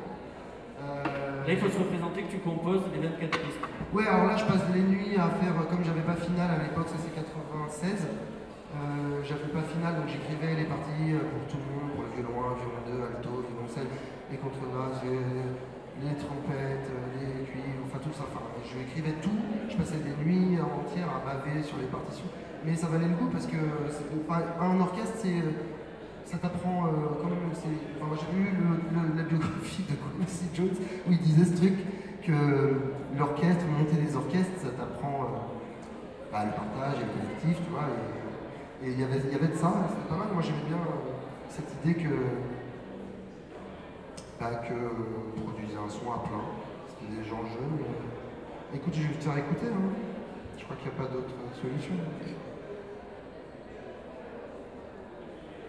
Euh, 0.79 1.43
Là, 1.47 1.51
il 1.53 1.57
faut 1.59 1.69
se 1.69 1.79
représenter 1.79 2.23
que 2.23 2.31
tu 2.31 2.39
composes 2.39 2.83
les 2.93 3.01
24 3.07 3.39
pistes. 3.39 3.63
Ouais, 3.93 4.05
alors 4.05 4.27
là, 4.27 4.35
je 4.37 4.45
passe 4.45 4.61
les 4.75 4.81
nuits 4.83 5.15
à 5.17 5.27
faire, 5.41 5.55
comme 5.67 5.83
j'avais 5.83 6.05
pas 6.05 6.15
finale 6.15 6.59
à 6.59 6.63
l'époque, 6.63 6.87
ça 6.87 6.99
c'est 7.01 7.15
96, 7.15 8.05
euh, 8.05 9.23
j'avais 9.23 9.49
pas 9.49 9.63
finale, 9.63 9.95
donc 9.97 10.07
j'écrivais 10.11 10.53
les 10.53 10.67
parties 10.69 11.17
pour 11.17 11.43
tout 11.49 11.57
le 11.57 11.67
monde, 11.71 11.89
pour 11.97 12.03
le 12.05 12.11
violon 12.13 12.51
1, 12.51 12.61
violon 12.61 12.81
2, 12.83 13.15
alto, 13.15 13.31
violoncelle, 13.47 13.89
les 14.29 14.37
contrebasses, 14.37 15.01
les, 15.07 15.23
les 16.03 16.13
trompettes, 16.19 16.91
les 17.16 17.16
tout 18.03 18.13
ça. 18.13 18.23
Enfin, 18.31 18.43
je 18.65 18.79
écrivais 18.81 19.15
tout, 19.21 19.37
je 19.69 19.75
passais 19.77 19.97
des 19.97 20.15
nuits 20.23 20.57
entières 20.61 21.09
à 21.09 21.19
baver 21.25 21.61
sur 21.63 21.77
les 21.77 21.87
partitions, 21.87 22.25
mais 22.65 22.75
ça 22.75 22.87
valait 22.87 23.07
le 23.07 23.15
coup 23.15 23.27
parce 23.31 23.45
que 23.47 23.57
un 23.57 24.79
orchestre, 24.79 25.17
c'est. 25.21 25.39
euh, 25.39 25.51
ça 26.25 26.37
t'apprend 26.37 26.87
euh, 26.87 26.89
quand 27.21 27.29
même. 27.29 27.47
Enfin, 27.55 28.15
j'ai 28.19 28.37
lu 28.37 28.51
la 29.15 29.23
biographie 29.23 29.83
de 29.87 29.95
Quincy 29.95 30.45
Jones 30.53 30.75
où 31.07 31.11
il 31.11 31.19
disait 31.19 31.45
ce 31.45 31.55
truc 31.55 31.73
que 32.25 32.33
l'orchestre, 33.17 33.63
monter 33.79 33.95
des 33.95 34.13
orchestres, 34.15 34.59
ça 34.61 34.69
t'apprend 34.75 35.23
euh, 35.23 35.39
bah, 36.31 36.43
le 36.43 36.51
partage 36.51 36.99
et 36.99 37.05
le 37.07 37.11
collectif, 37.15 37.63
tu 37.63 37.71
vois. 37.71 37.87
Et 38.83 38.91
il 38.91 38.99
y 38.99 39.03
avait- 39.03 39.23
y 39.31 39.35
avait 39.35 39.47
de 39.47 39.55
ça, 39.57 39.71
c'était 39.87 40.09
pas 40.09 40.17
mal. 40.17 40.27
Moi, 40.33 40.41
j'aimais 40.43 40.67
bien 40.67 40.77
cette 41.49 41.69
idée 41.81 41.95
que. 41.95 42.09
Bah, 44.39 44.51
que 44.67 45.41
produisait 45.41 45.77
un 45.79 45.89
son 45.89 46.11
à 46.11 46.19
plein. 46.27 46.43
Des 47.01 47.23
gens 47.23 47.43
jeunes. 47.45 47.79
euh. 47.81 48.75
Écoute, 48.75 48.93
je 48.95 49.07
vais 49.07 49.13
te 49.15 49.23
faire 49.23 49.37
écouter. 49.37 49.67
hein. 49.67 49.93
Je 50.57 50.63
crois 50.63 50.75
qu'il 50.75 50.89
n'y 50.91 50.97
a 50.97 51.01
pas 51.01 51.13
d'autre 51.13 51.29
euh, 51.33 51.61
solution. 51.61 51.93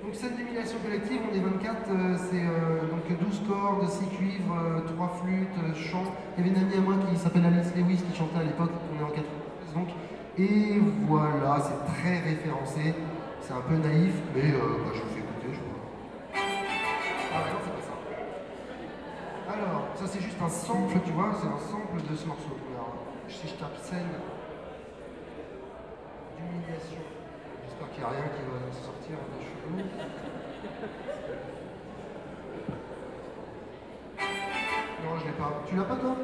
Donc 0.03 0.15
scène 0.15 0.37
d'humiliation 0.37 0.79
collective, 0.83 1.21
on 1.31 1.35
est 1.35 1.41
24, 1.41 1.91
euh, 1.91 2.17
c'est 2.31 2.41
euh, 2.41 2.87
donc 2.89 3.05
12 3.19 3.43
cordes, 3.49 3.89
6 3.89 4.07
cuivres, 4.17 4.83
3 4.95 5.09
flûtes, 5.21 5.49
euh, 5.59 5.75
chant. 5.75 6.05
Il 6.39 6.47
y 6.47 6.49
avait 6.49 6.57
une 6.57 6.65
amie 6.65 6.77
à 6.77 6.81
moi 6.81 6.95
qui 7.11 7.17
s'appelle 7.19 7.45
Alice 7.45 7.75
Lewis 7.77 7.99
qui 8.09 8.17
chantait 8.17 8.39
à 8.39 8.45
l'époque, 8.45 8.71
on 8.95 9.01
est 9.01 9.05
en 9.05 9.11
93 9.11 9.75
donc. 9.75 9.89
Et 10.39 10.79
voilà, 11.09 11.59
c'est 11.61 11.93
très 11.93 12.21
référencé, 12.21 12.95
c'est 13.43 13.53
un 13.53 13.61
peu 13.69 13.75
naïf, 13.75 14.15
mais 14.35 14.55
euh, 14.55 14.79
bah, 14.87 14.93
je 14.95 15.01
vous 15.03 15.11
fais 15.18 15.18
ça 19.99 20.07
c'est 20.07 20.21
juste 20.21 20.41
un 20.41 20.49
sample, 20.49 20.97
tu 21.05 21.11
vois, 21.11 21.33
c'est 21.35 21.49
un 21.49 21.59
sample 21.59 22.01
de 22.09 22.15
ce 22.15 22.27
morceau. 22.27 22.55
Alors, 22.73 22.95
si 23.29 23.49
je 23.49 23.55
tape 23.55 23.77
scène 23.83 24.07
d'humiliation, 26.39 27.03
j'espère 27.65 27.91
qu'il 27.91 27.99
n'y 27.99 28.07
a 28.07 28.11
rien 28.11 28.29
qui 28.31 28.43
va 28.47 28.71
sortir 28.71 29.19
de 29.27 29.43
chelou. 29.43 29.75
Non, 35.03 35.19
je 35.19 35.25
l'ai 35.27 35.33
pas. 35.33 35.63
Tu 35.67 35.75
l'as 35.75 35.83
pas 35.83 35.97
toi? 35.97 36.17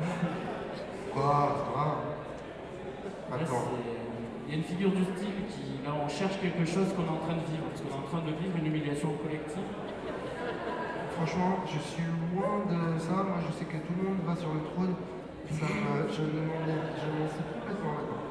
Quoi 1.14 1.64
Attends. 3.32 3.68
Il 4.46 4.50
y 4.50 4.54
a 4.54 4.56
une 4.56 4.64
figure 4.64 4.90
du 4.90 5.04
style 5.04 5.46
qui, 5.48 5.84
là, 5.84 5.92
on 5.94 6.08
cherche 6.08 6.40
quelque 6.40 6.64
chose 6.64 6.92
qu'on 6.96 7.04
est 7.04 7.16
en 7.16 7.22
train 7.22 7.34
de 7.34 7.46
vivre, 7.46 7.66
parce 7.70 7.82
qu'on 7.82 7.94
est 7.94 8.00
en 8.02 8.08
train 8.08 8.22
de 8.26 8.32
vivre 8.32 8.56
une 8.58 8.66
humiliation 8.66 9.12
collective. 9.22 9.62
Franchement, 11.20 11.60
je 11.68 11.76
suis 11.84 12.08
loin 12.32 12.64
de 12.64 12.96
ça. 12.96 13.12
Moi, 13.12 13.44
je 13.44 13.52
sais 13.52 13.68
que 13.68 13.76
tout 13.84 13.92
le 13.92 14.08
monde 14.08 14.24
va 14.24 14.32
sur 14.32 14.56
le 14.56 14.64
trône. 14.72 14.96
Ça 15.52 15.68
me, 15.68 16.08
je 16.08 16.24
ne 16.24 16.48
m'en 16.48 17.28
sais 17.28 17.44
complètement. 17.44 18.24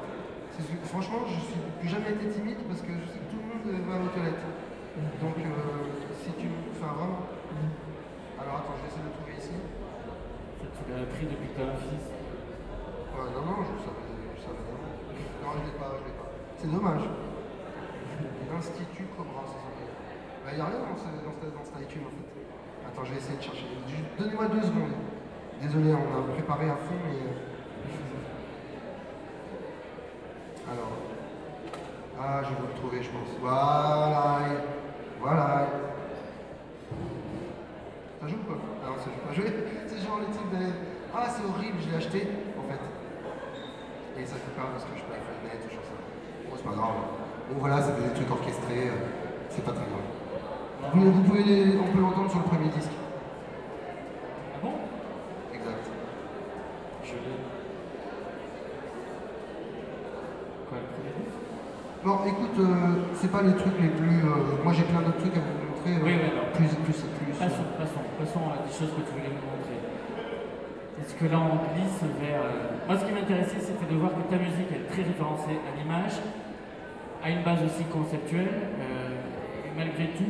C'est 0.58 0.66
Franchement, 0.90 1.22
je 1.30 1.38
suis 1.38 1.62
plus 1.78 1.86
jamais 1.86 2.18
été 2.18 2.26
timide 2.34 2.58
parce 2.66 2.82
que 2.82 2.90
je 2.90 3.06
sais 3.14 3.22
que 3.22 3.30
tout 3.30 3.38
le 3.38 3.46
monde 3.46 3.62
va 3.86 3.94
aux 3.94 4.10
toilettes. 4.10 4.42
Donc, 5.22 5.38
euh, 5.38 6.02
si 6.18 6.34
tu. 6.34 6.50
Enfin, 6.74 6.98
vraiment. 6.98 7.30
Alors, 8.42 8.58
attends, 8.58 8.74
je 8.74 8.82
vais 8.82 8.90
essayer 8.90 9.06
de 9.06 9.14
le 9.14 9.14
trouver 9.22 9.38
ici. 9.38 9.54
Ça, 9.54 10.66
tu 10.74 10.82
l'as 10.90 11.06
appris 11.06 11.30
depuis 11.30 11.46
que 11.46 11.54
tu 11.54 11.62
as 11.62 11.70
un 11.70 11.78
fils. 11.78 12.10
Ouais, 12.10 13.30
non, 13.30 13.54
non, 13.54 13.70
je 13.70 13.86
savais, 13.86 14.02
je 14.34 14.40
savais 14.42 14.66
vraiment. 14.66 14.90
Non, 15.46 15.50
je 15.62 15.62
l'ai 15.62 15.78
pas, 15.78 15.94
je 15.94 16.10
l'ai 16.10 16.16
pas. 16.18 16.30
C'est 16.58 16.66
dommage. 16.74 17.06
l'Institut 18.50 19.06
Cobra, 19.14 19.46
ça 19.46 19.62
s'appelle. 19.62 19.94
Bah, 20.42 20.50
y 20.50 20.58
a 20.58 20.66
rien 20.66 20.82
dans, 20.82 20.98
ce, 20.98 21.06
dans, 21.06 21.38
ce, 21.38 21.46
dans 21.54 21.62
cet 21.62 21.86
iTunes 21.86 22.10
en 22.10 22.14
fait. 22.18 22.29
Attends, 22.88 23.04
je 23.04 23.10
vais 23.12 23.18
essayer 23.18 23.36
de 23.38 23.42
chercher. 23.42 23.66
Donnez-moi 24.18 24.46
deux 24.46 24.62
secondes. 24.62 24.94
Désolé, 25.62 25.92
on 25.94 26.18
a 26.18 26.32
préparé 26.34 26.66
à 26.70 26.76
fond, 26.76 26.94
mais. 27.04 27.16
euh, 27.16 27.36
Alors. 30.72 30.92
Ah, 32.20 32.40
je 32.44 32.48
vais 32.50 32.68
le 32.72 32.74
trouver, 32.78 33.02
je 33.02 33.10
pense. 33.10 33.28
Voilà. 33.40 34.40
Voilà. 35.20 35.66
Ça 38.20 38.26
joue 38.28 38.36
quoi 38.46 38.56
Ah 38.84 38.88
non, 38.88 38.96
ça 38.98 39.04
joue 39.10 39.26
pas. 39.26 39.34
jouer. 39.34 39.52
C'est 39.86 39.98
genre 39.98 40.20
les 40.20 40.32
trucs 40.34 40.50
de. 40.50 40.66
Ah, 41.14 41.26
c'est 41.28 41.44
horrible, 41.44 41.78
je 41.82 41.90
l'ai 41.90 41.96
acheté, 41.96 42.28
en 42.58 42.62
fait. 42.70 42.80
Et 44.20 44.26
ça 44.26 44.36
fait 44.36 44.54
pas 44.56 44.68
parce 44.72 44.84
que 44.84 44.90
je 44.96 45.02
peux 45.02 45.12
faire 45.12 45.40
net, 45.44 45.60
tout 45.64 45.74
ça. 45.74 45.96
Bon, 46.48 46.54
c'est 46.56 46.64
pas 46.68 46.74
grave. 46.76 46.96
Bon, 47.50 47.56
voilà, 47.58 47.82
c'est 47.82 47.96
des 48.00 48.14
trucs 48.14 48.30
orchestrés, 48.30 48.88
euh, 48.88 49.00
c'est 49.48 49.64
pas 49.64 49.72
très 49.72 49.86
grave. 49.88 50.06
Vous, 50.94 51.12
vous 51.12 51.22
pouvez 51.22 51.44
les- 51.44 51.76
on 51.78 51.84
peut 51.94 52.00
l'entendre 52.00 52.30
sur 52.30 52.38
le 52.40 52.44
premier 52.46 52.68
disque. 52.68 52.90
Ah 54.54 54.58
bon? 54.62 54.72
Exact. 55.54 55.86
Je 57.04 57.12
l'ai. 57.14 57.38
Quoi, 60.68 60.78
le 60.82 60.88
premier 60.90 61.14
disque? 61.20 61.40
Bon, 62.02 62.16
écoute, 62.26 62.56
euh, 62.58 63.12
c'est 63.14 63.30
pas 63.30 63.42
les 63.42 63.54
trucs 63.54 63.78
les 63.80 63.88
plus. 63.94 64.18
euh, 64.24 64.64
moi, 64.64 64.72
j'ai 64.72 64.82
plein 64.84 65.00
d'autres 65.00 65.20
trucs 65.20 65.36
à 65.36 65.40
vous 65.40 65.56
montrer. 65.62 65.94
euh, 65.94 66.04
Oui, 66.04 66.12
oui, 66.16 66.30
non. 66.34 66.44
Plus, 66.56 66.68
plus, 66.84 66.98
plus. 67.22 67.32
Passons, 67.38 67.68
passons, 67.78 68.04
passons 68.18 68.44
à 68.50 68.66
des 68.66 68.72
choses 68.74 68.90
que 68.96 69.02
tu 69.06 69.12
voulais 69.14 69.30
nous 69.30 69.46
montrer. 69.46 69.78
Est-ce 71.00 71.14
que 71.14 71.24
là 71.32 71.38
on 71.40 71.56
glisse 71.72 72.02
vers. 72.20 72.40
euh, 72.44 72.76
Moi 72.86 72.98
ce 72.98 73.04
qui 73.06 73.12
m'intéressait 73.12 73.56
c'était 73.60 73.88
de 73.88 73.96
voir 73.96 74.12
que 74.12 74.20
ta 74.28 74.36
musique 74.36 74.68
elle 74.68 74.84
est 74.84 74.92
très 74.92 75.00
référencée 75.02 75.56
à 75.56 75.70
l'image, 75.72 76.20
a 77.24 77.30
une 77.30 77.42
base 77.42 77.64
aussi 77.64 77.84
conceptuelle, 77.88 78.68
et 79.64 79.72
malgré 79.76 80.12
tout, 80.12 80.28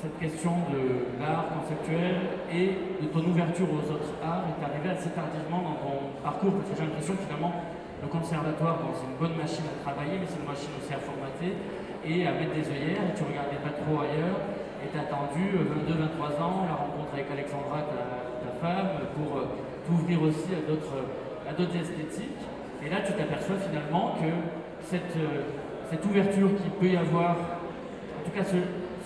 cette 0.00 0.16
question 0.16 0.64
de 0.72 1.20
l'art 1.20 1.52
conceptuel 1.52 2.40
et 2.48 2.72
de 3.04 3.06
ton 3.12 3.20
ouverture 3.20 3.68
aux 3.68 3.84
autres 3.92 4.16
arts 4.24 4.48
est 4.48 4.60
arrivée 4.64 4.96
assez 4.96 5.12
tardivement 5.12 5.60
dans 5.60 5.76
ton 5.76 5.96
parcours, 6.24 6.56
parce 6.56 6.72
que 6.72 6.76
j'ai 6.80 6.88
l'impression 6.88 7.20
que 7.20 7.24
finalement 7.28 7.52
le 8.00 8.08
conservatoire, 8.08 8.80
c'est 8.96 9.04
une 9.04 9.20
bonne 9.20 9.36
machine 9.36 9.68
à 9.68 9.76
travailler, 9.84 10.16
mais 10.16 10.24
c'est 10.24 10.40
une 10.40 10.48
machine 10.48 10.72
aussi 10.80 10.88
à 10.96 11.04
formater 11.04 11.52
et 12.00 12.24
à 12.24 12.32
mettre 12.32 12.56
des 12.56 12.64
œillères, 12.64 13.04
et 13.04 13.12
tu 13.12 13.28
regardais 13.28 13.60
pas 13.60 13.76
trop 13.76 14.00
ailleurs, 14.00 14.40
et 14.80 14.88
tu 14.88 14.96
as 14.96 15.04
attendu 15.04 15.52
22-23 15.68 16.40
ans, 16.40 16.64
la 16.64 16.80
rencontre 16.80 17.12
avec 17.12 17.28
Alexandra, 17.28 17.84
ta, 17.84 18.00
ta 18.40 18.52
femme, 18.56 19.04
pour 19.20 19.36
euh, 19.36 19.52
t'ouvrir 19.84 20.24
aussi 20.24 20.48
à 20.56 20.64
d'autres 20.64 20.96
à 21.44 21.52
d'autres 21.52 21.76
esthétiques. 21.76 22.40
Et 22.80 22.88
là, 22.88 23.04
tu 23.04 23.12
t'aperçois 23.12 23.56
finalement 23.60 24.16
que 24.16 24.32
cette, 24.80 25.12
euh, 25.20 25.44
cette 25.90 26.04
ouverture 26.06 26.48
qu'il 26.56 26.72
peut 26.72 26.88
y 26.88 26.96
avoir, 26.96 27.36
en 27.36 28.22
tout 28.24 28.32
cas 28.32 28.44
ce, 28.44 28.56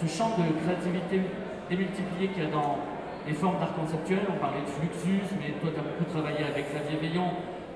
ce 0.00 0.06
champ 0.06 0.36
de 0.36 0.44
créativité 0.62 1.22
démultiplié 1.68 2.28
qu'il 2.28 2.42
y 2.42 2.46
a 2.46 2.50
dans 2.50 2.78
les 3.26 3.32
formes 3.32 3.58
d'art 3.58 3.74
conceptuel, 3.74 4.20
on 4.28 4.38
parlait 4.38 4.60
de 4.60 4.68
Fluxus, 4.68 5.24
mais 5.40 5.56
toi 5.60 5.70
tu 5.72 5.80
as 5.80 5.86
beaucoup 5.86 6.08
travaillé 6.12 6.44
avec 6.44 6.68
Xavier 6.68 7.00
Veillon, 7.00 7.30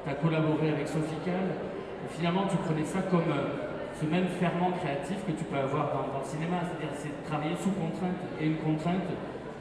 tu 0.04 0.10
as 0.10 0.14
collaboré 0.14 0.68
avec 0.76 0.88
Sophie 0.88 1.16
et 1.24 2.08
finalement 2.12 2.44
tu 2.50 2.56
prenais 2.58 2.84
ça 2.84 3.00
comme 3.10 3.32
euh, 3.32 3.72
ce 3.96 4.06
même 4.06 4.28
ferment 4.38 4.70
créatif 4.76 5.18
que 5.26 5.32
tu 5.32 5.44
peux 5.44 5.58
avoir 5.58 5.90
dans, 5.90 6.06
dans 6.12 6.22
le 6.22 6.28
cinéma, 6.28 6.62
c'est-à-dire 6.62 6.92
c'est 6.94 7.10
de 7.10 7.22
travailler 7.26 7.56
sous 7.56 7.72
contrainte, 7.74 8.20
et 8.38 8.46
une 8.46 8.60
contrainte 8.60 9.08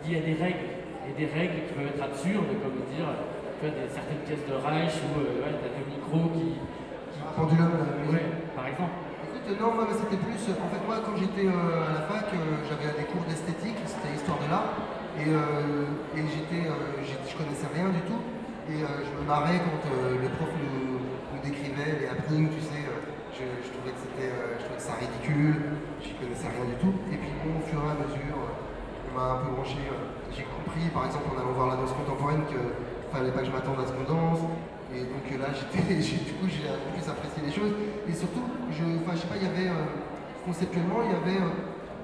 liée 0.06 0.20
à 0.20 0.24
des 0.28 0.38
règles, 0.38 0.68
et 1.08 1.14
des 1.16 1.30
règles 1.32 1.66
qui 1.66 1.74
peuvent 1.74 1.90
être 1.90 2.04
absurdes, 2.04 2.52
comme 2.62 2.78
dire, 2.92 3.08
tu 3.58 3.66
vois, 3.66 3.74
des, 3.74 3.90
certaines 3.90 4.22
pièces 4.28 4.46
de 4.46 4.54
Reich 4.54 4.94
où 5.08 5.24
euh, 5.24 5.42
ouais, 5.42 5.56
tu 5.56 5.64
as 5.66 5.74
deux 5.74 5.88
micros 5.90 6.30
qui... 6.36 6.60
qui... 6.60 7.20
Pendulum, 7.34 7.74
musique. 8.04 8.14
Ouais, 8.14 8.28
par 8.54 8.68
exemple. 8.68 8.94
Non, 9.48 9.72
moi, 9.72 9.88
c'était 9.96 10.20
plus. 10.20 10.44
En 10.60 10.68
fait, 10.68 10.84
moi, 10.84 11.00
quand 11.08 11.16
j'étais 11.16 11.48
euh, 11.48 11.88
à 11.88 11.92
la 11.96 12.04
fac, 12.04 12.28
euh, 12.36 12.68
j'avais 12.68 12.92
des 13.00 13.08
cours 13.08 13.24
d'esthétique, 13.24 13.80
c'était 13.88 14.12
histoire 14.12 14.36
de 14.44 14.52
l'art, 14.52 14.76
et, 15.16 15.32
euh, 15.32 16.20
et 16.20 16.22
j'étais, 16.28 16.68
je 16.68 17.32
connaissais 17.32 17.72
rien 17.72 17.88
du 17.88 18.04
tout, 18.04 18.20
et 18.68 18.84
je 18.84 19.12
me 19.16 19.24
marrais 19.24 19.64
quand 19.64 19.88
le 19.88 20.28
prof 20.36 20.52
nous, 20.52 21.00
décrivait 21.40 21.96
les 21.96 22.08
happenings, 22.12 22.52
tu 22.52 22.60
sais. 22.60 22.84
je, 23.32 23.72
trouvais 23.72 23.96
que 23.96 24.02
c'était, 24.04 24.36
je 24.60 24.64
trouvais 24.68 24.84
ça 24.84 25.00
ridicule, 25.00 25.80
j'y 26.04 26.12
connaissais 26.20 26.52
rien 26.52 26.68
du 26.68 26.76
tout. 26.84 26.92
Et 27.08 27.16
puis 27.16 27.32
bon, 27.40 27.56
au 27.56 27.64
fur 27.64 27.80
et 27.80 27.88
à 27.88 27.96
mesure, 28.04 28.36
on 28.36 29.12
m'a 29.16 29.40
un 29.40 29.40
peu 29.48 29.56
branché. 29.56 29.80
j'ai 30.36 30.44
compris, 30.44 30.92
par 30.92 31.08
exemple, 31.08 31.32
en 31.32 31.40
allant 31.40 31.56
voir 31.56 31.72
la 31.72 31.80
danse 31.80 31.96
contemporaine, 31.96 32.44
que 32.52 32.60
fallait 33.16 33.32
pas 33.32 33.48
que 33.48 33.48
je 33.48 33.56
m'attende 33.56 33.80
à 33.80 33.88
ce 33.88 33.96
qu'on 33.96 34.04
danse. 34.12 34.44
Et 34.92 35.08
donc 35.08 35.24
là, 35.40 35.48
j'étais, 35.56 36.04
du 36.04 36.36
coup, 36.36 36.52
j'ai 36.52 36.68
plus 36.68 37.06
apprécié 37.08 37.40
les 37.48 37.54
choses. 37.56 37.72
Et 38.10 38.14
surtout, 38.14 38.48
je, 38.72 38.84
enfin, 39.04 39.16
sais 39.20 39.28
pas, 39.28 39.36
il 39.36 39.44
y 39.44 39.52
avait 39.52 39.68
euh, 39.70 39.84
conceptuellement, 40.46 41.04
il 41.04 41.12
y 41.12 41.18
avait 41.20 41.42
euh, 41.44 41.52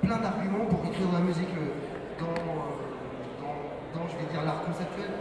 plein 0.03 0.19
d'arguments 0.19 0.67
pour 0.67 0.83
écrire 0.83 1.07
de 1.07 1.15
la 1.15 1.23
musique 1.23 1.51
euh, 1.55 1.71
dans, 2.19 2.35
dans, 2.35 4.03
je 4.11 4.15
vais 4.19 4.27
dire, 4.31 4.43
l'art 4.43 4.63
conceptuel. 4.67 5.11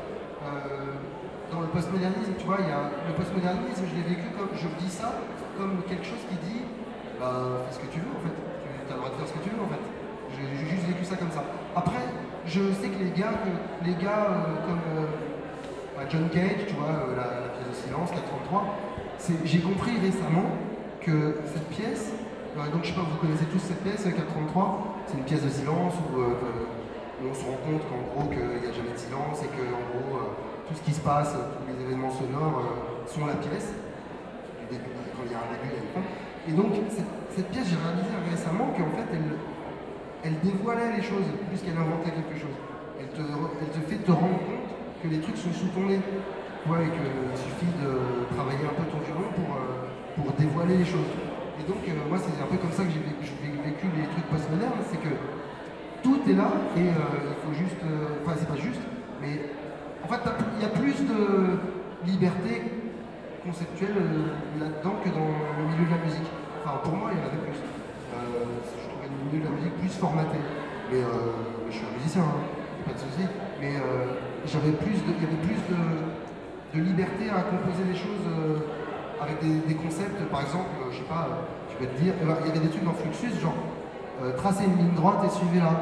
Dans 1.53 1.61
le 1.61 1.69
postmodernisme, 1.69 2.33
tu 2.41 2.47
vois, 2.47 2.57
il 2.65 2.67
y 2.67 2.73
a 2.73 2.91
le 3.07 3.13
postmodernisme, 3.15 3.85
je 3.85 3.95
l'ai 3.95 4.09
vécu 4.17 4.27
comme, 4.35 4.49
je 4.57 4.67
dis 4.83 4.91
ça 4.91 5.21
comme 5.57 5.85
quelque 5.87 6.03
chose 6.03 6.25
qui 6.27 6.35
dit, 6.49 6.65
bah, 7.21 7.63
fais 7.69 7.77
ce 7.77 7.81
que 7.85 7.93
tu 7.93 8.01
veux 8.01 8.09
en 8.11 8.23
fait. 8.25 8.33
Tu 8.35 8.91
as 8.91 8.97
le 8.97 8.99
droit 8.99 9.13
de 9.13 9.19
faire 9.21 9.29
ce 9.29 9.35
que 9.37 9.45
tu 9.45 9.51
veux 9.53 9.61
en 9.63 9.69
fait. 9.69 9.85
J'ai 10.33 10.67
juste 10.67 10.89
vécu 10.89 11.05
ça 11.05 11.15
comme 11.15 11.31
ça. 11.31 11.45
Après, 11.77 12.03
je 12.49 12.73
sais 12.81 12.89
que 12.89 12.99
les 13.05 13.13
gars, 13.13 13.37
les 13.85 13.95
gars 14.03 14.57
comme 14.67 14.81
bah, 15.95 16.09
John 16.09 16.27
Cage, 16.33 16.67
tu 16.67 16.75
vois, 16.75 17.15
la, 17.15 17.53
pièce 17.53 17.69
de 17.69 17.77
silence, 17.77 18.11
433, 18.11 18.65
c'est- 19.19 19.45
j'ai 19.45 19.61
compris 19.61 19.93
récemment 20.01 20.57
que 21.05 21.37
cette 21.53 21.69
pièce, 21.69 22.13
euh, 22.57 22.71
donc 22.71 22.85
je 22.85 22.89
sais 22.89 22.95
pas, 22.95 23.03
vous 23.03 23.19
connaissez 23.19 23.47
tous 23.47 23.59
cette 23.59 23.83
pièce, 23.83 24.05
433, 24.05 25.05
c'est 25.07 25.19
une 25.19 25.25
pièce 25.25 25.43
de 25.43 25.51
silence 25.51 25.95
où, 26.11 26.21
euh, 26.21 26.35
on 27.23 27.35
se 27.35 27.45
rend 27.47 27.59
compte 27.63 27.83
qu'en 27.87 28.03
gros, 28.11 28.27
qu'il 28.31 28.43
n'y 28.43 28.67
a 28.67 28.75
jamais 28.75 28.95
de 28.95 28.99
silence 28.99 29.43
et 29.47 29.51
que 29.55 29.63
en 29.63 29.83
gros, 29.95 30.19
euh, 30.19 30.35
tout 30.67 30.75
ce 30.75 30.83
qui 30.83 30.93
se 30.93 31.01
passe, 31.01 31.35
tous 31.35 31.67
les 31.71 31.79
événements 31.79 32.11
sonores 32.11 32.59
euh, 32.59 33.07
sont 33.07 33.27
la 33.27 33.39
pièce. 33.39 33.75
Quand 34.71 35.23
il 35.27 35.33
y 35.33 35.37
a 35.37 35.45
un 35.45 35.51
début, 35.53 35.69
il 35.71 35.77
y 35.77 35.81
a 35.81 35.85
une 35.85 35.93
fin. 35.93 36.05
Et 36.49 36.55
donc, 36.57 36.73
cette, 36.91 37.49
pièce, 37.53 37.69
j'ai 37.69 37.79
réalisé 37.79 38.11
récemment 38.27 38.73
qu'en 38.75 38.91
fait, 38.97 39.07
elle, 40.25 40.35
dévoilait 40.41 40.97
les 40.97 41.05
choses 41.05 41.29
plus 41.51 41.61
qu'elle 41.61 41.77
inventait 41.77 42.11
quelque 42.11 42.41
chose. 42.41 42.57
Elle 42.99 43.13
te, 43.13 43.81
fait 43.87 44.01
te 44.03 44.11
rendre 44.11 44.41
compte 44.43 44.71
que 45.03 45.09
les 45.09 45.21
trucs 45.21 45.37
sont 45.37 45.53
sous 45.53 45.69
ton 45.77 45.87
nez. 45.87 46.01
Et 46.63 46.91
qu'il 46.95 47.35
suffit 47.35 47.75
de 47.83 47.91
travailler 48.39 48.63
un 48.63 48.75
peu 48.79 48.87
ton 48.87 49.03
violon 49.03 49.27
pour, 49.35 49.51
euh, 49.51 49.82
pour 50.17 50.33
dévoiler 50.39 50.77
les 50.79 50.85
choses. 50.85 51.11
Et 51.61 51.65
donc, 51.69 51.79
euh, 51.87 51.93
moi, 52.09 52.19
c'est 52.19 52.37
un 52.43 52.47
peu 52.47 52.57
comme 52.59 52.73
ça 52.73 52.83
que 52.85 52.91
j'ai 52.91 53.01
vécu, 53.01 53.87
les 53.97 54.09
trucs 54.13 54.27
postmodernes, 54.27 54.83
c'est 54.91 55.01
que 55.01 55.13
tout 56.03 56.19
est 56.29 56.35
là 56.35 56.51
et 56.77 56.89
euh, 56.91 57.31
il 57.31 57.39
faut 57.45 57.55
juste. 57.55 57.79
euh, 57.85 58.19
Enfin, 58.25 58.35
c'est 58.39 58.49
pas 58.49 58.57
juste, 58.57 58.81
mais 59.21 59.39
en 60.03 60.09
fait, 60.09 60.21
il 60.57 60.63
y 60.63 60.67
a 60.67 60.73
plus 60.75 60.99
de 61.07 61.59
liberté 62.07 62.63
conceptuelle 63.45 63.95
là-dedans 64.59 64.97
que 65.03 65.11
dans 65.11 65.31
le 65.59 65.65
milieu 65.71 65.87
de 65.87 65.95
la 65.95 66.03
musique. 66.03 66.31
Enfin, 66.65 66.79
pour 66.83 66.95
moi, 66.95 67.11
il 67.13 67.19
y 67.19 67.23
en 67.23 67.27
avait 67.31 67.43
plus. 67.47 67.59
Je 67.59 68.87
trouvais 68.87 69.11
le 69.11 69.19
milieu 69.27 69.39
de 69.43 69.49
la 69.51 69.55
musique 69.59 69.77
plus 69.79 69.95
formaté. 69.95 70.39
Mais 70.91 71.03
je 71.71 71.75
suis 71.75 71.87
un 71.87 71.95
musicien, 71.99 72.23
hein, 72.23 72.43
pas 72.87 72.95
de 72.95 72.99
souci. 72.99 73.25
Mais 73.61 73.75
j'avais 74.47 74.75
plus 74.79 74.99
de, 75.07 75.11
il 75.19 75.23
y 75.23 75.27
avait 75.27 75.43
plus 75.47 75.61
de, 75.71 75.79
de 76.75 76.79
liberté 76.83 77.31
à 77.31 77.43
composer 77.47 77.83
des 77.87 77.99
choses 77.99 78.27
avec 79.23 79.39
des, 79.41 79.75
concepts. 79.75 80.21
Par 80.31 80.43
exemple, 80.43 80.71
euh, 80.83 80.93
je 80.93 80.99
sais 80.99 81.11
pas, 81.11 81.29
euh, 81.31 81.47
tu 81.71 81.77
peux 81.77 81.87
te 81.87 81.97
dire, 82.01 82.15
ben, 82.23 82.37
il 82.43 82.49
y 82.49 82.51
avait 82.51 82.67
des 82.67 82.71
trucs 82.71 82.85
dans 82.85 82.95
Fluxus, 82.95 83.41
genre 83.41 83.55
euh, 84.23 84.37
tracez 84.37 84.65
une 84.65 84.77
ligne 84.77 84.95
droite 84.95 85.25
et 85.25 85.31
suivez-la. 85.31 85.73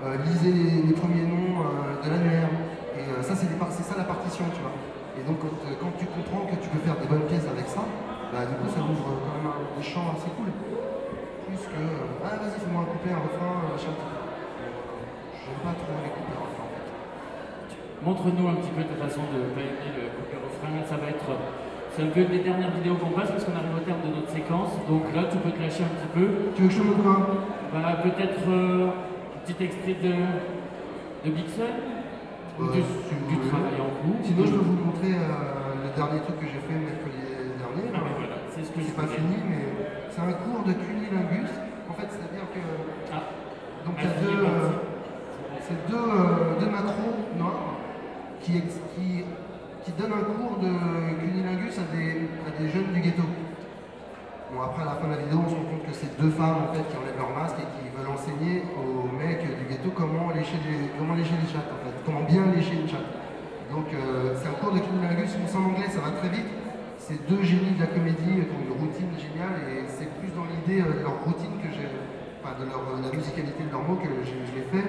Euh, 0.00 0.16
lisez 0.24 0.88
les, 0.88 0.96
premiers 0.96 1.28
noms 1.28 1.60
euh, 1.60 2.00
de 2.00 2.08
l'annuaire. 2.08 2.48
Et 2.96 3.04
euh, 3.04 3.20
ça, 3.20 3.36
c'est 3.36 3.52
ça 3.84 3.94
la 3.98 4.08
partition, 4.08 4.48
tu 4.54 4.60
vois. 4.64 4.72
Et 5.20 5.22
donc, 5.28 5.36
quand, 5.44 5.52
euh, 5.68 6.00
tu 6.00 6.08
comprends 6.08 6.48
que 6.48 6.56
tu 6.56 6.72
peux 6.72 6.80
faire 6.80 6.96
des 6.96 7.04
bonnes 7.04 7.28
pièces 7.28 7.44
avec 7.44 7.68
ça, 7.68 7.84
bah, 8.32 8.48
du 8.48 8.56
coup, 8.56 8.70
ça 8.72 8.80
ouvre 8.80 9.20
quand 9.20 9.36
même 9.36 9.52
des 9.76 9.84
champs 9.84 10.16
assez 10.16 10.32
cool. 10.32 10.48
Plus 11.44 11.60
que, 11.60 11.76
euh, 11.76 12.24
ah, 12.24 12.40
vas-y, 12.40 12.56
fais-moi 12.56 12.88
un 12.88 12.88
couplet, 12.88 13.12
un 13.12 13.20
refrain, 13.20 13.68
machin. 13.68 13.92
J'aime 13.92 15.60
pas 15.60 15.76
trop 15.76 15.92
les 16.00 16.12
couplets, 16.16 16.40
refrains, 16.40 16.64
en 16.64 16.72
fait. 16.72 16.88
Montre-nous 18.00 18.46
un 18.48 18.56
petit 18.64 18.72
peu 18.72 18.82
ta 18.88 18.96
façon 18.96 19.28
de 19.28 19.52
baigner 19.52 19.92
le 19.92 20.08
couplet 20.16 20.40
refrain. 20.40 20.72
Ça 20.88 20.96
va 20.96 21.12
être. 21.12 21.28
C'est 21.92 22.02
un 22.02 22.06
peu 22.14 22.22
les 22.22 22.38
dernières 22.38 22.70
vidéos 22.70 22.94
qu'on 22.94 23.10
passe 23.10 23.30
parce 23.30 23.44
qu'on 23.44 23.56
arrive 23.58 23.74
au 23.74 23.82
terme 23.82 23.98
de 24.06 24.14
notre 24.14 24.30
séquence. 24.30 24.70
Donc 24.88 25.10
là, 25.14 25.24
tu 25.26 25.38
peux 25.38 25.50
te 25.50 25.60
lâcher 25.60 25.82
un 25.82 25.90
petit 25.98 26.10
peu. 26.14 26.26
Tu 26.54 26.62
veux 26.62 26.68
que 26.68 26.74
je 26.74 26.82
montre 26.82 27.02
quoi 27.02 27.44
Bah, 27.74 27.98
peut-être 28.02 28.46
euh, 28.46 28.94
un 28.94 29.38
petit 29.42 29.58
extrait 29.64 29.96
de, 29.98 30.14
de 31.26 31.30
ou 31.34 32.62
Euh, 32.62 32.72
du, 32.72 32.82
si 32.82 33.48
travail 33.48 33.74
en 33.82 33.90
groupe. 33.98 34.22
Sinon, 34.22 34.44
je 34.46 34.52
peux 34.54 34.64
vous 34.70 34.78
montrer 34.86 35.18
euh, 35.18 35.82
le 35.82 35.90
dernier 35.96 36.20
truc 36.22 36.38
que 36.38 36.46
j'ai 36.46 36.62
fait 36.62 36.78
mercredi 36.78 37.26
dernier. 37.58 37.90
Ah, 37.90 38.00
mais 38.06 38.14
voilà, 38.22 38.36
c'est 38.54 38.62
ce 38.62 38.70
que 38.70 38.80
C'est 38.86 38.94
pas 38.94 39.10
fini, 39.10 39.36
mais 39.50 39.90
c'est 40.14 40.22
un 40.22 40.32
cours 40.38 40.62
de 40.62 40.72
cunilingus. 40.78 41.50
En 41.90 41.94
fait, 41.98 42.06
c'est-à-dire 42.06 42.46
que. 42.54 42.62
Ah, 43.10 43.34
Donc, 43.82 43.98
il 43.98 44.04
y 44.04 44.06
a 44.06 44.14
deux, 44.22 44.44
euh, 44.46 44.78
c'est 45.66 45.80
deux, 45.90 46.06
deux 46.60 46.70
macros 46.70 47.18
noirs 47.34 47.82
qui, 48.42 48.62
qui 49.84 49.92
donnent 49.92 50.12
un 50.12 50.26
cours 50.28 50.58
de 50.60 50.72
cunilingus 51.20 51.78
à 51.78 51.86
des, 51.94 52.28
à 52.44 52.50
des 52.52 52.68
jeunes 52.68 52.92
du 52.92 53.00
ghetto. 53.00 53.24
Bon, 54.52 54.60
après, 54.62 54.82
à 54.82 54.92
la 54.92 54.96
fin 54.98 55.06
de 55.08 55.14
la 55.14 55.22
vidéo, 55.22 55.40
on 55.46 55.48
se 55.48 55.54
rend 55.54 55.68
compte 55.70 55.86
que 55.86 55.94
c'est 55.94 56.12
deux 56.20 56.30
femmes 56.34 56.68
en 56.68 56.74
fait, 56.74 56.84
qui 56.90 56.96
enlèvent 56.98 57.16
leur 57.16 57.32
masque 57.32 57.56
et 57.62 57.68
qui 57.78 57.86
veulent 57.94 58.10
enseigner 58.10 58.66
aux 58.76 59.06
mecs 59.16 59.46
du 59.46 59.64
ghetto 59.70 59.88
comment 59.94 60.34
lécher 60.34 60.58
les, 60.66 60.90
comment 60.98 61.14
lécher 61.14 61.38
les 61.38 61.48
chattes, 61.48 61.70
en 61.70 61.80
fait, 61.80 61.94
comment 62.04 62.26
bien 62.26 62.50
lécher 62.52 62.76
une 62.76 62.90
chatte. 62.90 63.08
Donc, 63.70 63.86
euh, 63.94 64.34
c'est 64.34 64.50
un 64.50 64.58
cours 64.58 64.74
de 64.74 64.82
cunnilingus, 64.82 65.30
c'est 65.32 65.56
en 65.56 65.70
anglais, 65.70 65.88
ça 65.88 66.02
va 66.02 66.12
très 66.18 66.28
vite. 66.28 66.50
C'est 66.98 67.22
deux 67.30 67.42
génies 67.42 67.78
de 67.78 67.80
la 67.80 67.90
comédie 67.90 68.42
qui 68.44 68.52
ont 68.52 68.60
une 68.60 68.76
routine 68.76 69.14
géniale 69.16 69.64
et 69.70 69.86
c'est 69.86 70.10
plus 70.20 70.34
dans 70.34 70.44
l'idée 70.44 70.82
euh, 70.82 70.98
de 70.98 71.02
leur 71.06 71.22
routine 71.24 71.56
que 71.62 71.70
j'ai, 71.70 71.86
enfin, 72.42 72.58
de 72.58 72.66
leur, 72.66 72.82
la 73.00 73.10
musicalité 73.14 73.62
de 73.64 73.70
leurs 73.70 73.86
mots 73.86 73.96
que 74.02 74.10
je, 74.10 74.34
je 74.34 74.52
l'ai 74.58 74.66
fait. 74.68 74.86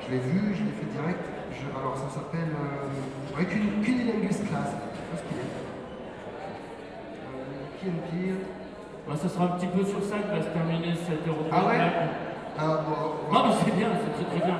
Je 0.00 0.08
l'ai 0.12 0.20
vu, 0.20 0.52
je 0.56 0.64
l'ai 0.64 0.76
fait 0.80 0.90
direct. 0.90 1.24
Je- 1.54 1.78
alors, 1.78 1.96
ça 1.96 2.08
s'appelle 2.10 2.50
euh, 2.52 3.38
ouais, 3.38 3.44
Cun- 3.46 3.82
Cunnilingus 3.84 4.38
Class. 4.48 4.70
Je 4.74 4.96
sais 4.98 5.08
pas 5.10 5.16
ce 5.18 5.22
qu'il 5.28 5.38
est. 5.38 5.52
Euh, 7.24 7.88
and 7.88 8.00
Peele. 8.10 8.40
Bah, 9.06 9.14
ce 9.20 9.28
sera 9.28 9.44
un 9.44 9.48
petit 9.58 9.66
peu 9.66 9.84
sur 9.84 10.02
ça 10.02 10.16
que 10.18 10.34
va 10.34 10.42
se 10.42 10.48
terminer 10.48 10.94
cette 10.96 11.26
Euro 11.28 11.44
Ah 11.52 11.66
ouais? 11.66 11.78
Ah, 12.58 12.80
bon, 12.86 13.32
Non, 13.32 13.46
mais 13.48 13.54
c'est 13.64 13.76
bien, 13.76 13.88
c'est 14.02 14.12
très 14.24 14.36
très 14.38 14.46
bien. 14.46 14.58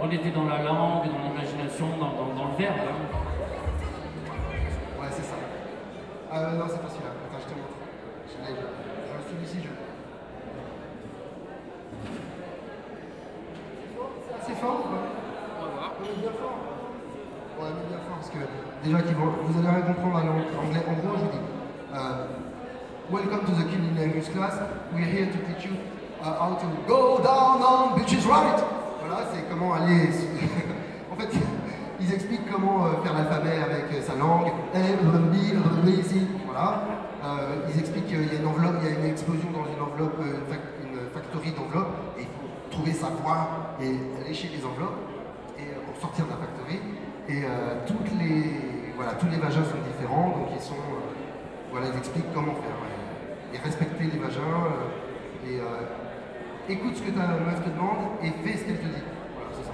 On 0.00 0.10
était 0.10 0.30
dans 0.30 0.44
la 0.48 0.62
langue, 0.62 1.04
dans 1.06 1.22
l'imagination, 1.28 1.86
dans, 2.00 2.12
dans- 2.16 2.34
dans 2.34 2.48
le 2.50 2.56
verbe. 2.56 2.76
hein. 2.80 2.98
Ouais, 5.00 5.08
c'est 5.10 5.22
ça. 5.22 5.34
Ah 6.32 6.52
non, 6.56 6.64
c'est 6.68 6.80
pas 6.80 6.88
celui-là. 6.88 7.12
Attends, 7.28 7.42
je 7.44 7.52
te 7.52 7.58
montre. 7.58 7.76
Je 8.26 8.36
l'ai. 8.40 8.56
Je 8.56 9.30
celui-ci, 9.30 9.58
je. 9.62 9.68
C'est 14.46 14.54
fort 14.56 14.80
ou 14.80 14.88
pas 14.88 15.04
On 15.60 15.64
va 15.64 15.70
voir. 15.72 15.90
On 16.00 16.04
est 16.04 16.20
bien 16.20 16.30
fort. 16.40 16.56
Ouais, 17.60 17.68
on 17.68 17.78
est 17.84 17.88
bien 17.88 17.98
fort 18.08 18.16
parce 18.16 18.30
que 18.30 18.38
déjà 18.84 19.02
qu'ils 19.02 19.16
vont, 19.16 19.32
vous 19.46 19.58
allez 19.58 19.68
rien 19.68 19.82
comprendre 19.82 20.16
à 20.18 20.24
l'anglais. 20.24 20.82
En 20.88 20.92
gros, 20.94 21.16
je 21.16 21.24
vous 21.24 21.30
dis. 21.30 21.44
euh, 21.94 22.26
Welcome 23.10 23.40
to 23.44 23.52
the 23.52 23.66
Killing 23.68 24.22
class. 24.32 24.54
We're 24.94 25.04
here 25.04 25.26
to 25.26 25.38
teach 25.46 25.64
you 25.66 25.76
uh, 26.22 26.38
how 26.38 26.54
to 26.56 26.66
go 26.86 27.18
down 27.22 27.60
on 27.62 27.98
bitches 27.98 28.24
right? 28.26 28.62
Voilà, 29.00 29.24
c'est 29.32 29.42
comment 29.50 29.74
aller. 29.74 30.08
en 31.12 31.16
fait, 31.16 31.28
ils 32.00 32.12
expliquent 32.14 32.50
comment 32.50 32.86
euh, 32.86 33.02
faire 33.02 33.12
l'alphabet 33.14 33.58
avec 33.62 33.92
euh, 33.92 34.02
sa 34.02 34.14
langue. 34.14 34.48
A, 34.74 34.78
B, 34.78 36.02
C. 36.02 36.16
Voilà. 36.46 36.82
Ils 37.72 37.78
expliquent 37.78 38.06
qu'il 38.08 38.26
y 38.26 38.36
a 38.36 38.40
une 38.40 38.46
enveloppe, 38.46 38.76
il 38.82 38.88
y 38.88 38.92
a 38.92 38.98
une 38.98 39.06
explosion 39.12 39.46
dans 39.52 39.62
une 39.70 39.78
enveloppe, 39.80 40.18
une, 40.18 40.42
fac- 40.52 40.74
une 40.82 40.98
factory 41.14 41.52
d'enveloppes, 41.52 41.94
et 42.18 42.22
il 42.22 42.26
faut 42.26 42.50
trouver 42.72 42.92
sa 42.92 43.08
voie 43.22 43.76
et 43.80 43.94
lécher 44.26 44.50
les 44.50 44.64
enveloppes 44.66 44.98
et, 45.56 45.62
pour 45.86 46.00
sortir 46.00 46.24
de 46.26 46.30
la 46.30 46.36
factory. 46.38 46.80
Et 47.28 47.46
toutes 47.86 48.10
les, 48.18 48.71
voilà, 49.02 49.18
tous 49.18 49.26
les 49.26 49.38
vagins 49.38 49.64
sont 49.64 49.82
différents, 49.90 50.28
donc 50.28 50.48
ils 50.54 50.60
sont, 50.60 50.74
euh, 50.74 51.10
voilà, 51.72 51.88
ils 51.92 51.98
expliquent 51.98 52.32
comment 52.32 52.54
faire. 52.54 52.78
Et 53.52 53.58
respecter 53.58 54.04
les 54.04 54.18
vagins, 54.18 54.38
euh, 54.38 55.48
et 55.48 55.60
euh, 55.60 56.68
écoute 56.68 56.96
ce 56.96 57.02
que 57.02 57.10
ta 57.10 57.26
meuf 57.26 57.64
te 57.64 57.68
demande 57.68 58.14
et 58.22 58.30
fais 58.46 58.56
ce 58.56 58.64
qu'elle 58.64 58.78
te 58.78 58.86
dit. 58.86 59.02
Voilà, 59.34 59.50
c'est 59.52 59.64
ça. 59.64 59.72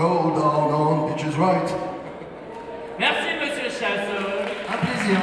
Go 0.00 0.32
down 0.32 1.12
bitches 1.12 1.36
right. 1.36 1.70
Merci, 2.98 3.36
monsieur 3.36 3.68
Chasseur. 3.68 4.48
Un 4.72 4.78
plaisir. 4.80 5.20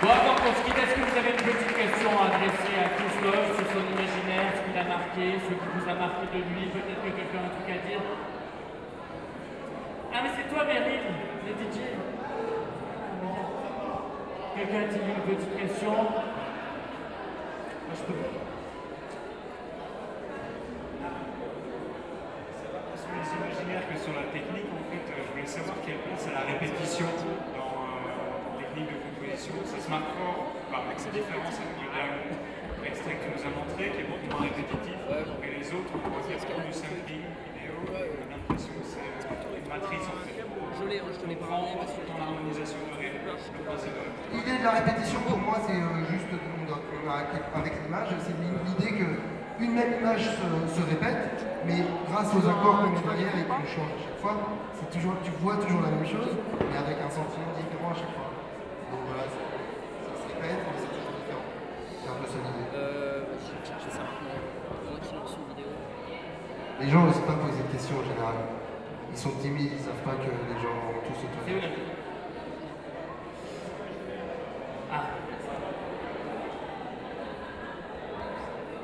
Bon, 0.00 0.10
avant 0.14 0.36
qu'on 0.38 0.54
se 0.54 0.62
quitte, 0.62 0.78
est-ce 0.78 0.94
que 0.94 1.02
vous 1.10 1.16
avez 1.18 1.30
une 1.30 1.42
petite 1.42 1.74
question 1.74 2.10
à 2.14 2.26
adresser 2.30 2.70
à 2.78 2.86
Christophe 2.94 3.50
sur 3.50 3.66
son 3.66 3.82
imaginaire, 3.98 4.54
ce 4.54 4.62
qu'il 4.62 4.78
a 4.78 4.84
marqué, 4.86 5.42
ce 5.42 5.50
qui 5.58 5.68
vous 5.74 5.90
a 5.90 5.94
marqué 5.98 6.24
de 6.30 6.38
lui 6.38 6.70
Peut-être 6.70 7.02
que 7.02 7.10
quelqu'un 7.10 7.42
a 7.42 7.50
un 7.50 7.54
truc 7.58 7.66
à 7.66 7.78
dire 7.82 8.02
Ah, 10.14 10.20
mais 10.22 10.30
c'est 10.38 10.46
toi, 10.54 10.62
Meryl, 10.70 11.02
le 11.42 11.52
DJ. 11.58 11.98
Quelqu'un 14.54 14.80
a-t-il 14.86 15.02
une 15.02 15.34
petite 15.34 15.54
question 15.58 15.90
Moi, 15.90 16.22
je 17.98 18.02
peux. 18.06 18.38
Sur 22.98 23.14
les 23.14 23.30
imaginaires 23.30 23.86
que 23.88 23.96
sur 23.96 24.12
la 24.12 24.26
technique, 24.34 24.68
en 24.74 24.84
fait, 24.90 25.06
euh, 25.08 25.22
je 25.22 25.30
voulais 25.30 25.46
savoir 25.46 25.76
quelle 25.86 26.02
place 26.02 26.26
a 26.28 26.32
la 26.34 26.44
répétition 26.50 27.06
dans 27.56 27.86
euh, 27.86 28.58
la 28.58 28.66
technique 28.68 28.90
de 28.90 28.98
par 29.88 30.84
avec 30.84 30.98
ces 31.00 31.10
différences 31.10 31.56
avec 31.58 31.76
le 31.80 31.88
dernier 31.88 32.36
extrait 32.84 33.16
que 33.16 33.24
tu 33.24 33.28
nous 33.32 33.42
as 33.48 33.52
montré, 33.56 33.82
qui 33.92 34.00
est 34.04 34.08
beaucoup 34.08 34.28
moins 34.28 34.44
répétitif. 34.48 34.96
Et 35.08 35.50
les 35.58 35.68
autres, 35.72 35.92
on 35.96 36.12
va 36.12 36.20
dire 36.28 36.40
comme 36.44 36.64
du 36.68 36.72
sampling 36.76 37.24
vidéo, 37.24 37.74
on 37.84 37.92
a 37.96 38.04
l'impression 38.04 38.72
que 38.76 38.84
c'est 38.84 39.00
euh, 39.00 39.58
une 39.60 39.68
matrice 39.68 40.06
en 40.08 40.16
fait. 40.24 40.36
Je 40.78 40.84
l'ai, 40.86 41.00
je 41.00 41.18
te 41.18 41.26
l'ai 41.26 41.36
pas 41.40 41.48
Prends 41.48 41.64
envoyé 41.64 41.76
parce 41.80 41.92
que 41.96 42.04
dans 42.06 42.18
l'harmonisation 42.20 42.78
de 42.86 42.94
rythme, 43.00 43.16
L'idée 44.32 44.58
de 44.58 44.64
la 44.64 44.70
répétition 44.78 45.20
pour 45.26 45.38
moi 45.38 45.56
c'est 45.66 45.74
euh, 45.76 46.04
juste 46.12 46.28
on 46.32 46.68
on 46.68 47.10
a- 47.10 47.58
avec 47.58 47.72
l'image, 47.82 48.08
c'est 48.20 48.36
l'idée 48.36 48.92
que 48.98 49.08
une 49.60 49.72
même 49.74 49.94
image 50.00 50.22
se, 50.24 50.46
se 50.76 50.82
répète, 50.86 51.44
mais 51.66 51.82
grâce 52.10 52.30
aux 52.34 52.44
accords 52.46 52.80
qu'on 52.84 52.90
met 52.94 53.00
derrière 53.16 53.34
et 53.34 53.44
qu'on 53.48 53.64
change 53.66 53.90
à 53.90 54.00
chaque 54.04 54.20
fois, 54.22 54.34
c'est 54.74 54.90
toujours, 54.90 55.14
tu 55.24 55.30
vois 55.42 55.56
toujours 55.56 55.82
la 55.82 55.90
même 55.90 56.06
chose, 56.06 56.36
mais 56.70 56.76
avec 56.78 56.96
un 57.02 57.10
sentiment 57.10 57.50
différent 57.58 57.90
à 57.90 57.94
chaque 57.98 58.12
fois. 58.14 58.27
Donc 60.38 60.46
voilà, 60.46 60.54
c'est- 60.54 60.54
ça 60.54 60.54
se 60.54 60.54
répète, 60.54 60.62
mais 60.62 60.78
c'est 60.78 60.92
toujours 60.94 61.14
différent. 61.18 61.46
C'est 61.98 62.10
un 62.10 62.18
peu 62.22 62.26
ça 62.30 62.38
l'idée. 62.38 62.68
Euh, 62.74 63.26
je 63.42 63.50
vais 63.58 63.64
chercher 63.66 63.90
ça 63.90 64.02
maintenant. 64.06 64.38
Moi 64.86 64.98
qui 65.02 65.10
lance 65.18 65.34
une 65.34 65.48
vidéo. 65.50 65.70
Les 66.80 66.88
gens 66.88 67.02
n'osent 67.04 67.26
pas 67.26 67.38
poser 67.42 67.62
de 67.66 67.70
questions 67.74 67.98
en 67.98 68.06
général. 68.06 68.36
Ils 69.10 69.18
sont 69.18 69.34
timides, 69.42 69.72
ils 69.74 69.82
savent 69.82 70.04
pas 70.06 70.14
que 70.20 70.30
les 70.30 70.58
gens 70.62 70.74
vont 70.78 71.02
tous 71.02 71.18
autour. 71.26 71.42
La 71.42 71.68
Ah, 74.90 75.04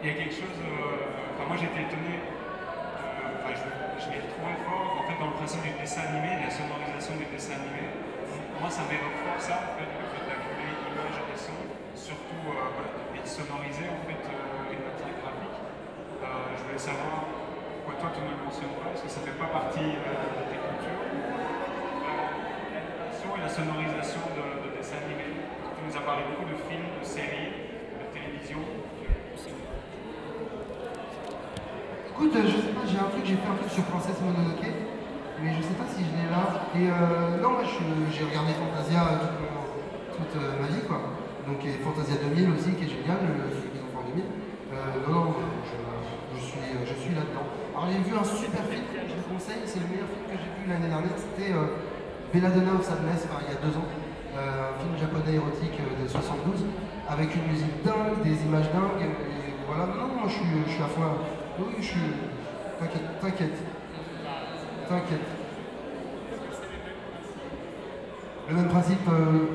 Il 0.03 0.09
y 0.09 0.11
a 0.11 0.15
quelque 0.15 0.35
chose. 0.35 0.59
euh, 0.61 1.35
Enfin, 1.35 1.49
moi 1.49 1.57
j'étais 1.57 1.83
étonné. 1.83 2.15
euh, 2.21 3.41
enfin, 3.43 3.55
je, 3.57 4.05
je 4.05 4.11
l'ai 4.13 4.21
trouvé 4.29 4.53
fort 4.67 5.01
en 5.01 5.03
fait 5.09 5.19
dans 5.19 5.27
le 5.33 5.37
principe 5.41 5.63
du 5.63 5.71
dessin 5.81 6.03
animé, 6.09 6.37
de 6.39 6.43
la 6.47 6.51
sonorisation 6.51 7.17
du 7.17 7.25
dessin 7.27 7.55
animé. 7.59 7.89
Moi, 8.61 8.71
ça 8.71 8.83
m'évoque 8.89 9.19
fort 9.21 9.41
ça, 9.41 9.77
le 9.77 9.85
fait 9.85 10.25
d'accumuler 10.25 10.73
images 10.89 11.21
et 11.29 11.37
son, 11.37 11.53
surtout 11.95 12.43
euh, 12.49 12.73
voilà, 12.73 12.93
et 13.13 13.21
de 13.21 13.29
sonoriser 13.29 13.87
en 13.93 14.01
fait 14.09 14.25
euh, 14.25 14.73
une 14.73 14.83
matière 14.89 15.15
graphique. 15.21 15.59
Euh, 16.25 16.27
je 16.57 16.63
voulais 16.65 16.81
savoir 16.81 17.29
pourquoi 17.85 18.01
toi 18.01 18.09
tu 18.17 18.25
ne 18.25 18.33
le 18.33 18.41
mentionnes 18.41 18.73
pas, 18.81 18.89
parce 18.97 19.05
que 19.05 19.11
ça 19.13 19.21
ne 19.21 19.27
fait 19.29 19.37
pas 19.37 19.53
partie 19.53 19.85
euh, 19.85 20.09
de 20.09 20.43
tes 20.49 20.59
cultures. 20.65 21.05
L'animation 22.73 23.31
et 23.37 23.43
la 23.45 23.53
sonorisation 23.53 24.23
de, 24.33 24.45
de 24.65 24.69
dessins 24.81 25.01
animés. 25.05 25.45
Tu 25.45 25.81
nous 25.85 25.95
as 25.95 26.05
parlé 26.09 26.25
beaucoup 26.25 26.49
de 26.49 26.57
films, 26.65 26.89
de 26.89 27.05
séries, 27.05 27.77
de 28.01 28.05
télévision. 28.17 28.65
Écoute, 32.15 32.33
euh, 32.37 32.47
je 32.47 32.57
sais 32.65 32.73
pas, 32.73 32.87
j'ai 32.87 32.97
un 32.97 33.11
truc, 33.11 33.25
j'ai 33.27 33.37
fait 33.37 33.51
un 33.51 33.59
truc 33.59 33.73
sur 33.75 33.85
Princesse 33.91 34.21
Mononoke, 34.23 34.71
mais 35.43 35.51
je 35.55 35.63
sais 35.63 35.77
pas 35.79 35.89
si 35.91 36.05
je 36.07 36.13
l'ai 36.15 36.29
là. 36.31 36.45
Et 36.77 36.87
euh, 36.91 37.43
non, 37.43 37.59
j'ai 37.65 38.25
regardé 38.25 38.53
Fantasia 38.55 39.01
toute, 39.23 39.39
mon- 39.43 39.69
toute, 40.15 40.35
euh, 40.39 40.61
ma 40.61 40.69
vie, 40.69 40.85
quoi. 40.87 41.01
Donc 41.47 41.61
Fantasia 41.85 42.17
2000 42.23 42.51
aussi, 42.57 42.73
qui 42.79 42.85
est 42.89 42.93
génial, 42.95 43.21
le, 43.25 43.51
celui 43.53 43.69
qu'ils 43.75 43.85
ont 43.85 43.93
fait 43.93 44.01
en 44.01 44.09
2000. 44.09 44.25
Euh, 44.25 45.07
non, 45.07 45.37
non, 45.37 45.53
je, 45.69 46.41
suis, 46.41 46.59
euh, 46.73 46.83
je 46.89 46.95
suis 46.97 47.13
là-dedans. 47.15 47.47
Alors 47.77 47.91
j'ai 47.93 48.01
vu 48.01 48.13
un 48.17 48.25
super 48.25 48.63
film, 48.71 48.87
je 48.95 49.15
vous 49.19 49.29
conseille, 49.35 49.63
c'est 49.69 49.83
le 49.83 49.89
meilleur 49.93 50.09
film 50.09 50.25
que 50.31 50.37
j'ai 50.41 50.51
vu 50.57 50.63
l'année 50.71 50.89
dernière, 50.89 51.15
c'était 51.19 51.53
euh, 51.53 51.79
Belladonna 52.33 52.79
of 52.79 52.83
Sadness, 52.87 53.27
enfin 53.29 53.43
il 53.45 53.51
y 53.53 53.55
a 53.55 53.61
deux 53.61 53.75
ans. 53.77 53.87
Euh, 54.35 54.73
un 54.73 54.75
film 54.83 54.95
japonais 54.99 55.39
érotique 55.39 55.79
euh, 55.79 56.03
de 56.03 56.09
72, 56.11 56.67
avec 57.07 57.29
une 57.37 57.47
musique 57.51 57.77
dingue, 57.87 58.19
des 58.27 58.35
images 58.47 58.67
dingues, 58.75 59.05
et 59.07 59.11
voilà, 59.69 59.87
non, 59.95 60.11
non, 60.11 60.27
je 60.27 60.35
suis, 60.43 60.51
je 60.67 60.73
suis 60.75 60.83
à 60.83 60.91
fond. 60.91 61.23
Oui, 61.61 61.71
je 61.79 61.87
suis. 61.95 62.09
T'inquiète, 62.81 63.07
t'inquiète. 63.23 63.59
T'inquiète. 64.89 65.21
Le 68.49 68.55
même 68.55 68.69
principe. 68.69 69.09
euh, 69.09 69.47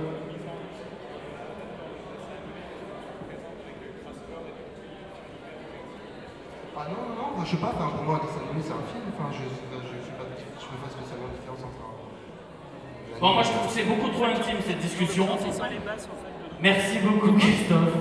Ah 6.77 6.85
non, 6.87 6.95
non, 6.95 7.15
non, 7.19 7.27
moi, 7.35 7.43
je 7.45 7.51
sais 7.51 7.57
pas, 7.57 7.73
enfin, 7.75 7.89
pour 7.97 8.05
moi, 8.05 8.21
dessin 8.23 8.39
animé, 8.45 8.61
c'est 8.63 8.71
un 8.77 8.85
film, 8.87 9.03
enfin, 9.11 9.29
je 9.35 9.43
je, 9.43 9.67
je, 9.75 10.11
pas, 10.15 10.23
je 10.37 10.63
fais 10.63 10.79
pas 10.79 10.89
spécialement 10.89 11.27
de 11.27 11.35
différence 11.35 11.59
entre 11.65 11.81
un. 11.83 13.19
Bon, 13.19 13.33
moi 13.33 13.43
je 13.43 13.49
trouve 13.51 13.67
que 13.67 13.73
c'est 13.73 13.83
beaucoup 13.83 14.07
trop 14.15 14.25
intime 14.31 14.61
cette 14.63 14.79
discussion. 14.79 15.27
C'est 15.43 15.51
ça 15.51 15.67
les 15.67 15.79
bases 15.83 16.07
en 16.07 16.15
fait. 16.23 16.31
de- 16.31 16.63
Merci 16.63 16.99
beaucoup 17.03 17.33
Christophe. 17.35 17.95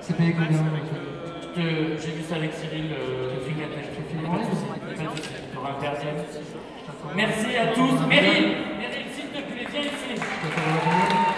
C'est 0.00 0.16
payé 0.16 0.32
combien 0.32 0.62
J'ai 1.98 2.12
vu 2.14 2.22
ça 2.22 2.36
avec 2.36 2.52
Cyril 2.54 2.92
euh. 2.94 3.34
Pas 4.30 4.38
de 4.38 4.44
soucis, 4.46 5.39
Corinne 5.60 5.76
Persien. 5.80 6.10
Merci 7.14 7.56
à 7.56 7.66
tous. 7.68 8.06
Meryl, 8.08 8.56
Meryl, 8.78 9.06
s'il 9.14 9.26
te 9.26 9.40
plaît, 9.42 9.66
viens 9.70 9.82
ici. 9.82 11.29